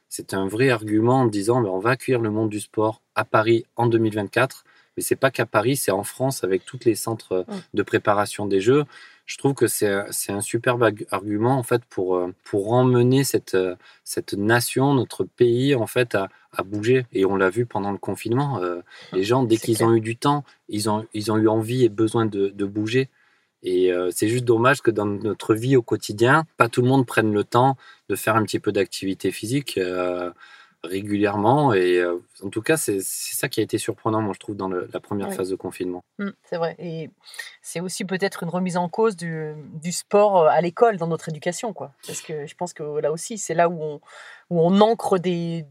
c'est 0.07 0.33
un 0.33 0.47
vrai 0.47 0.71
argument 0.71 1.21
en 1.21 1.25
disant 1.27 1.61
ben, 1.61 1.69
on 1.69 1.77
va 1.77 1.91
accueillir 1.91 2.19
le 2.19 2.31
monde 2.31 2.49
du 2.49 2.61
sport 2.61 3.03
à 3.13 3.25
Paris 3.25 3.67
en 3.75 3.85
2024. 3.85 4.63
Mais 4.97 5.03
c'est 5.03 5.15
pas 5.15 5.29
qu'à 5.29 5.45
Paris, 5.45 5.77
c'est 5.77 5.91
en 5.91 6.01
France 6.01 6.43
avec 6.43 6.65
tous 6.65 6.79
les 6.83 6.95
centres 6.95 7.45
de 7.75 7.83
préparation 7.83 8.47
des 8.47 8.59
Jeux. 8.59 8.85
Je 9.29 9.37
trouve 9.37 9.53
que 9.53 9.67
c'est 9.67 9.87
un- 9.87 10.07
c'est 10.09 10.31
un 10.31 10.41
superbe 10.41 10.83
argument 11.11 11.55
en 11.59 11.61
fait 11.63 11.83
pour, 11.85 12.15
euh, 12.15 12.33
pour 12.45 12.73
emmener 12.73 13.23
cette, 13.23 13.53
euh, 13.53 13.75
cette 14.03 14.33
nation, 14.33 14.95
notre 14.95 15.23
pays 15.23 15.75
en 15.75 15.85
fait 15.85 16.15
à, 16.15 16.29
à 16.51 16.63
bouger. 16.63 17.05
Et 17.13 17.25
on 17.25 17.35
l'a 17.35 17.51
vu 17.51 17.67
pendant 17.67 17.91
le 17.91 17.99
confinement. 17.99 18.57
euh, 18.63 18.81
les 19.13 19.21
gens, 19.23 19.43
dès 19.43 19.57
C'est 19.57 19.65
qu'ils 19.65 19.75
clair. 19.77 19.87
ont 19.89 19.93
eu 19.93 20.01
du 20.01 20.15
temps, 20.17 20.43
ils 20.67 20.89
ont, 20.89 21.05
ils 21.13 21.31
ont 21.31 21.37
eu 21.37 21.47
envie 21.47 21.85
et 21.85 21.89
besoin 21.89 22.25
de, 22.25 22.47
de 22.49 22.65
bouger. 22.65 23.07
Et 23.61 23.91
euh, 23.93 24.09
c'est 24.11 24.29
juste 24.29 24.45
dommage 24.45 24.81
que 24.81 24.89
dans 24.89 25.05
notre 25.05 25.53
vie 25.53 25.75
au 25.75 25.83
quotidien, 25.83 26.45
pas 26.57 26.67
tout 26.67 26.81
le 26.81 26.87
monde 26.87 27.05
prenne 27.05 27.31
le 27.31 27.43
temps 27.43 27.77
de 28.09 28.15
faire 28.15 28.35
un 28.35 28.43
petit 28.43 28.59
peu 28.59 28.71
d'activité 28.71 29.31
physique 29.31 29.77
euh, 29.77 30.31
régulièrement. 30.83 31.73
Et 31.73 31.97
euh, 31.97 32.17
en 32.43 32.49
tout 32.49 32.61
cas, 32.61 32.77
c'est 32.77 32.99
ça 33.01 33.49
qui 33.49 33.59
a 33.59 33.63
été 33.63 33.77
surprenant, 33.77 34.21
moi, 34.21 34.33
je 34.33 34.39
trouve, 34.39 34.55
dans 34.55 34.67
le- 34.67 34.89
la 34.93 34.99
première 34.99 35.29
Oui. 35.29 35.35
phase 35.35 35.49
de 35.49 35.55
confinement. 35.55 36.03
Mm, 36.17 36.29
c'est 36.43 36.57
vrai. 36.57 36.75
Et 36.79 37.09
c'est 37.61 37.79
aussi 37.79 38.05
peut-être 38.05 38.43
une 38.43 38.49
remise 38.49 38.77
en 38.77 38.89
cause 38.89 39.15
du, 39.15 39.53
du 39.81 39.91
sport 39.91 40.37
euh, 40.43 40.47
à 40.47 40.61
l'école, 40.61 40.97
dans 40.97 41.07
notre 41.07 41.29
éducation. 41.29 41.73
Quoi. 41.73 41.91
Parce 42.05 42.21
que 42.21 42.45
je 42.45 42.55
pense 42.55 42.73
que 42.73 42.83
là 42.99 43.11
aussi, 43.11 43.37
c'est 43.37 43.53
là 43.53 43.69
où 43.69 43.81
on, 43.81 44.01
où 44.49 44.61
on 44.61 44.79
ancre 44.81 45.19
des, 45.19 45.65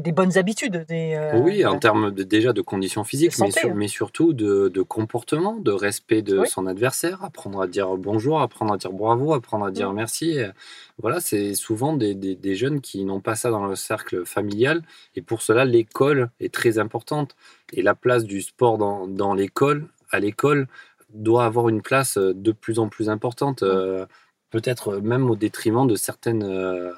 des 0.00 0.12
bonnes 0.12 0.38
habitudes. 0.38 0.84
Des, 0.88 1.14
euh, 1.14 1.38
Oui, 1.40 1.64
en 1.64 1.78
termes 1.78 2.10
de, 2.10 2.22
déjà 2.22 2.52
de 2.52 2.60
conditions 2.62 3.04
physiques, 3.04 3.38
mais, 3.38 3.50
sur- 3.50 3.70
hein. 3.70 3.74
mais 3.76 3.88
surtout 3.88 4.32
de, 4.32 4.68
de 4.68 4.82
comportement, 4.82 5.56
de 5.56 5.70
respect 5.72 6.22
de 6.22 6.38
Oui. 6.40 6.48
son 6.48 6.66
adversaire, 6.66 7.22
apprendre 7.24 7.60
à 7.60 7.66
dire 7.66 7.96
bonjour, 7.96 8.40
apprendre 8.40 8.72
à 8.74 8.76
dire 8.76 8.92
bravo, 8.92 9.32
apprendre 9.34 9.64
à 9.66 9.70
dire 9.70 9.92
Mm. 9.92 9.96
merci. 9.96 10.38
Euh, 10.38 10.50
Voilà, 10.98 11.20
c'est 11.20 11.54
souvent 11.54 11.96
des, 11.96 12.14
des- 12.14 12.36
des 12.36 12.54
jeunes 12.54 12.80
qui 12.80 13.04
n'ont 13.04 13.20
pas 13.20 13.34
ça 13.34 13.50
dans 13.50 13.66
le 13.66 13.74
cercle 13.76 14.24
familial. 14.24 14.82
Et 15.16 15.22
pour 15.22 15.42
cela, 15.42 15.64
l'école 15.64 16.30
est 16.38 16.52
très 16.52 16.78
importante. 16.78 17.34
Et 17.72 17.82
la 17.82 17.94
place 17.94 18.24
du 18.24 18.40
sport 18.42 18.78
dans, 18.78 19.06
dans 19.08 19.34
l'école, 19.34 19.86
à 20.10 20.20
l'école, 20.20 20.68
doit 21.14 21.44
avoir 21.44 21.68
une 21.68 21.82
place 21.82 22.16
euh, 22.18 22.32
de 22.34 22.52
plus 22.52 22.78
en 22.78 22.88
plus 22.88 23.08
importante. 23.08 23.62
euh, 23.62 24.06
Peut-être 24.50 24.98
même 24.98 25.30
au 25.30 25.34
détriment 25.34 25.86
de 25.86 25.94
certaines, 25.96 26.42
euh, 26.42 26.92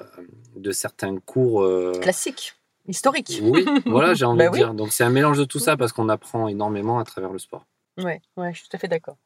de 0.57 0.71
certains 0.71 1.15
cours 1.19 1.63
euh, 1.63 1.93
Classique, 2.01 2.55
historique. 2.87 3.39
oui, 3.43 3.65
voilà, 3.85 4.13
j'ai 4.13 4.25
envie 4.25 4.39
Bah 4.39 4.45
de 4.47 4.51
oui. 4.51 4.59
dire. 4.59 4.73
Donc 4.73 4.91
c'est 4.91 5.03
un 5.03 5.09
mélange 5.09 5.37
de 5.37 5.45
tout 5.45 5.59
ça 5.59 5.77
parce 5.77 5.91
qu'on 5.93 6.09
apprend 6.09 6.47
énormément 6.47 6.99
à 6.99 7.03
travers 7.03 7.31
le 7.31 7.39
sport. 7.39 7.65
Ouais, 7.97 8.21
ouais, 8.37 8.53
je 8.53 8.59
suis 8.59 8.67
tout 8.69 8.75
à 8.75 8.79
fait 8.79 8.87
d'accord. 8.87 9.17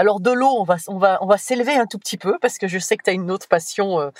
Alors 0.00 0.20
de 0.20 0.30
l'eau, 0.30 0.46
on 0.58 0.62
va, 0.64 0.76
on 0.86 0.96
va, 0.96 1.18
on 1.22 1.26
va 1.26 1.38
s'élever 1.38 1.74
un 1.74 1.86
tout 1.86 1.98
petit 1.98 2.16
peu 2.16 2.38
parce 2.40 2.56
que 2.58 2.68
je 2.68 2.78
sais 2.78 2.96
que 2.96 3.02
tu 3.02 3.10
as 3.10 3.14
une 3.14 3.30
autre 3.32 3.48
passion, 3.48 3.98
euh, 4.00 4.10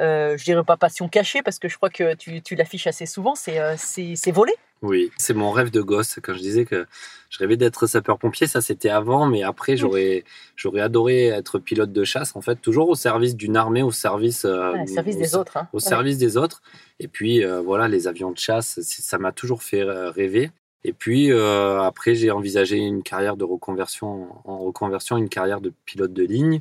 euh, 0.00 0.36
je 0.38 0.44
dirais 0.44 0.64
pas 0.64 0.78
passion 0.78 1.08
cachée 1.08 1.42
parce 1.42 1.58
que 1.58 1.68
je 1.68 1.76
crois 1.76 1.90
que 1.90 2.14
tu, 2.14 2.40
tu 2.40 2.54
l'affiches 2.54 2.86
assez 2.86 3.04
souvent, 3.04 3.34
c'est 3.34 3.60
euh, 3.60 3.74
c'est 3.76 4.14
c'est 4.16 4.30
voler. 4.30 4.54
Oui, 4.82 5.10
c'est 5.18 5.32
mon 5.34 5.50
rêve 5.50 5.70
de 5.70 5.80
gosse. 5.82 6.18
Quand 6.22 6.34
je 6.34 6.38
disais 6.40 6.64
que 6.64 6.86
je 7.30 7.38
rêvais 7.38 7.56
d'être 7.56 7.86
sapeur-pompier, 7.86 8.46
ça 8.46 8.60
c'était 8.62 8.88
avant, 8.90 9.26
mais 9.26 9.42
après 9.42 9.76
j'aurais 9.76 10.24
j'aurais 10.54 10.80
adoré 10.80 11.26
être 11.26 11.58
pilote 11.58 11.92
de 11.92 12.04
chasse 12.04 12.34
en 12.34 12.40
fait, 12.40 12.56
toujours 12.56 12.88
au 12.88 12.94
service 12.94 13.36
d'une 13.36 13.56
armée, 13.58 13.82
au 13.82 13.90
service 13.90 14.46
euh, 14.46 14.72
service 14.86 15.16
au 15.16 15.18
des 15.18 15.34
autres. 15.34 15.56
Hein. 15.58 15.68
au 15.74 15.76
Ouais. 15.76 15.82
service 15.82 16.16
des 16.18 16.36
autres. 16.38 16.62
Et 16.98 17.08
puis 17.08 17.44
euh, 17.44 17.60
voilà, 17.60 17.88
les 17.88 18.06
avions 18.08 18.30
de 18.30 18.38
chasse, 18.38 18.80
ça 18.80 19.18
m'a 19.18 19.32
toujours 19.32 19.62
fait 19.62 19.82
rêver. 19.82 20.50
Et 20.86 20.92
puis 20.92 21.32
euh, 21.32 21.82
après, 21.82 22.14
j'ai 22.14 22.30
envisagé 22.30 22.76
une 22.76 23.02
carrière 23.02 23.36
de 23.36 23.42
reconversion, 23.42 24.28
en 24.44 24.58
reconversion, 24.58 25.16
une 25.16 25.28
carrière 25.28 25.60
de 25.60 25.72
pilote 25.84 26.12
de 26.12 26.22
ligne. 26.22 26.60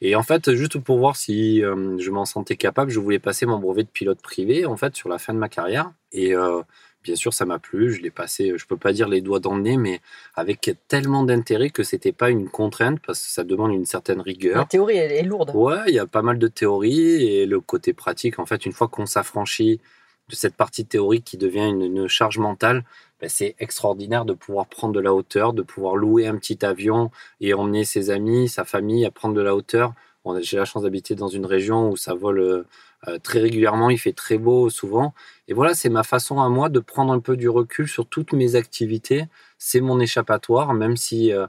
Et 0.00 0.14
en 0.14 0.22
fait, 0.22 0.54
juste 0.54 0.78
pour 0.78 0.98
voir 0.98 1.16
si 1.16 1.64
euh, 1.64 1.98
je 1.98 2.10
m'en 2.12 2.26
sentais 2.26 2.54
capable, 2.54 2.92
je 2.92 3.00
voulais 3.00 3.18
passer 3.18 3.44
mon 3.44 3.58
brevet 3.58 3.82
de 3.82 3.88
pilote 3.88 4.22
privé 4.22 4.66
en 4.66 4.76
fait 4.76 4.94
sur 4.94 5.08
la 5.08 5.18
fin 5.18 5.34
de 5.34 5.40
ma 5.40 5.48
carrière. 5.48 5.90
Et 6.12 6.32
euh, 6.32 6.62
bien 7.02 7.16
sûr, 7.16 7.34
ça 7.34 7.44
m'a 7.44 7.58
plu. 7.58 7.90
Je 7.90 8.02
l'ai 8.02 8.12
passé, 8.12 8.52
je 8.56 8.66
peux 8.66 8.76
pas 8.76 8.92
dire 8.92 9.08
les 9.08 9.20
doigts 9.20 9.40
dans 9.40 9.56
le 9.56 9.62
nez, 9.62 9.76
mais 9.76 9.98
avec 10.36 10.70
tellement 10.86 11.24
d'intérêt 11.24 11.70
que 11.70 11.82
c'était 11.82 12.12
pas 12.12 12.30
une 12.30 12.48
contrainte 12.48 13.00
parce 13.04 13.20
que 13.20 13.32
ça 13.32 13.42
demande 13.42 13.72
une 13.72 13.86
certaine 13.86 14.20
rigueur. 14.20 14.58
La 14.58 14.64
théorie 14.64 14.96
elle 14.96 15.10
est 15.10 15.24
lourde. 15.24 15.50
Ouais, 15.54 15.82
il 15.88 15.94
y 15.94 15.98
a 15.98 16.06
pas 16.06 16.22
mal 16.22 16.38
de 16.38 16.46
théories 16.46 17.26
et 17.26 17.46
le 17.46 17.58
côté 17.58 17.94
pratique, 17.94 18.38
en 18.38 18.46
fait, 18.46 18.64
une 18.64 18.72
fois 18.72 18.86
qu'on 18.86 19.06
s'affranchit 19.06 19.80
de 20.28 20.34
cette 20.34 20.54
partie 20.54 20.84
théorique 20.84 21.24
qui 21.24 21.36
devient 21.36 21.66
une, 21.68 22.08
charge 22.08 22.38
mentale, 22.38 22.84
ben, 23.20 23.28
c'est 23.28 23.54
extraordinaire 23.58 24.24
de 24.24 24.32
pouvoir 24.32 24.66
prendre 24.66 24.94
de 24.94 25.00
la 25.00 25.14
hauteur, 25.14 25.52
de 25.52 25.62
pouvoir 25.62 25.96
louer 25.96 26.26
un 26.26 26.36
petit 26.36 26.64
avion 26.64 27.10
et 27.40 27.54
emmener 27.54 27.84
ses 27.84 28.10
amis, 28.10 28.48
sa 28.48 28.64
famille 28.64 29.04
à 29.06 29.10
prendre 29.10 29.34
de 29.34 29.40
la 29.40 29.54
hauteur. 29.54 29.94
J'ai 30.40 30.56
la 30.56 30.64
chance 30.64 30.82
d'habiter 30.82 31.14
dans 31.14 31.28
une 31.28 31.46
région 31.46 31.90
où 31.90 31.96
ça 31.96 32.12
vole 32.14 32.66
euh, 33.08 33.18
très 33.18 33.40
régulièrement, 33.40 33.90
il 33.90 33.98
fait 33.98 34.12
très 34.12 34.38
beau 34.38 34.70
souvent. 34.70 35.14
Et 35.48 35.54
voilà, 35.54 35.74
c'est 35.74 35.88
ma 35.88 36.02
façon 36.02 36.40
à 36.40 36.48
moi 36.48 36.68
de 36.68 36.80
prendre 36.80 37.12
un 37.12 37.20
peu 37.20 37.36
du 37.36 37.48
recul 37.48 37.88
sur 37.88 38.06
toutes 38.06 38.32
mes 38.32 38.54
activités. 38.56 39.26
C'est 39.58 39.80
mon 39.80 40.00
échappatoire, 40.00 40.74
même 40.74 40.96
si 40.96 41.32
euh, 41.32 41.46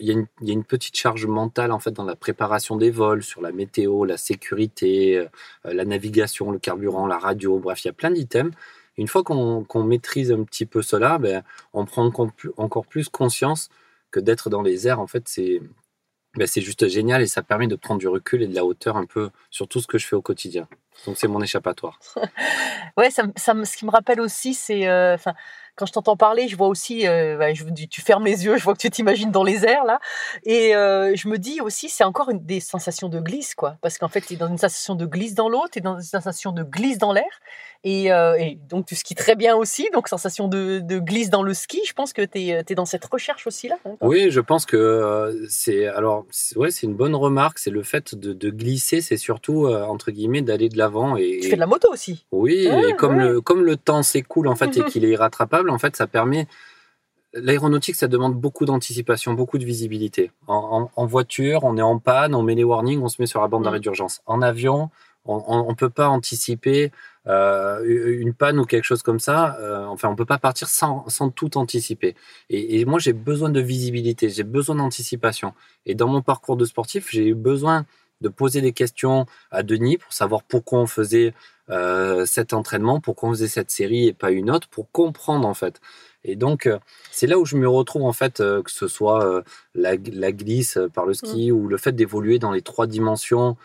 il 0.00 0.08
y, 0.08 0.50
a 0.50 0.52
une- 0.52 0.64
petite 0.64 0.96
charge 0.96 1.26
mentale 1.26 1.72
en 1.72 1.78
fait 1.78 1.92
dans 1.92 2.04
la 2.04 2.16
préparation 2.16 2.76
des 2.76 2.90
vols, 2.90 3.22
sur 3.22 3.40
la 3.40 3.52
météo, 3.52 4.04
la 4.04 4.16
sécurité, 4.16 5.18
euh, 5.18 5.26
la 5.64 5.84
navigation, 5.84 6.50
le 6.50 6.58
carburant, 6.58 7.06
la 7.06 7.18
radio, 7.18 7.58
bref, 7.58 7.84
il 7.84 7.88
y 7.88 7.90
a 7.90 7.94
plein 7.94 8.10
d'items. 8.10 8.52
Une 8.98 9.08
fois 9.08 9.22
qu'on 9.22 9.84
maîtrise 9.84 10.32
un 10.32 10.42
petit 10.44 10.66
peu 10.66 10.82
cela, 10.82 11.18
ben, 11.18 11.42
on 11.74 11.84
prend 11.84 12.10
encore 12.56 12.86
plus 12.86 13.08
conscience 13.10 13.68
que 14.10 14.20
d'être 14.20 14.48
dans 14.50 14.62
les 14.62 14.88
airs, 14.88 15.00
en 15.00 15.06
fait, 15.06 15.28
c'est 15.28 15.60
ben, 16.36 16.46
c'est 16.46 16.60
juste 16.60 16.88
génial 16.88 17.22
et 17.22 17.26
ça 17.26 17.42
permet 17.42 17.66
de 17.66 17.76
prendre 17.76 18.00
du 18.00 18.08
recul 18.08 18.42
et 18.42 18.46
de 18.46 18.54
la 18.54 18.64
hauteur 18.64 18.96
un 18.96 19.06
peu 19.06 19.30
sur 19.50 19.68
tout 19.68 19.80
ce 19.80 19.86
que 19.86 19.98
je 19.98 20.06
fais 20.06 20.16
au 20.16 20.22
quotidien. 20.22 20.68
Donc 21.06 21.16
c'est 21.16 21.28
mon 21.28 21.42
échappatoire. 21.42 21.98
Ouais, 22.96 23.10
ça, 23.10 23.24
ça 23.36 23.52
ce 23.62 23.76
qui 23.76 23.84
me 23.84 23.90
rappelle 23.90 24.22
aussi, 24.22 24.54
c'est, 24.54 24.88
euh, 24.88 25.18
quand 25.76 25.86
je 25.86 25.92
t'entends 25.92 26.16
parler, 26.16 26.48
je 26.48 26.56
vois 26.56 26.68
aussi, 26.68 27.06
euh, 27.06 27.36
bah, 27.38 27.52
je, 27.54 27.64
tu 27.88 28.00
fermes 28.00 28.24
les 28.24 28.44
yeux, 28.44 28.56
je 28.56 28.64
vois 28.64 28.72
que 28.74 28.78
tu 28.80 28.90
t'imagines 28.90 29.30
dans 29.30 29.44
les 29.44 29.64
airs 29.64 29.84
là, 29.84 30.00
et 30.44 30.74
euh, 30.74 31.14
je 31.14 31.28
me 31.28 31.38
dis 31.38 31.60
aussi, 31.60 31.88
c'est 31.88 32.04
encore 32.04 32.30
une, 32.30 32.44
des 32.44 32.60
sensations 32.60 33.08
de 33.08 33.20
glisse, 33.20 33.54
quoi, 33.54 33.76
parce 33.82 33.98
qu'en 33.98 34.08
fait, 34.08 34.22
tu 34.22 34.34
es 34.34 34.36
dans 34.36 34.48
une 34.48 34.58
sensation 34.58 34.94
de 34.94 35.06
glisse 35.06 35.34
dans 35.34 35.48
l'eau, 35.48 35.62
tu 35.70 35.78
es 35.78 35.82
dans 35.82 35.96
une 35.96 36.02
sensation 36.02 36.52
de 36.52 36.62
glisse 36.62 36.98
dans 36.98 37.12
l'air, 37.12 37.40
et, 37.84 38.10
euh, 38.12 38.36
et 38.38 38.58
donc 38.68 38.86
tu 38.86 38.96
skis 38.96 39.14
très 39.14 39.36
bien 39.36 39.54
aussi, 39.54 39.88
donc 39.92 40.08
sensation 40.08 40.48
de, 40.48 40.80
de 40.80 40.98
glisse 40.98 41.30
dans 41.30 41.42
le 41.44 41.54
ski. 41.54 41.80
Je 41.86 41.92
pense 41.92 42.12
que 42.12 42.22
tu 42.22 42.38
es, 42.48 42.74
dans 42.74 42.84
cette 42.86 43.04
recherche 43.04 43.46
aussi 43.46 43.68
là. 43.68 43.76
hein. 43.84 43.92
Oui, 44.00 44.30
je 44.30 44.40
pense 44.40 44.66
que 44.66 45.46
c'est 45.48 45.86
alors 45.86 46.26
ouais, 46.56 46.70
c'est 46.72 46.86
une 46.86 46.94
bonne 46.96 47.14
remarque. 47.14 47.58
C'est 47.60 47.70
le 47.70 47.84
fait 47.84 48.14
de, 48.16 48.32
de 48.32 48.50
glisser, 48.50 49.00
c'est 49.02 49.18
surtout 49.18 49.68
entre 49.68 50.10
guillemets 50.10 50.42
d'aller 50.42 50.68
de 50.68 50.76
l'avant 50.78 51.16
et, 51.16 51.38
Tu 51.42 51.48
fais 51.50 51.54
de 51.54 51.60
la 51.60 51.66
moto 51.66 51.88
aussi? 51.92 52.26
Oui, 52.32 52.66
Ouais, 52.68 52.90
et 52.90 52.96
comme 52.96 53.18
ouais. 53.18 53.28
le 53.28 53.40
comme 53.40 53.62
le 53.64 53.76
temps 53.76 54.02
s'écoule 54.02 54.48
en 54.48 54.56
fait 54.56 54.76
et 54.78 54.82
qu'il 54.90 55.04
est 55.04 55.10
irrattrapable, 55.10 55.65
en 55.70 55.78
fait, 55.78 55.96
ça 55.96 56.06
permet 56.06 56.46
l'aéronautique, 57.34 57.96
ça 57.96 58.08
demande 58.08 58.34
beaucoup 58.34 58.64
d'anticipation, 58.64 59.34
beaucoup 59.34 59.58
de 59.58 59.64
visibilité. 59.64 60.30
En, 60.46 60.54
en- 60.96 61.02
en 61.02 61.06
voiture, 61.06 61.64
on 61.64 61.76
est 61.76 61.82
en 61.82 61.98
panne, 61.98 62.34
on 62.34 62.42
met 62.42 62.54
les 62.54 62.64
warnings, 62.64 63.00
on 63.02 63.08
se 63.08 63.20
met 63.20 63.26
sur 63.26 63.42
la 63.42 63.48
bande 63.48 63.64
d'arrêt 63.64 63.78
Mm. 63.78 63.82
d'urgence. 63.82 64.22
En 64.26 64.40
avion, 64.42 64.90
on 65.28 65.68
ne 65.68 65.74
peut 65.74 65.90
pas 65.90 66.08
anticiper 66.08 66.92
euh, 67.26 67.82
une 68.20 68.32
panne 68.32 68.60
ou 68.60 68.64
quelque 68.64 68.84
chose 68.84 69.02
comme 69.02 69.18
ça. 69.18 69.56
euh, 69.60 69.84
enfin, 69.86 70.08
on 70.08 70.14
peut 70.14 70.24
pas 70.24 70.38
partir 70.38 70.68
sans, 70.68 71.04
sans 71.08 71.30
tout 71.30 71.58
anticiper. 71.58 72.14
Et, 72.48 72.80
et 72.80 72.84
moi, 72.84 73.00
j'ai 73.00 73.12
besoin 73.12 73.50
de 73.50 73.60
visibilité, 73.60 74.30
j'ai 74.30 74.44
besoin 74.44 74.76
d'anticipation. 74.76 75.52
Et 75.84 75.96
dans 75.96 76.06
mon 76.06 76.22
parcours 76.22 76.56
de 76.56 76.64
sportif, 76.64 77.08
j'ai 77.10 77.26
eu 77.26 77.34
besoin 77.34 77.84
de 78.20 78.28
poser 78.28 78.60
des 78.60 78.72
questions 78.72 79.26
à 79.50 79.62
Denis 79.62 79.98
pour 79.98 80.12
savoir 80.12 80.42
pourquoi 80.42 80.80
on 80.80 80.86
faisait 80.86 81.34
euh, 81.68 82.24
cet 82.26 82.52
entraînement, 82.52 83.00
pourquoi 83.00 83.28
on 83.28 83.32
faisait 83.32 83.48
cette 83.48 83.70
série 83.70 84.06
et 84.06 84.12
pas 84.12 84.30
une 84.30 84.50
autre, 84.50 84.68
pour 84.68 84.90
comprendre 84.90 85.46
en 85.48 85.54
fait. 85.54 85.80
Et 86.24 86.36
donc, 86.36 86.66
euh, 86.66 86.78
c'est 87.10 87.26
là 87.26 87.38
où 87.38 87.44
je 87.44 87.56
me 87.56 87.68
retrouve 87.68 88.04
en 88.04 88.12
fait, 88.12 88.40
euh, 88.40 88.62
que 88.62 88.70
ce 88.70 88.88
soit 88.88 89.42
la, 89.74 89.94
la 90.12 90.32
glisse 90.32 90.78
par 90.94 91.06
le 91.06 91.14
ski 91.14 91.52
ou 91.52 91.68
le 91.68 91.76
fait 91.76 91.92
d'évoluer 91.92 92.38
dans 92.38 92.52
les 92.52 92.62
trois 92.62 92.86
dimensions, 92.86 93.56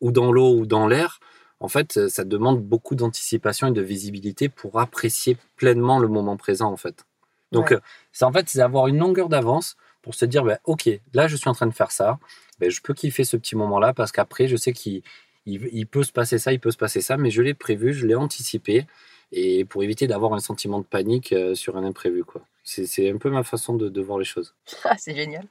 ou 0.00 0.12
dans 0.12 0.30
l'eau 0.32 0.54
ou 0.54 0.66
dans 0.66 0.86
l'air. 0.86 1.18
En 1.60 1.68
fait, 1.68 2.08
ça 2.08 2.22
demande 2.24 2.62
beaucoup 2.62 2.94
d'anticipation 2.94 3.66
et 3.66 3.72
de 3.72 3.82
visibilité 3.82 4.48
pour 4.48 4.78
apprécier 4.78 5.36
pleinement 5.56 5.98
le 5.98 6.06
moment 6.06 6.36
présent 6.36 6.70
en 6.72 6.76
fait. 6.76 7.04
Donc, 7.50 7.70
Ouais. 7.70 7.78
c'est 8.12 8.24
en 8.24 8.32
fait 8.32 8.48
c'est 8.48 8.60
avoir 8.60 8.86
une 8.86 8.98
longueur 8.98 9.28
d'avance 9.28 9.76
pour 10.02 10.14
se 10.14 10.24
dire, 10.24 10.44
ben, 10.44 10.58
ok, 10.64 10.88
là 11.14 11.26
je 11.26 11.34
suis 11.36 11.48
en 11.48 11.54
train 11.54 11.66
de 11.66 11.74
faire 11.74 11.90
ça, 11.90 12.18
ben, 12.58 12.70
je 12.70 12.80
peux 12.80 12.94
kiffer 12.94 13.24
ce 13.24 13.36
petit 13.36 13.56
moment-là 13.56 13.92
parce 13.94 14.12
qu'après 14.12 14.48
je 14.48 14.56
sais 14.56 14.72
qu'il 14.72 15.02
il, 15.46 15.68
il 15.72 15.86
peut 15.86 16.02
se 16.02 16.12
passer 16.12 16.38
ça, 16.38 16.52
il 16.52 16.60
peut 16.60 16.70
se 16.70 16.76
passer 16.76 17.00
ça, 17.00 17.16
mais 17.16 17.30
je 17.30 17.42
l'ai 17.42 17.54
prévu, 17.54 17.94
je 17.94 18.06
l'ai 18.06 18.14
anticipé 18.14 18.86
et 19.32 19.64
pour 19.64 19.82
éviter 19.82 20.06
d'avoir 20.06 20.32
un 20.32 20.38
sentiment 20.38 20.78
de 20.78 20.84
panique 20.84 21.32
euh, 21.32 21.54
sur 21.54 21.76
un 21.76 21.84
imprévu 21.84 22.24
quoi. 22.24 22.42
C'est 22.70 23.10
un 23.10 23.16
peu 23.16 23.30
ma 23.30 23.44
façon 23.44 23.76
de, 23.76 23.88
de 23.88 24.00
voir 24.02 24.18
les 24.18 24.26
choses. 24.26 24.54
Ah, 24.84 24.94
c'est 24.98 25.14
génial. 25.14 25.46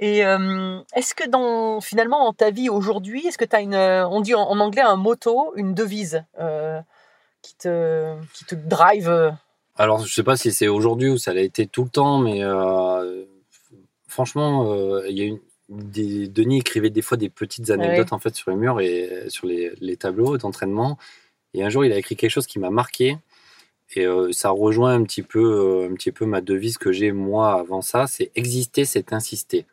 Et 0.00 0.26
euh, 0.26 0.80
est-ce 0.96 1.14
que 1.14 1.28
dans 1.28 1.80
finalement 1.80 2.24
dans 2.24 2.32
ta 2.32 2.50
vie 2.50 2.68
aujourd'hui, 2.68 3.26
est-ce 3.26 3.38
que 3.38 3.44
tu 3.44 3.54
as 3.54 3.60
une, 3.60 3.74
euh, 3.74 4.08
on 4.08 4.20
dit 4.20 4.34
en, 4.34 4.42
en 4.42 4.58
anglais 4.58 4.82
un 4.82 4.96
motto, 4.96 5.52
une 5.54 5.72
devise 5.72 6.24
euh, 6.40 6.80
qui 7.42 7.54
te 7.56 8.16
qui 8.34 8.44
te 8.44 8.56
drive 8.56 9.32
Alors, 9.76 10.04
je 10.04 10.12
sais 10.12 10.24
pas 10.24 10.36
si 10.36 10.50
c'est 10.52 10.66
aujourd'hui 10.66 11.10
ou 11.10 11.18
ça 11.18 11.32
l'a 11.32 11.42
été 11.42 11.68
tout 11.68 11.84
le 11.84 11.90
temps, 11.90 12.18
mais 12.18 12.42
euh, 12.42 13.24
franchement, 14.08 14.74
il 15.04 15.16
y 15.16 15.22
a 15.22 15.24
une, 15.26 15.40
des, 15.72 16.28
Denis 16.28 16.58
écrivait 16.58 16.90
des 16.90 17.02
fois 17.02 17.16
des 17.16 17.28
petites 17.28 17.70
anecdotes 17.70 18.12
en 18.12 18.18
fait 18.18 18.34
sur 18.34 18.50
les 18.50 18.56
murs 18.56 18.80
et 18.80 19.08
euh, 19.10 19.28
sur 19.28 19.46
les, 19.46 19.72
les 19.80 19.96
tableaux 19.96 20.38
d'entraînement. 20.38 20.98
Et 21.54 21.62
un 21.62 21.68
jour, 21.68 21.84
il 21.84 21.92
a 21.92 21.98
écrit 21.98 22.16
quelque 22.16 22.30
chose 22.30 22.46
qui 22.46 22.58
m'a 22.58 22.70
marqué. 22.70 23.18
Et 23.94 24.06
euh, 24.06 24.32
ça 24.32 24.50
rejoint 24.50 24.94
un 24.94 25.02
petit 25.02 25.22
peu, 25.22 25.84
euh, 25.84 25.90
un 25.90 25.94
petit 25.94 26.12
peu 26.12 26.24
ma 26.24 26.40
devise 26.40 26.78
que 26.78 26.92
j'ai 26.92 27.12
moi 27.12 27.58
avant 27.58 27.82
ça, 27.82 28.06
c'est 28.06 28.30
exister, 28.34 28.84
c'est 28.84 29.12
insister. 29.12 29.66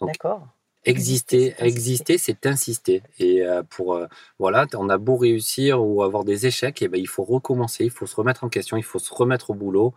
D'accord. 0.00 0.48
Exister, 0.84 1.54
Exister, 1.58 2.18
c'est 2.18 2.46
insister. 2.46 3.02
Et 3.18 3.42
euh, 3.42 3.62
pour 3.62 3.98
voilà, 4.38 4.66
on 4.74 4.88
a 4.88 4.98
beau 4.98 5.16
réussir 5.16 5.82
ou 5.82 6.02
avoir 6.02 6.24
des 6.24 6.46
échecs, 6.46 6.82
et 6.82 6.88
ben 6.88 7.00
il 7.00 7.08
faut 7.08 7.24
recommencer, 7.24 7.84
il 7.84 7.90
faut 7.90 8.06
se 8.06 8.16
remettre 8.16 8.44
en 8.44 8.48
question, 8.48 8.76
il 8.76 8.82
faut 8.82 8.98
se 8.98 9.14
remettre 9.14 9.50
au 9.50 9.54
boulot. 9.54 9.94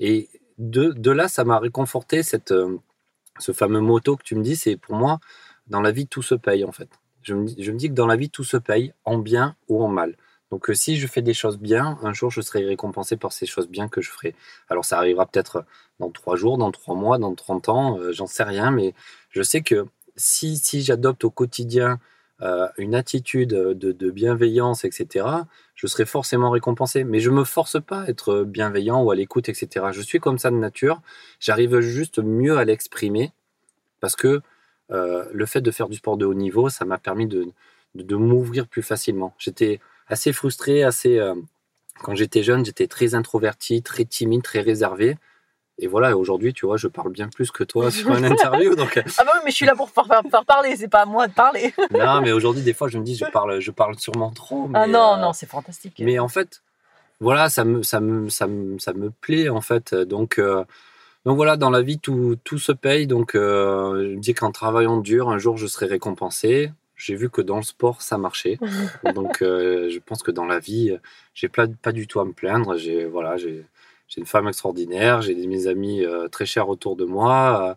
Et 0.00 0.28
de, 0.58 0.92
de 0.92 1.10
là, 1.10 1.28
ça 1.28 1.44
m'a 1.44 1.58
réconforté 1.58 2.22
cette, 2.22 2.54
ce 3.38 3.52
fameux 3.52 3.80
motto 3.80 4.16
que 4.16 4.22
tu 4.24 4.34
me 4.36 4.42
dis. 4.42 4.56
C'est 4.56 4.76
pour 4.76 4.94
moi, 4.94 5.20
dans 5.66 5.80
la 5.80 5.92
vie, 5.92 6.06
tout 6.06 6.22
se 6.22 6.34
paye 6.34 6.64
en 6.64 6.72
fait. 6.72 6.88
Je 7.22 7.34
me, 7.34 7.44
dis- 7.46 7.56
je 7.62 7.72
me 7.72 7.78
dis 7.78 7.88
que 7.88 7.94
dans 7.94 8.06
la 8.06 8.16
vie, 8.16 8.30
tout 8.30 8.44
se 8.44 8.56
paye 8.56 8.92
en 9.04 9.18
bien 9.18 9.56
ou 9.68 9.82
en 9.82 9.88
mal. 9.88 10.16
Donc 10.50 10.70
euh, 10.70 10.74
si 10.74 10.96
je 10.96 11.06
fais 11.06 11.22
des 11.22 11.34
choses 11.34 11.58
bien, 11.58 11.98
un 12.02 12.12
jour, 12.12 12.30
je 12.30 12.40
serai 12.40 12.64
récompensé 12.64 13.16
par 13.16 13.32
ces 13.32 13.46
choses 13.46 13.68
bien 13.68 13.88
que 13.88 14.00
je 14.00 14.10
ferai. 14.10 14.34
Alors 14.68 14.84
ça 14.84 14.98
arrivera 14.98 15.26
peut-être 15.26 15.64
dans 15.98 16.10
trois 16.10 16.36
jours, 16.36 16.58
dans 16.58 16.70
trois 16.70 16.94
mois, 16.94 17.18
dans 17.18 17.34
30 17.34 17.68
ans, 17.68 17.98
euh, 17.98 18.12
j'en 18.12 18.26
sais 18.26 18.42
rien, 18.44 18.70
mais 18.70 18.94
je 19.30 19.42
sais 19.42 19.62
que 19.62 19.86
si, 20.16 20.56
si 20.56 20.82
j'adopte 20.82 21.24
au 21.24 21.30
quotidien 21.30 21.98
euh, 22.44 22.68
une 22.76 22.94
attitude 22.94 23.50
de, 23.50 24.10
bienveillance, 24.10 24.84
etc., 24.84 25.26
je 25.74 25.86
serai 25.86 26.04
forcément 26.04 26.50
récompensé. 26.50 27.02
Mais 27.04 27.20
je 27.20 27.30
me 27.30 27.44
force 27.44 27.82
pas 27.82 28.02
à 28.02 28.08
être 28.08 28.44
bienveillant 28.44 29.02
ou 29.02 29.10
à 29.10 29.14
l'écoute, 29.14 29.48
etc. 29.48 29.86
Je 29.92 30.00
suis 30.02 30.20
comme 30.20 30.38
ça 30.38 30.50
de 30.50 30.56
nature. 30.56 31.00
J'arrive 31.40 31.80
juste 31.80 32.18
mieux 32.18 32.58
à 32.58 32.64
l'exprimer 32.64 33.32
parce 34.00 34.16
que 34.16 34.42
euh, 34.90 35.24
le 35.32 35.46
fait 35.46 35.62
de 35.62 35.70
faire 35.70 35.88
du 35.88 35.96
sport 35.96 36.18
de 36.18 36.26
haut 36.26 36.34
niveau, 36.34 36.68
ça 36.68 36.84
m'a 36.84 36.98
permis 36.98 37.26
de, 37.26 37.48
de, 37.94 38.02
de 38.02 38.16
m'ouvrir 38.16 38.66
plus 38.66 38.82
facilement. 38.82 39.34
J'étais 39.38 39.80
assez 40.06 40.32
frustré, 40.32 40.82
assez. 40.82 41.18
euh, 41.18 41.34
quand 42.02 42.14
j'étais 42.14 42.42
jeune, 42.42 42.64
j'étais 42.64 42.88
très 42.88 43.14
introverti, 43.14 43.82
très 43.82 44.04
timide, 44.04 44.42
très 44.42 44.60
réservé. 44.60 45.16
Et 45.78 45.86
voilà, 45.88 46.16
aujourd'hui, 46.16 46.52
tu 46.52 46.66
vois, 46.66 46.76
je 46.76 46.86
parle 46.86 47.10
bien 47.10 47.28
plus 47.28 47.50
que 47.50 47.64
toi 47.64 47.90
sur 47.90 48.14
une 48.16 48.24
interview. 48.32 48.74
Donc, 48.76 49.02
Ah 49.18 49.24
bah 49.24 49.32
oui, 49.34 49.40
mais 49.44 49.50
je 49.50 49.56
suis 49.56 49.66
là 49.66 49.74
pour 49.74 49.90
faire, 49.90 50.06
faire- 50.06 50.44
parler, 50.44 50.76
c'est 50.76 50.88
pas 50.88 51.02
à 51.02 51.06
moi 51.06 51.26
de 51.26 51.32
parler. 51.32 51.74
non, 51.90 52.20
mais 52.20 52.32
aujourd'hui, 52.32 52.62
des 52.62 52.72
fois, 52.74 52.88
je 52.88 52.98
me 52.98 53.04
dis, 53.04 53.16
je 53.16 53.24
parle, 53.24 53.58
je 53.60 53.70
parle 53.70 53.98
sûrement 53.98 54.30
trop. 54.30 54.68
Mais, 54.68 54.78
ah 54.78 54.86
non, 54.86 55.14
euh, 55.14 55.20
non, 55.20 55.32
c'est 55.32 55.46
fantastique. 55.46 56.00
Mais 56.00 56.18
en 56.20 56.28
fait, 56.28 56.62
voilà, 57.20 57.48
ça 57.48 57.64
me, 57.64 57.82
ça 57.82 58.00
me, 58.00 58.28
ça 58.28 58.46
me, 58.46 58.78
ça 58.78 58.92
me 58.92 59.10
plaît, 59.10 59.48
en 59.48 59.60
fait. 59.60 59.94
Donc, 59.94 60.38
euh, 60.38 60.64
donc 61.24 61.36
voilà, 61.36 61.56
dans 61.56 61.70
la 61.70 61.82
vie, 61.82 61.98
tout, 61.98 62.36
tout 62.44 62.58
se 62.58 62.70
paye. 62.72 63.08
Donc, 63.08 63.34
euh, 63.34 64.10
je 64.10 64.14
me 64.14 64.20
dis 64.20 64.34
qu'en 64.34 64.52
travaillant 64.52 64.98
dur, 64.98 65.28
un 65.28 65.38
jour, 65.38 65.56
je 65.56 65.66
serai 65.66 65.86
récompensé. 65.86 66.70
J'ai 66.96 67.16
vu 67.16 67.28
que 67.30 67.40
dans 67.42 67.56
le 67.56 67.62
sport, 67.64 68.00
ça 68.00 68.16
marchait. 68.16 68.58
donc, 69.16 69.42
euh, 69.42 69.90
je 69.90 69.98
pense 69.98 70.22
que 70.22 70.30
dans 70.30 70.44
la 70.44 70.60
vie, 70.60 70.96
j'ai 71.34 71.48
pas, 71.48 71.66
pas 71.66 71.90
du 71.90 72.06
tout 72.06 72.20
à 72.20 72.24
me 72.24 72.32
plaindre. 72.32 72.76
J'ai, 72.76 73.06
voilà, 73.06 73.36
j'ai, 73.36 73.64
j'ai 74.08 74.20
une 74.20 74.26
femme 74.26 74.48
extraordinaire, 74.48 75.22
j'ai 75.22 75.34
mes 75.34 75.66
amis 75.66 76.04
euh, 76.04 76.28
très 76.28 76.46
chers 76.46 76.68
autour 76.68 76.96
de 76.96 77.04
moi. 77.04 77.70
Euh, 77.70 77.74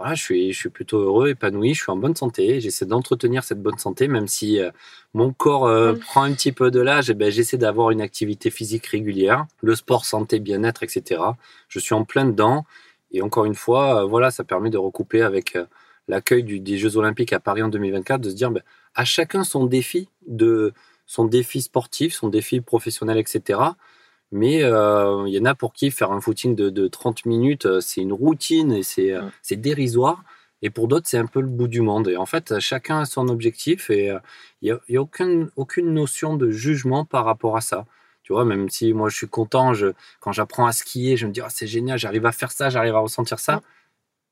voilà, 0.00 0.14
je 0.14 0.22
suis, 0.22 0.52
je 0.54 0.58
suis 0.58 0.70
plutôt 0.70 0.98
heureux, 0.98 1.28
épanoui, 1.28 1.74
je 1.74 1.82
suis 1.82 1.92
en 1.92 1.96
bonne 1.96 2.16
santé. 2.16 2.58
J'essaie 2.60 2.86
d'entretenir 2.86 3.44
cette 3.44 3.60
bonne 3.62 3.76
santé, 3.76 4.08
même 4.08 4.28
si 4.28 4.58
euh, 4.58 4.70
mon 5.12 5.30
corps 5.30 5.66
euh, 5.66 5.92
Mm. 5.92 5.98
prend 5.98 6.22
un 6.22 6.32
petit 6.32 6.52
peu 6.52 6.70
de 6.70 6.80
l'âge. 6.80 7.10
eh 7.10 7.14
ben, 7.14 7.30
j'essaie 7.30 7.58
d'avoir 7.58 7.90
une 7.90 8.00
activité 8.00 8.48
physique 8.50 8.86
régulière, 8.86 9.46
le 9.60 9.74
sport, 9.74 10.06
santé, 10.06 10.40
bien-être, 10.40 10.82
etc. 10.82 11.20
Je 11.68 11.78
suis 11.78 11.94
en 11.94 12.04
plein 12.06 12.24
dedans. 12.24 12.64
Et 13.12 13.20
encore 13.20 13.44
une 13.44 13.54
fois, 13.54 14.02
euh, 14.02 14.06
voilà, 14.06 14.30
ça 14.30 14.42
permet 14.42 14.70
de 14.70 14.78
recouper 14.78 15.20
avec 15.20 15.58
l'accueil 16.08 16.44
des 16.44 16.78
Jeux 16.78 16.96
Olympiques 16.96 17.34
à 17.34 17.40
Paris 17.40 17.62
en 17.62 17.68
2024, 17.68 18.22
de 18.22 18.30
se 18.30 18.34
dire 18.34 18.50
ben, 18.50 18.62
à 18.94 19.04
chacun 19.04 19.44
son 19.44 19.66
défi, 19.66 20.08
de, 20.26 20.72
son 21.04 21.26
défi 21.26 21.60
sportif, 21.60 22.14
son 22.14 22.28
défi 22.28 22.62
professionnel, 22.62 23.18
etc. 23.18 23.60
Mais 24.32 24.62
euh, 24.62 25.24
il 25.26 25.34
y 25.34 25.40
en 25.40 25.44
a 25.44 25.54
pour 25.54 25.72
qui 25.72 25.90
faire 25.90 26.12
un 26.12 26.20
footing 26.20 26.54
de, 26.54 26.70
de 26.70 26.86
30 26.88 27.26
minutes, 27.26 27.66
euh, 27.66 27.80
c'est 27.80 28.00
une 28.00 28.12
routine 28.12 28.72
et 28.72 28.82
c'est 28.82 29.12
euh, 29.12 29.22
c'est 29.42 29.56
dérisoire. 29.56 30.22
Et 30.62 30.70
pour 30.70 30.88
d'autres, 30.88 31.08
c'est 31.08 31.18
un 31.18 31.26
peu 31.26 31.40
le 31.40 31.48
bout 31.48 31.68
du 31.68 31.80
monde. 31.80 32.08
Et 32.08 32.16
en 32.16 32.26
fait, 32.26 32.60
chacun 32.60 33.00
a 33.00 33.04
son 33.06 33.28
objectif 33.28 33.90
et 33.90 34.10
euh, 34.10 34.18
il 34.62 34.66
n'y 34.88 34.96
a, 34.96 35.00
a 35.00 35.02
aucune, 35.02 35.50
aucune 35.56 35.92
notion 35.94 36.36
de 36.36 36.50
jugement 36.50 37.04
par 37.04 37.24
rapport 37.24 37.56
à 37.56 37.60
ça. 37.60 37.86
Tu 38.22 38.32
vois, 38.32 38.44
même 38.44 38.68
si 38.68 38.92
moi 38.92 39.08
je 39.08 39.16
suis 39.16 39.28
content, 39.28 39.72
je, 39.74 39.88
quand 40.20 40.32
j'apprends 40.32 40.66
à 40.66 40.72
skier, 40.72 41.16
je 41.16 41.26
me 41.26 41.32
dis, 41.32 41.40
Ah, 41.40 41.48
c'est 41.50 41.66
génial, 41.66 41.98
j'arrive 41.98 42.26
à 42.26 42.32
faire 42.32 42.52
ça, 42.52 42.70
j'arrive 42.70 42.94
à 42.94 43.00
ressentir 43.00 43.38
ça. 43.40 43.62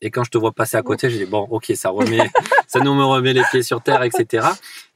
Et 0.00 0.10
quand 0.10 0.22
je 0.24 0.30
te 0.30 0.38
vois 0.38 0.52
passer 0.52 0.76
à 0.76 0.82
côté, 0.82 1.10
je 1.10 1.16
dis, 1.16 1.24
bon, 1.24 1.46
ok, 1.50 1.72
ça 1.74 1.90
remet, 1.90 2.30
ça 2.68 2.80
nous 2.80 2.94
me 2.94 3.04
remet 3.04 3.32
les 3.32 3.42
pieds 3.50 3.62
sur 3.62 3.80
terre, 3.82 4.02
etc. 4.04 4.46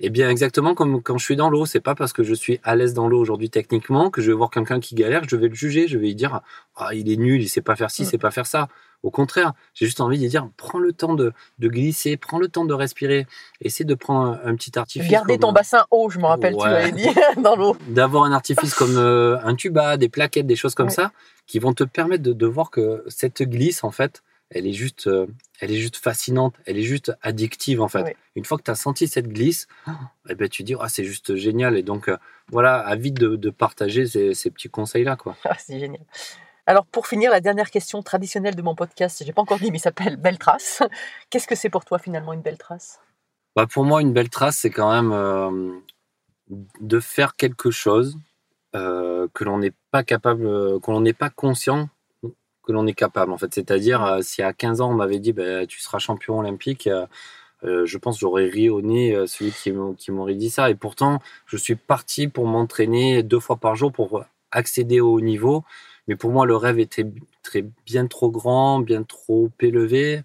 Et 0.00 0.10
bien, 0.10 0.30
exactement 0.30 0.74
comme 0.74 1.02
quand 1.02 1.18
je 1.18 1.24
suis 1.24 1.36
dans 1.36 1.50
l'eau, 1.50 1.66
c'est 1.66 1.80
pas 1.80 1.94
parce 1.94 2.12
que 2.12 2.22
je 2.22 2.34
suis 2.34 2.60
à 2.62 2.76
l'aise 2.76 2.94
dans 2.94 3.08
l'eau 3.08 3.18
aujourd'hui 3.18 3.50
techniquement 3.50 4.10
que 4.10 4.20
je 4.22 4.30
vais 4.30 4.36
voir 4.36 4.50
quelqu'un 4.50 4.78
qui 4.78 4.94
galère, 4.94 5.22
je 5.28 5.36
vais 5.36 5.48
le 5.48 5.54
juger, 5.54 5.88
je 5.88 5.98
vais 5.98 6.06
lui 6.06 6.14
dire, 6.14 6.40
ah, 6.76 6.94
il 6.94 7.10
est 7.10 7.16
nul, 7.16 7.42
il 7.42 7.48
sait 7.48 7.62
pas 7.62 7.74
faire 7.74 7.90
ci, 7.90 8.02
il 8.02 8.06
sait 8.06 8.18
pas 8.18 8.30
faire 8.30 8.46
ça. 8.46 8.68
Au 9.02 9.10
contraire, 9.10 9.52
j'ai 9.74 9.86
juste 9.86 10.00
envie 10.00 10.20
de 10.20 10.28
dire, 10.28 10.48
prends 10.56 10.78
le 10.78 10.92
temps 10.92 11.14
de, 11.14 11.32
de 11.58 11.68
glisser, 11.68 12.16
prends 12.16 12.38
le 12.38 12.46
temps 12.46 12.64
de 12.64 12.72
respirer, 12.72 13.26
essaie 13.60 13.82
de 13.82 13.94
prendre 13.96 14.38
un, 14.44 14.50
un 14.50 14.54
petit 14.54 14.78
artifice. 14.78 15.10
Garder 15.10 15.38
ton 15.38 15.50
bassin 15.50 15.84
haut, 15.90 16.08
je 16.08 16.20
me 16.20 16.26
rappelle, 16.26 16.54
tu 16.56 16.64
l'avais 16.64 16.92
dit, 16.92 17.08
dans 17.42 17.56
l'eau. 17.56 17.76
d'avoir 17.88 18.22
un 18.22 18.30
artifice 18.32 18.72
comme 18.74 18.94
euh, 18.96 19.38
un 19.42 19.56
tuba, 19.56 19.96
des 19.96 20.08
plaquettes, 20.08 20.46
des 20.46 20.54
choses 20.54 20.76
comme 20.76 20.86
Ouais. 20.86 20.92
ça, 20.92 21.10
qui 21.48 21.58
vont 21.58 21.72
te 21.74 21.82
permettre 21.82 22.22
de, 22.22 22.32
de 22.32 22.46
voir 22.46 22.70
que 22.70 23.02
cette 23.08 23.42
glisse, 23.42 23.82
en 23.82 23.90
fait, 23.90 24.22
elle 24.54 24.66
est 24.66 24.72
juste, 24.72 25.06
euh, 25.06 25.26
elle 25.60 25.70
est 25.70 25.76
juste 25.76 25.96
fascinante, 25.96 26.54
elle 26.66 26.78
est 26.78 26.82
juste 26.82 27.12
addictive, 27.22 27.80
en 27.80 27.88
fait. 27.88 28.16
Une 28.36 28.44
fois 28.44 28.58
que 28.58 28.62
tu 28.62 28.70
as 28.70 28.74
senti 28.74 29.08
cette 29.08 29.28
glisse, 29.28 29.66
eh 30.28 30.34
ben, 30.34 30.48
tu 30.48 30.62
dis, 30.62 30.74
ah, 30.78 30.88
c'est 30.88 31.04
juste 31.04 31.36
génial. 31.36 31.76
Et 31.76 31.82
donc, 31.82 32.08
euh, 32.08 32.16
voilà, 32.50 32.78
à 32.80 32.96
vite 32.96 33.14
de, 33.14 33.36
de 33.36 33.50
partager 33.50 34.06
ces, 34.06 34.34
ces 34.34 34.50
petits 34.50 34.68
conseils-là, 34.68 35.16
quoi. 35.16 35.36
Ah, 35.44 35.56
c'est 35.58 35.78
génial. 35.78 36.02
Alors, 36.66 36.86
pour 36.86 37.06
finir, 37.06 37.30
la 37.30 37.40
dernière 37.40 37.70
question 37.70 38.02
traditionnelle 38.02 38.54
de 38.54 38.62
mon 38.62 38.74
podcast, 38.74 39.22
j'ai 39.26 39.32
pas 39.32 39.42
encore 39.42 39.58
dit, 39.58 39.70
mais 39.70 39.78
il 39.78 39.80
s'appelle 39.80 40.16
Belle 40.16 40.38
Trace. 40.38 40.82
Qu'est-ce 41.30 41.48
que 41.48 41.56
c'est 41.56 41.70
pour 41.70 41.84
toi, 41.84 41.98
finalement, 41.98 42.32
une 42.32 42.42
belle 42.42 42.58
trace? 42.58 43.00
Bah, 43.56 43.66
pour 43.66 43.84
moi, 43.84 44.00
une 44.00 44.12
belle 44.12 44.30
trace, 44.30 44.58
c'est 44.58 44.70
quand 44.70 44.90
même 44.90 45.12
euh, 45.12 45.72
de 46.80 47.00
faire 47.00 47.36
quelque 47.36 47.70
chose 47.70 48.16
que 48.74 49.44
l'on 49.44 49.58
n'est 49.58 49.74
pas 49.90 50.02
capable, 50.02 50.44
que 50.80 50.90
l'on 50.90 51.02
n'est 51.02 51.12
pas 51.12 51.28
conscient 51.28 51.90
que 52.62 52.72
l'on 52.72 52.86
est 52.86 52.94
capable. 52.94 53.32
En 53.32 53.38
fait, 53.38 53.52
c'est-à-dire, 53.54 54.04
euh, 54.04 54.20
si 54.22 54.42
à 54.42 54.52
15 54.52 54.80
ans 54.80 54.90
on 54.90 54.94
m'avait 54.94 55.18
dit, 55.18 55.32
bah, 55.32 55.66
tu 55.66 55.80
seras 55.80 55.98
champion 55.98 56.38
olympique, 56.38 56.86
euh, 56.86 57.06
euh, 57.64 57.86
je 57.86 57.98
pense 57.98 58.18
j'aurais 58.20 58.46
ri 58.48 58.68
au 58.70 58.82
nez 58.82 59.16
celui 59.26 59.52
qui 59.52 59.72
m'au- 59.72 59.94
qui 59.94 60.12
m'aurait 60.12 60.34
dit 60.34 60.50
ça. 60.50 60.70
Et 60.70 60.74
pourtant, 60.74 61.20
je 61.46 61.56
suis 61.56 61.76
parti 61.76 62.28
pour 62.28 62.46
m'entraîner 62.46 63.22
deux 63.22 63.40
fois 63.40 63.56
par 63.56 63.76
jour 63.76 63.92
pour 63.92 64.24
accéder 64.50 65.00
au 65.00 65.14
haut 65.14 65.20
niveau. 65.20 65.64
Mais 66.08 66.16
pour 66.16 66.30
moi, 66.32 66.46
le 66.46 66.56
rêve 66.56 66.80
était 66.80 67.06
très, 67.42 67.64
bien 67.86 68.06
trop 68.08 68.30
grand, 68.30 68.80
bien 68.80 69.02
trop 69.04 69.50
élevé 69.60 70.22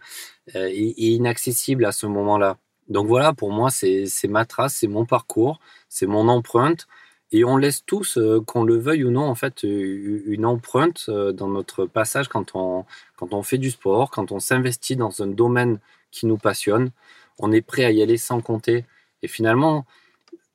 et, 0.55 1.13
inaccessible 1.13 1.85
à 1.85 1.91
ce 1.91 2.07
moment-là. 2.07 2.57
Donc 2.89 3.07
voilà, 3.07 3.33
pour 3.33 3.51
moi, 3.51 3.69
c'est 3.69 4.07
ma 4.29 4.45
trace, 4.45 4.75
c'est 4.75 4.88
mon 4.88 5.05
parcours, 5.05 5.59
c'est 5.89 6.07
mon 6.07 6.27
empreinte. 6.29 6.88
Et 7.32 7.43
on 7.43 7.57
laisse 7.57 7.84
tous, 7.86 8.17
euh, 8.17 8.41
qu'on 8.41 8.63
le 8.63 8.78
veuille 8.78 9.03
ou 9.03 9.11
non, 9.11 9.25
en 9.25 9.36
fait, 9.36 9.63
une 9.63 10.45
empreinte 10.45 11.05
euh, 11.09 11.34
dans 11.34 11.49
notre 11.49 11.86
passage 11.86 12.30
quand 12.30 12.55
on, 12.55 12.86
quand 13.17 13.34
on 13.34 13.43
fait 13.43 13.57
du 13.57 13.71
sport, 13.71 14.11
quand 14.11 14.32
on 14.32 14.39
s'investit 14.39 14.95
dans 14.95 15.21
un 15.21 15.28
domaine 15.28 15.80
qui 16.11 16.25
nous 16.25 16.38
passionne. 16.38 16.91
On 17.39 17.51
est 17.51 17.61
prêt 17.61 17.86
à 17.86 17.91
y 17.91 18.01
aller 18.01 18.17
sans 18.17 18.41
compter. 18.41 18.86
Et 19.23 19.28
finalement, 19.28 19.86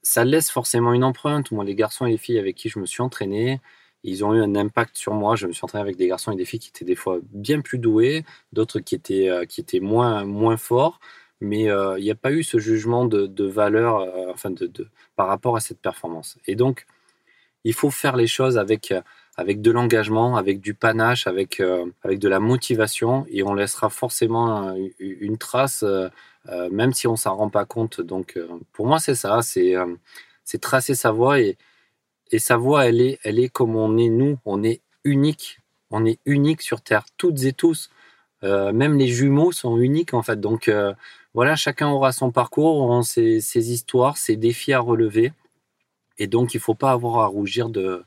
ça 0.02 0.24
laisse 0.24 0.50
forcément 0.50 0.92
une 0.92 1.04
empreinte. 1.04 1.50
Moi, 1.52 1.64
les 1.64 1.74
garçons 1.74 2.06
et 2.06 2.10
les 2.10 2.18
filles 2.18 2.38
avec 2.38 2.56
qui 2.56 2.68
je 2.68 2.78
me 2.78 2.86
suis 2.86 3.02
entraîné, 3.02 3.60
ils 4.04 4.24
ont 4.24 4.34
eu 4.34 4.42
un 4.42 4.56
impact 4.56 4.96
sur 4.96 5.14
moi. 5.14 5.36
Je 5.36 5.46
me 5.46 5.52
suis 5.52 5.64
entraîné 5.64 5.82
avec 5.82 5.96
des 5.96 6.08
garçons 6.08 6.32
et 6.32 6.36
des 6.36 6.44
filles 6.44 6.58
qui 6.60 6.70
étaient 6.70 6.84
des 6.84 6.96
fois 6.96 7.18
bien 7.32 7.60
plus 7.60 7.78
doués, 7.78 8.24
d'autres 8.52 8.80
qui 8.80 8.94
étaient, 8.94 9.28
euh, 9.28 9.44
qui 9.44 9.60
étaient 9.60 9.80
moins, 9.80 10.24
moins 10.24 10.56
forts. 10.56 11.00
Mais 11.44 11.68
euh, 11.68 11.98
il 11.98 12.04
n'y 12.04 12.10
a 12.12 12.14
pas 12.14 12.30
eu 12.30 12.44
ce 12.44 12.58
jugement 12.58 13.04
de, 13.04 13.26
de 13.26 13.44
valeur 13.44 13.98
euh, 13.98 14.30
enfin 14.30 14.50
de, 14.50 14.70
par 15.16 15.26
rapport 15.26 15.56
à 15.56 15.60
cette 15.60 15.80
performance. 15.80 16.38
Et 16.46 16.54
donc, 16.54 16.86
il 17.64 17.74
faut 17.74 17.90
faire 17.90 18.14
les 18.14 18.28
choses 18.28 18.58
avec, 18.58 18.92
euh, 18.92 19.02
avec 19.36 19.60
de 19.60 19.72
l'engagement, 19.72 20.36
avec 20.36 20.60
du 20.60 20.72
panache, 20.72 21.26
avec, 21.26 21.60
avec 22.04 22.20
de 22.20 22.28
la 22.28 22.38
motivation, 22.38 23.26
et 23.28 23.42
on 23.42 23.54
laissera 23.54 23.90
forcément 23.90 24.72
une 25.00 25.36
trace, 25.36 25.84
même 26.70 26.92
si 26.92 27.08
on 27.08 27.16
s'en 27.16 27.34
rend 27.34 27.50
pas 27.50 27.64
compte. 27.64 28.00
Donc, 28.00 28.38
pour 28.72 28.86
moi, 28.86 29.00
c'est 29.00 29.16
ça, 29.16 29.42
c'est 29.42 29.74
c'est 30.44 30.60
tracer 30.60 30.94
sa 30.94 31.10
voie, 31.10 31.40
et, 31.40 31.56
et 32.30 32.38
sa 32.38 32.56
voie, 32.56 32.86
elle 32.86 33.00
est, 33.00 33.18
elle 33.24 33.38
est 33.38 33.48
comme 33.48 33.74
on 33.74 33.96
est 33.96 34.10
nous, 34.10 34.38
on 34.44 34.62
est 34.62 34.80
unique, 35.02 35.58
on 35.90 36.04
est 36.04 36.20
unique 36.24 36.62
sur 36.62 36.82
Terre, 36.82 37.06
toutes 37.16 37.42
et 37.44 37.52
tous. 37.52 37.90
Même 38.42 38.98
les 38.98 39.08
jumeaux 39.08 39.52
sont 39.52 39.78
uniques 39.78 40.14
en 40.14 40.22
fait. 40.22 40.40
Donc 40.40 40.70
voilà, 41.34 41.56
chacun 41.56 41.88
aura 41.88 42.12
son 42.12 42.30
parcours, 42.30 42.76
aura 42.76 43.02
ses, 43.02 43.40
ses 43.40 43.72
histoires, 43.72 44.16
ses 44.16 44.36
défis 44.36 44.72
à 44.72 44.80
relever. 44.80 45.32
Et 46.18 46.26
donc 46.26 46.54
il 46.54 46.60
faut 46.60 46.74
pas 46.74 46.92
avoir 46.92 47.20
à 47.20 47.26
rougir 47.26 47.68
de, 47.68 48.04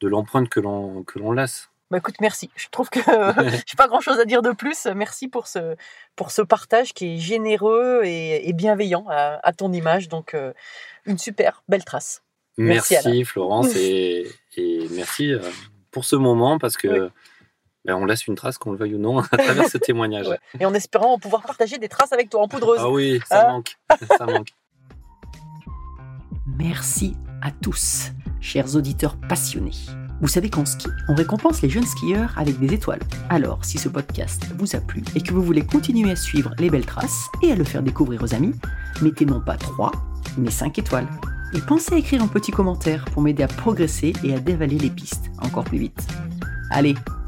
de 0.00 0.08
l'empreinte 0.08 0.48
que 0.48 0.60
l'on 0.60 1.02
que 1.04 1.18
l'on 1.18 1.32
laisse. 1.32 1.70
Bah 1.90 1.98
écoute, 1.98 2.16
merci. 2.20 2.50
Je 2.56 2.66
trouve 2.70 2.90
que 2.90 2.98
j'ai 3.66 3.76
pas 3.76 3.86
grand 3.86 4.00
chose 4.00 4.18
à 4.18 4.24
dire 4.24 4.42
de 4.42 4.50
plus. 4.50 4.86
Merci 4.94 5.28
pour 5.28 5.46
ce, 5.46 5.76
pour 6.16 6.32
ce 6.32 6.42
partage 6.42 6.92
qui 6.92 7.14
est 7.14 7.18
généreux 7.18 8.02
et, 8.04 8.48
et 8.48 8.52
bienveillant 8.52 9.06
à, 9.08 9.38
à 9.42 9.52
ton 9.52 9.72
image. 9.72 10.08
Donc, 10.08 10.34
euh, 10.34 10.52
une 11.04 11.16
super 11.18 11.62
belle 11.68 11.84
trace. 11.84 12.22
Merci. 12.58 13.24
Florence 13.24 13.76
et, 13.76 14.26
et 14.56 14.88
merci 14.90 15.32
euh, 15.32 15.40
pour 15.92 16.04
ce 16.04 16.16
moment 16.16 16.58
parce 16.58 16.76
que 16.76 16.88
Oui. 16.88 17.08
Ben, 17.86 17.94
on 17.94 18.04
laisse 18.04 18.26
une 18.26 18.34
trace, 18.34 18.58
qu'on 18.58 18.72
le 18.72 18.78
veuille 18.78 18.94
ou 18.94 18.98
non, 18.98 19.18
à 19.32 19.36
travers 19.36 19.68
ce 19.68 19.78
témoignage. 19.78 20.28
Ouais. 20.28 20.38
Et 20.60 20.66
en 20.66 20.74
espérant 20.74 21.18
pouvoir 21.18 21.42
partager 21.42 21.78
des 21.78 21.88
traces 21.88 22.12
avec 22.12 22.28
toi 22.30 22.42
en 22.42 22.48
poudreuse. 22.48 22.78
Ah 22.80 22.90
oui, 22.90 23.20
ça 23.28 23.44
Ah. 23.46 23.52
manque. 23.52 23.76
ça 24.18 24.26
manque. 24.26 24.48
Merci 26.58 27.16
à 27.42 27.50
tous, 27.50 28.12
chers 28.40 28.76
auditeurs 28.76 29.16
passionnés. 29.28 29.72
Vous 30.22 30.28
savez 30.28 30.48
qu'en 30.48 30.64
ski, 30.64 30.88
on 31.08 31.14
récompense 31.14 31.60
les 31.60 31.68
jeunes 31.68 31.84
skieurs 31.84 32.32
avec 32.38 32.58
des 32.58 32.72
étoiles. 32.72 33.00
Alors, 33.28 33.64
si 33.64 33.76
ce 33.76 33.88
podcast 33.90 34.46
vous 34.56 34.74
a 34.74 34.80
plu 34.80 35.02
et 35.14 35.20
que 35.20 35.34
vous 35.34 35.42
voulez 35.42 35.64
continuer 35.66 36.10
à 36.10 36.16
suivre 36.16 36.54
les 36.58 36.70
belles 36.70 36.86
traces 36.86 37.26
et 37.42 37.52
à 37.52 37.54
le 37.54 37.64
faire 37.64 37.82
découvrir 37.82 38.22
aux 38.22 38.34
amis, 38.34 38.54
mettez 39.02 39.26
non 39.26 39.40
pas 39.42 39.56
3, 39.56 39.92
mais 40.38 40.50
5 40.50 40.78
étoiles. 40.78 41.06
Et 41.54 41.60
pensez 41.60 41.94
à 41.94 41.98
écrire 41.98 42.22
un 42.22 42.28
petit 42.28 42.50
commentaire 42.50 43.04
pour 43.12 43.20
m'aider 43.22 43.42
à 43.42 43.48
progresser 43.48 44.14
et 44.24 44.34
à 44.34 44.40
dévaler 44.40 44.78
les 44.78 44.90
pistes 44.90 45.26
encore 45.42 45.64
plus 45.64 45.78
vite. 45.78 46.06
Allez, 46.70 46.94